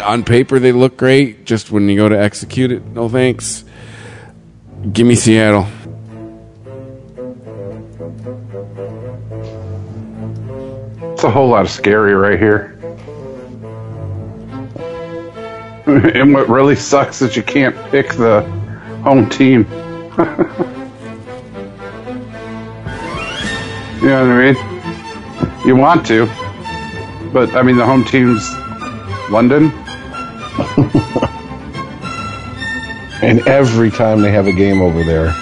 [0.09, 1.45] on paper they look great.
[1.45, 3.63] Just when you go to execute it, no thanks.
[4.91, 5.67] Give me Seattle.
[11.13, 12.75] It's a whole lot of scary right here.
[15.85, 18.41] and what really sucks is you can't pick the
[19.03, 19.63] home team.
[24.01, 25.67] you know what I mean?
[25.67, 26.25] You want to,
[27.31, 28.49] but I mean the home team's
[29.29, 29.71] London.
[33.21, 35.33] And every time they have a game over there,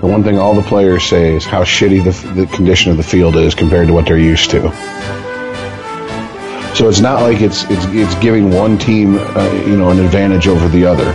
[0.00, 3.02] the one thing all the players say is how shitty the, the condition of the
[3.02, 4.60] field is compared to what they're used to.
[6.76, 10.46] So it's not like it's it's, it's giving one team, uh, you know, an advantage
[10.46, 11.06] over the other.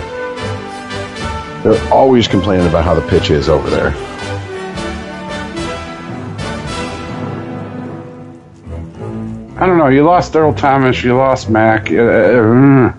[1.64, 3.94] They're always complaining about how the pitch is over there.
[9.56, 9.88] I don't know.
[9.88, 11.02] You lost Earl Thomas.
[11.02, 11.90] You lost Mack.
[11.90, 12.94] Uh, uh,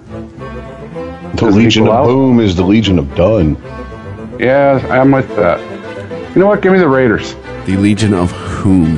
[1.37, 2.07] The Legion of out?
[2.07, 3.57] Boom is the Legion of Done.
[4.39, 5.61] yeah, I'm with that.
[6.35, 6.63] You know what?
[6.63, 7.35] Give me the Raiders.
[7.67, 8.97] The Legion of whom?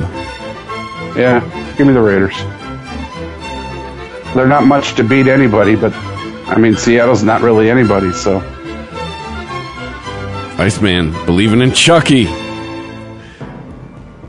[1.17, 1.39] Yeah,
[1.77, 2.35] give me the Raiders.
[4.35, 5.93] They're not much to beat anybody, but
[6.47, 8.39] I mean, Seattle's not really anybody, so.
[10.59, 12.25] Iceman, believing in Chucky.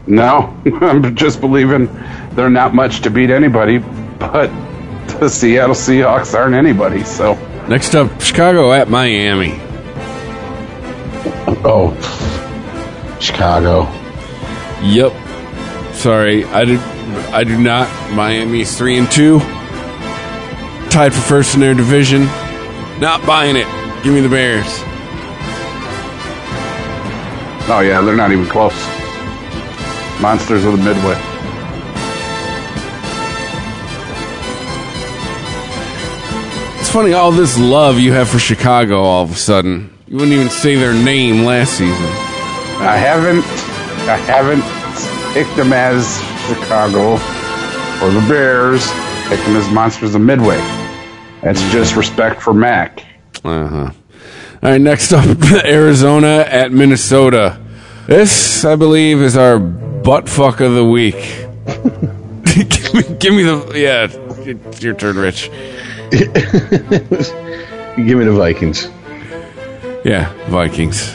[0.06, 1.88] No, I'm just believing
[2.32, 3.78] they're not much to beat anybody,
[4.18, 4.48] but
[5.20, 7.34] the Seattle Seahawks aren't anybody, so.
[7.68, 9.60] Next up, Chicago at Miami.
[11.64, 11.94] Oh,
[13.20, 13.82] Chicago.
[14.82, 15.12] Yep.
[15.94, 16.78] Sorry, I do.
[17.30, 17.88] I do not.
[18.12, 19.40] Miami's three and two,
[20.88, 22.24] tied for first in their division.
[23.00, 23.66] Not buying it.
[24.02, 24.64] Give me the Bears.
[27.70, 28.72] Oh, yeah, they're not even close.
[30.22, 31.27] Monsters of the Midway.
[36.88, 39.02] It's funny all this love you have for Chicago.
[39.02, 42.06] All of a sudden, you wouldn't even say their name last season.
[42.80, 43.44] I haven't,
[44.08, 44.62] I haven't
[45.34, 46.16] picked them as
[46.46, 47.12] Chicago
[48.02, 48.90] or the Bears.
[49.28, 50.56] Picked them as Monsters of Midway.
[51.42, 53.04] That's just respect for Mack.
[53.44, 53.90] Uh huh.
[54.62, 55.26] All right, next up,
[55.66, 57.60] Arizona at Minnesota.
[58.06, 61.16] This, I believe, is our butt fuck of the week.
[62.46, 64.06] give, me, give me the yeah.
[64.70, 65.50] It's your turn, Rich.
[66.12, 68.88] You give me the Vikings.
[70.04, 71.12] Yeah, Vikings.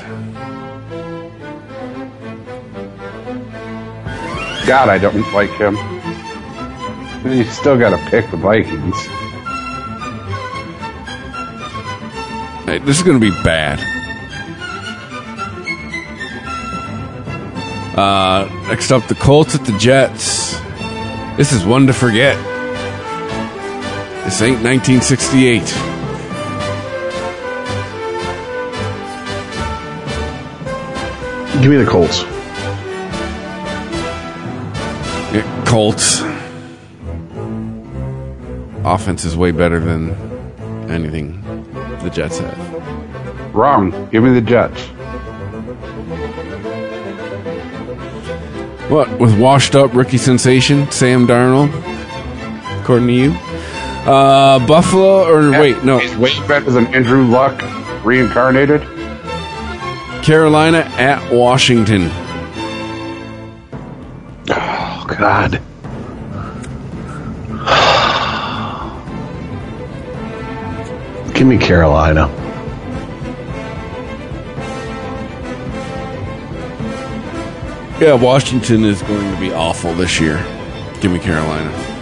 [4.67, 5.75] God, I don't like him.
[7.25, 8.95] You still got to pick the Vikings.
[12.65, 13.79] Hey, this is going to be bad.
[17.97, 20.53] Uh, next up, the Colts at the Jets.
[21.37, 22.52] This is one to forget.
[24.23, 25.61] This ain't 1968.
[31.61, 32.23] Give me the Colts.
[35.33, 36.21] Yeah, Colts.
[38.85, 40.11] Offense is way better than
[40.89, 41.41] anything
[42.01, 43.55] the Jets have.
[43.55, 43.91] Wrong.
[44.09, 44.81] Give me the Jets.
[48.89, 51.71] What with washed up rookie sensation Sam Darnold?
[52.81, 53.31] According to you,
[54.05, 57.61] uh, Buffalo or wait, no, He's way better than Andrew Luck
[58.03, 58.81] reincarnated.
[60.23, 62.09] Carolina at Washington.
[64.49, 65.61] Oh God.
[71.33, 72.27] Give me Carolina.
[77.99, 80.37] Yeah, Washington is going to be awful this year.
[80.99, 81.92] Give me Carolina.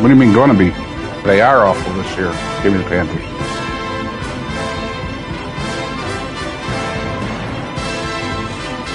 [0.00, 0.70] What do you mean going to be?
[1.24, 2.32] They are awful this year.
[2.62, 3.22] Give me the Panthers.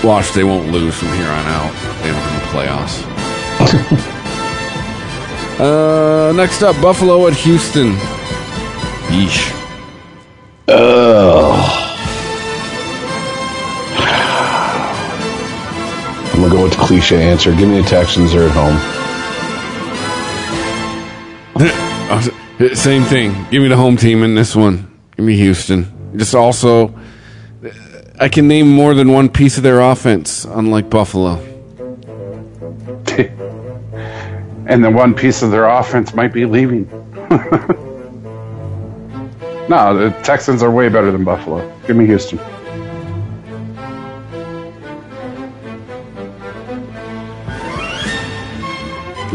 [0.03, 1.71] Watch, they won't lose from here on out.
[2.01, 3.03] They don't in the playoffs.
[5.59, 7.91] uh, next up, Buffalo at Houston.
[9.11, 9.51] Yeesh.
[10.67, 11.85] Uh
[16.33, 17.53] I'm gonna go with the cliche answer.
[17.53, 18.33] Give me the Texans.
[18.33, 18.94] They're at home.
[21.55, 23.33] Same thing.
[23.49, 24.91] Give me the home team in this one.
[25.15, 26.13] Give me Houston.
[26.17, 26.93] Just also,
[28.19, 31.35] I can name more than one piece of their offense, unlike Buffalo.
[34.67, 36.89] and the one piece of their offense might be leaving.
[39.69, 41.73] no, the Texans are way better than Buffalo.
[41.87, 42.39] Give me Houston.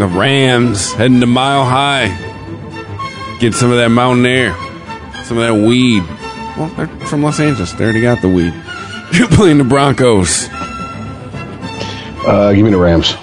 [0.01, 2.06] The Rams heading to Mile High.
[3.39, 4.55] Get some of that mountain air,
[5.24, 6.02] some of that weed.
[6.56, 7.74] Well, they're from Los Angeles.
[7.74, 8.55] They already got the weed.
[9.12, 10.48] You're playing the Broncos.
[12.27, 13.14] Uh, give me the Rams.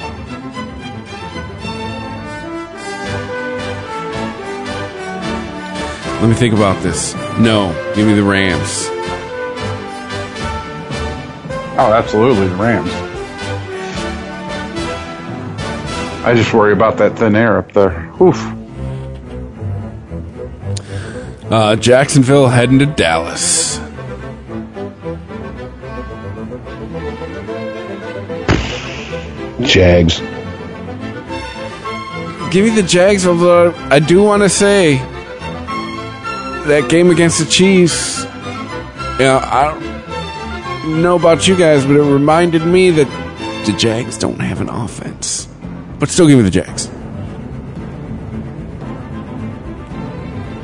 [6.21, 7.15] Let me think about this.
[7.39, 8.85] No, give me the Rams.
[11.79, 13.06] Oh, absolutely, the Rams.
[16.27, 18.11] I just worry about that thin air up there.
[18.21, 18.35] Oof.
[21.49, 23.77] Uh, Jacksonville heading to Dallas.
[29.61, 30.19] Jags.
[32.51, 34.95] Give me the Jags, although I do want to say
[36.65, 38.25] that game against the Chiefs.
[39.17, 44.17] You know, I don't know about you guys, but it reminded me that the Jags
[44.17, 45.36] don't have an offense.
[45.99, 46.89] But still, give me the Jags.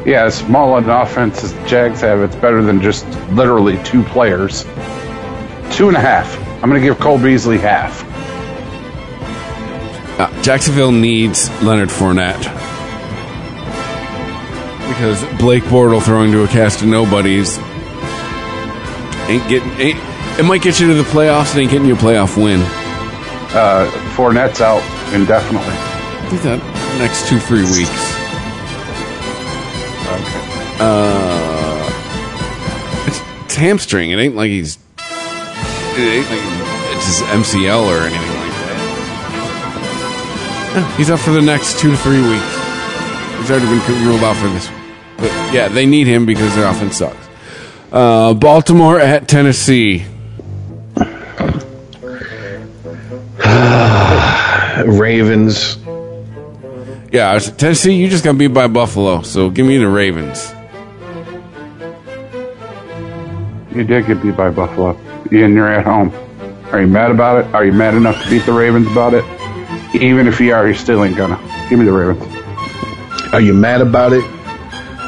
[0.06, 4.04] Yeah, as small an offense as the Jags have, it's better than just literally two
[4.04, 4.64] players.
[5.72, 6.38] Two and a half.
[6.62, 8.04] I'm going to give Cole Beasley half.
[10.20, 12.44] Uh, Jacksonville needs Leonard Fournette
[14.90, 17.58] because Blake Bortle throwing to a cast of nobodies
[19.28, 19.72] ain't getting.
[19.80, 20.00] Ain't,
[20.40, 21.56] it might get you to the playoffs.
[21.56, 22.62] It ain't getting you a playoff win.
[23.56, 24.82] Uh, Fournette's out
[25.14, 25.74] indefinitely.
[25.74, 26.60] I think that
[26.98, 27.90] next two three weeks.
[30.10, 30.42] Okay.
[30.80, 31.88] Uh,
[33.08, 34.12] it's, it's hamstring.
[34.12, 34.78] It ain't like he's.
[34.98, 36.42] It ain't like
[36.96, 38.80] it's his MCL or anything like that.
[40.76, 42.64] Yeah, he's up for the next two to three weeks.
[43.40, 44.70] He's already been ruled out for this.
[45.18, 47.30] But yeah, they need him because their offense sucks.
[47.92, 50.06] Uh, Baltimore at Tennessee.
[54.86, 55.78] Ravens.
[57.12, 60.54] Yeah, I was- Tennessee, you just got beat by Buffalo, so give me the Ravens.
[63.76, 64.98] You did get beat by Buffalo,
[65.32, 66.12] and you're at home.
[66.72, 67.54] Are you mad about it?
[67.54, 69.24] Are you mad enough to beat the Ravens about it?
[69.96, 71.40] Even if you are, you still ain't gonna.
[71.70, 73.34] Give me the Ravens.
[73.34, 74.24] Are you mad about it?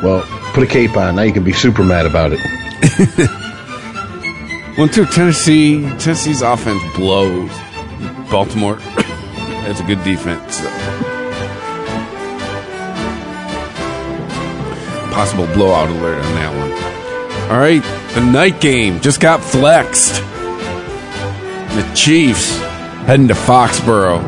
[0.03, 0.21] Well,
[0.53, 1.15] put a cape on.
[1.15, 2.39] Now you can be super mad about it.
[4.77, 5.81] One, two, Tennessee.
[5.97, 7.49] Tennessee's offense blows.
[8.29, 8.77] Baltimore
[9.65, 10.61] has a good defense.
[15.13, 16.71] Possible blowout alert on that one.
[17.51, 17.83] All right,
[18.13, 20.21] the night game just got flexed.
[21.75, 22.57] The Chiefs
[23.05, 24.21] heading to Foxborough,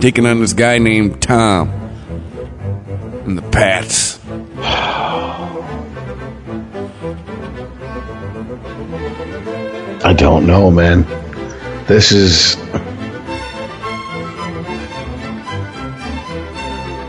[0.00, 1.70] taking on this guy named Tom
[3.24, 4.18] and the Pats.
[10.02, 11.04] I don't know, man.
[11.86, 12.56] This is.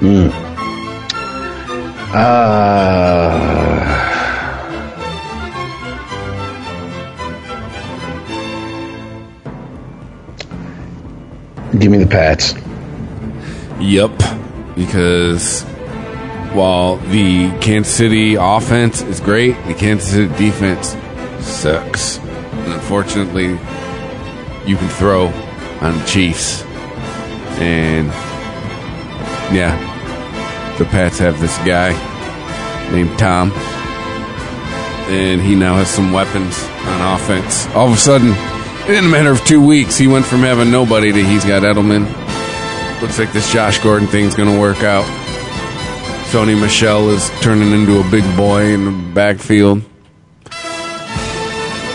[0.01, 0.29] Hmm.
[2.11, 2.57] Uh,
[11.77, 12.55] give me the Pats.
[13.79, 14.11] Yep,
[14.75, 15.61] because
[16.53, 20.97] while the Kansas City offense is great, the Kansas City defense
[21.45, 22.17] sucks.
[22.17, 23.49] And unfortunately,
[24.65, 25.27] you can throw
[25.81, 26.63] on the Chiefs.
[27.59, 28.07] And
[29.53, 29.90] yeah,
[30.77, 31.91] the Pats have this guy
[32.91, 33.51] named Tom.
[35.11, 37.67] And he now has some weapons on offense.
[37.75, 38.29] All of a sudden,
[38.89, 42.05] in a matter of two weeks, he went from having nobody to he's got Edelman,
[43.01, 45.05] looks like this Josh Gordon thing's going to work out.
[46.31, 49.81] Sony Michel is turning into a big boy in the backfield.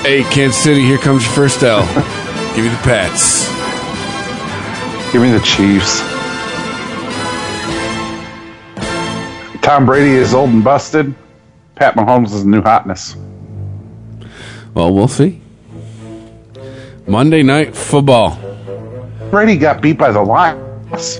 [0.02, 1.80] Hey, Kansas City, here comes your first L.
[2.54, 3.46] Give me the Pats.
[5.12, 6.15] Give me the Chiefs.
[9.66, 11.12] Tom Brady is old and busted.
[11.74, 13.16] Pat Mahomes is new hotness.
[14.74, 15.40] Well, we'll see.
[17.08, 18.38] Monday night football.
[19.28, 21.16] Brady got beat by the Lions.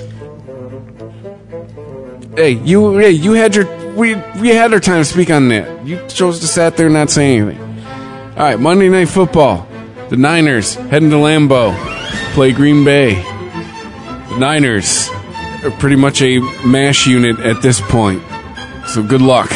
[2.36, 3.66] Hey, you, hey, you had your,
[3.96, 5.84] we, we had our time to speak on that.
[5.84, 7.60] You chose to sat there and not say anything.
[7.60, 9.66] All right, Monday night football.
[10.08, 11.74] The Niners heading to Lambeau,
[12.32, 13.14] play Green Bay.
[13.14, 15.10] The Niners
[15.64, 18.22] are pretty much a mash unit at this point.
[18.86, 19.50] So good luck.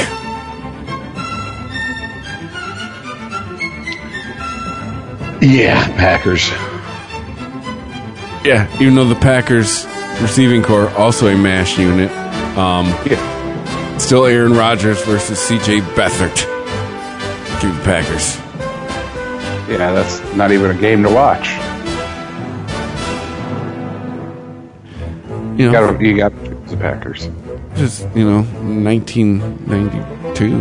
[5.43, 6.51] Yeah, Packers.
[8.44, 9.86] Yeah, even though the Packers
[10.20, 12.11] receiving corps also a mash unit.
[12.59, 13.97] Um, Yeah.
[13.98, 16.35] still Aaron Rodgers versus CJ Beathard.
[17.62, 18.36] Give the Packers.
[19.70, 21.48] Yeah, that's not even a game to watch.
[25.59, 26.32] You You know, got you got
[26.69, 27.28] the Packers.
[27.76, 30.59] Just you know, 1992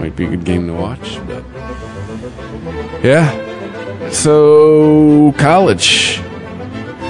[0.00, 1.44] might be a good game to watch, but
[3.02, 3.30] yeah.
[4.10, 6.20] So college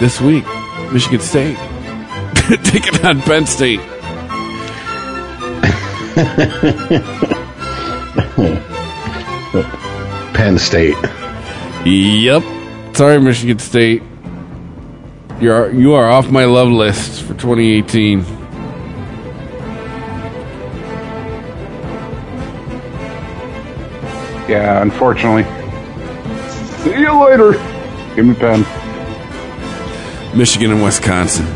[0.00, 0.44] this week,
[0.92, 1.56] Michigan State
[2.64, 3.80] taking on Penn State.
[10.34, 10.96] Penn State.
[11.84, 12.42] Yep.
[12.94, 14.02] Sorry, Michigan State.
[15.40, 18.41] You're you are off my love list for 2018.
[24.48, 25.44] Yeah, unfortunately.
[26.82, 27.52] See you later.
[28.16, 28.64] Give me Penn.
[30.36, 31.46] Michigan and Wisconsin.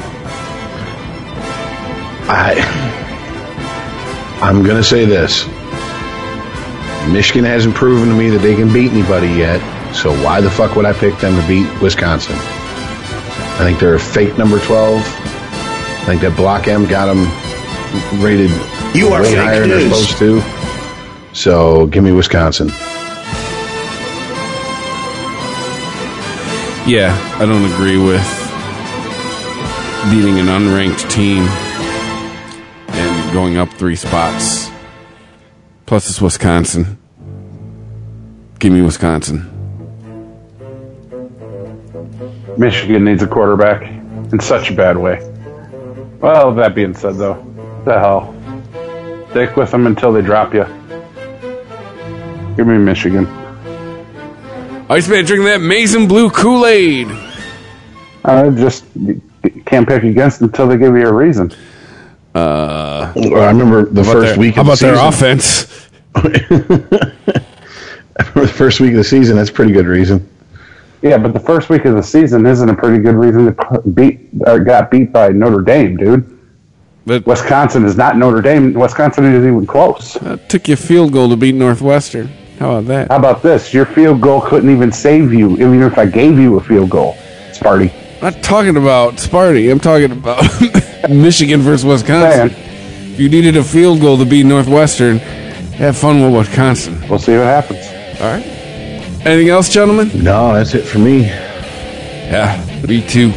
[2.29, 2.55] I
[4.43, 5.47] I'm gonna say this.
[7.13, 9.61] Michigan hasn't proven to me that they can beat anybody yet.
[9.95, 12.35] So why the fuck would I pick them to beat Wisconsin?
[12.37, 15.01] I think they're a fake number twelve.
[15.01, 17.25] I think that Block M got them
[18.23, 18.51] rated
[18.95, 20.09] You are way fake higher than they're news.
[20.09, 20.66] supposed to.
[21.37, 22.69] So give me Wisconsin.
[26.89, 28.25] yeah, I don't agree with
[30.11, 31.43] beating an unranked team
[32.89, 34.71] and going up three spots.
[35.85, 36.97] Plus, it's Wisconsin.
[38.59, 39.53] Give me Wisconsin.
[42.57, 43.83] Michigan needs a quarterback
[44.33, 45.19] in such a bad way.
[46.19, 48.35] Well, that being said, though, what the hell?
[49.33, 50.65] Stick with them until they drop you.
[52.57, 53.27] Give me Michigan.
[54.89, 57.09] Iceman drinking that Maize and Blue Kool Aid.
[58.25, 58.85] I just
[59.67, 61.53] can't pick against them until they give you a reason.
[62.35, 64.55] Well, I remember the first Their- week.
[64.57, 65.65] how about the their offense?
[66.15, 67.13] the
[68.55, 69.37] first week of the season.
[69.37, 70.29] That's a pretty good reason.
[71.03, 74.29] Yeah, but the first week of the season isn't a pretty good reason to beat
[74.47, 76.33] or got beat by Notre Dame, dude.
[77.05, 78.73] But Wisconsin is not Notre Dame.
[78.73, 80.17] Wisconsin isn't even close.
[80.17, 82.29] uh, took you a field goal to beat Northwestern.
[82.59, 83.11] How about that?
[83.11, 83.75] How about this?
[83.75, 87.15] Your field goal couldn't even save you, even if I gave you a field goal,
[87.53, 87.93] Sparty.
[88.23, 89.71] I'm not talking about Sparty.
[89.71, 90.43] I'm talking about
[91.11, 92.49] Michigan versus Wisconsin.
[92.49, 96.99] Man, If you needed a field goal to beat Northwestern, have fun with Wisconsin.
[97.11, 97.85] we'll see what happens.
[98.21, 98.45] All right.
[99.27, 100.11] Anything else, gentlemen?
[100.15, 101.23] No, that's it for me.
[101.25, 102.57] Yeah,
[102.89, 103.33] me too.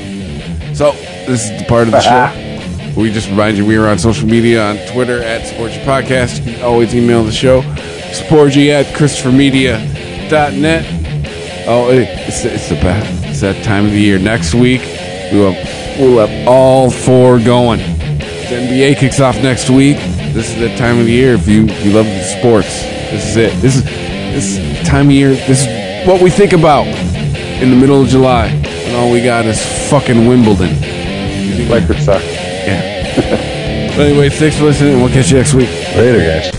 [0.73, 0.91] So,
[1.27, 2.45] this is the part of the show.
[2.97, 6.45] We just remind you we are on social media on Twitter at Sportsy Podcast.
[6.45, 7.61] You can always email the show.
[8.11, 10.85] Sporgy at ChristopherMedia.net.
[11.67, 13.25] Oh, it's, it's the best.
[13.25, 14.19] It's that time of the year.
[14.19, 14.81] Next week,
[15.31, 15.55] we will
[15.99, 17.79] we'll have all four going.
[17.79, 19.97] The NBA kicks off next week.
[20.33, 22.07] This is the time of the year if you, you love
[22.39, 22.81] sports.
[22.83, 23.53] This is it.
[23.61, 25.29] This is this time of year.
[25.29, 28.59] This is what we think about in the middle of July
[28.89, 30.69] and all we got is fucking Wimbledon.
[31.69, 32.23] Lakers suck.
[32.23, 33.15] Yeah.
[33.95, 35.69] but anyway, thanks for listening, and we'll catch you next week.
[35.95, 36.58] Later, guys.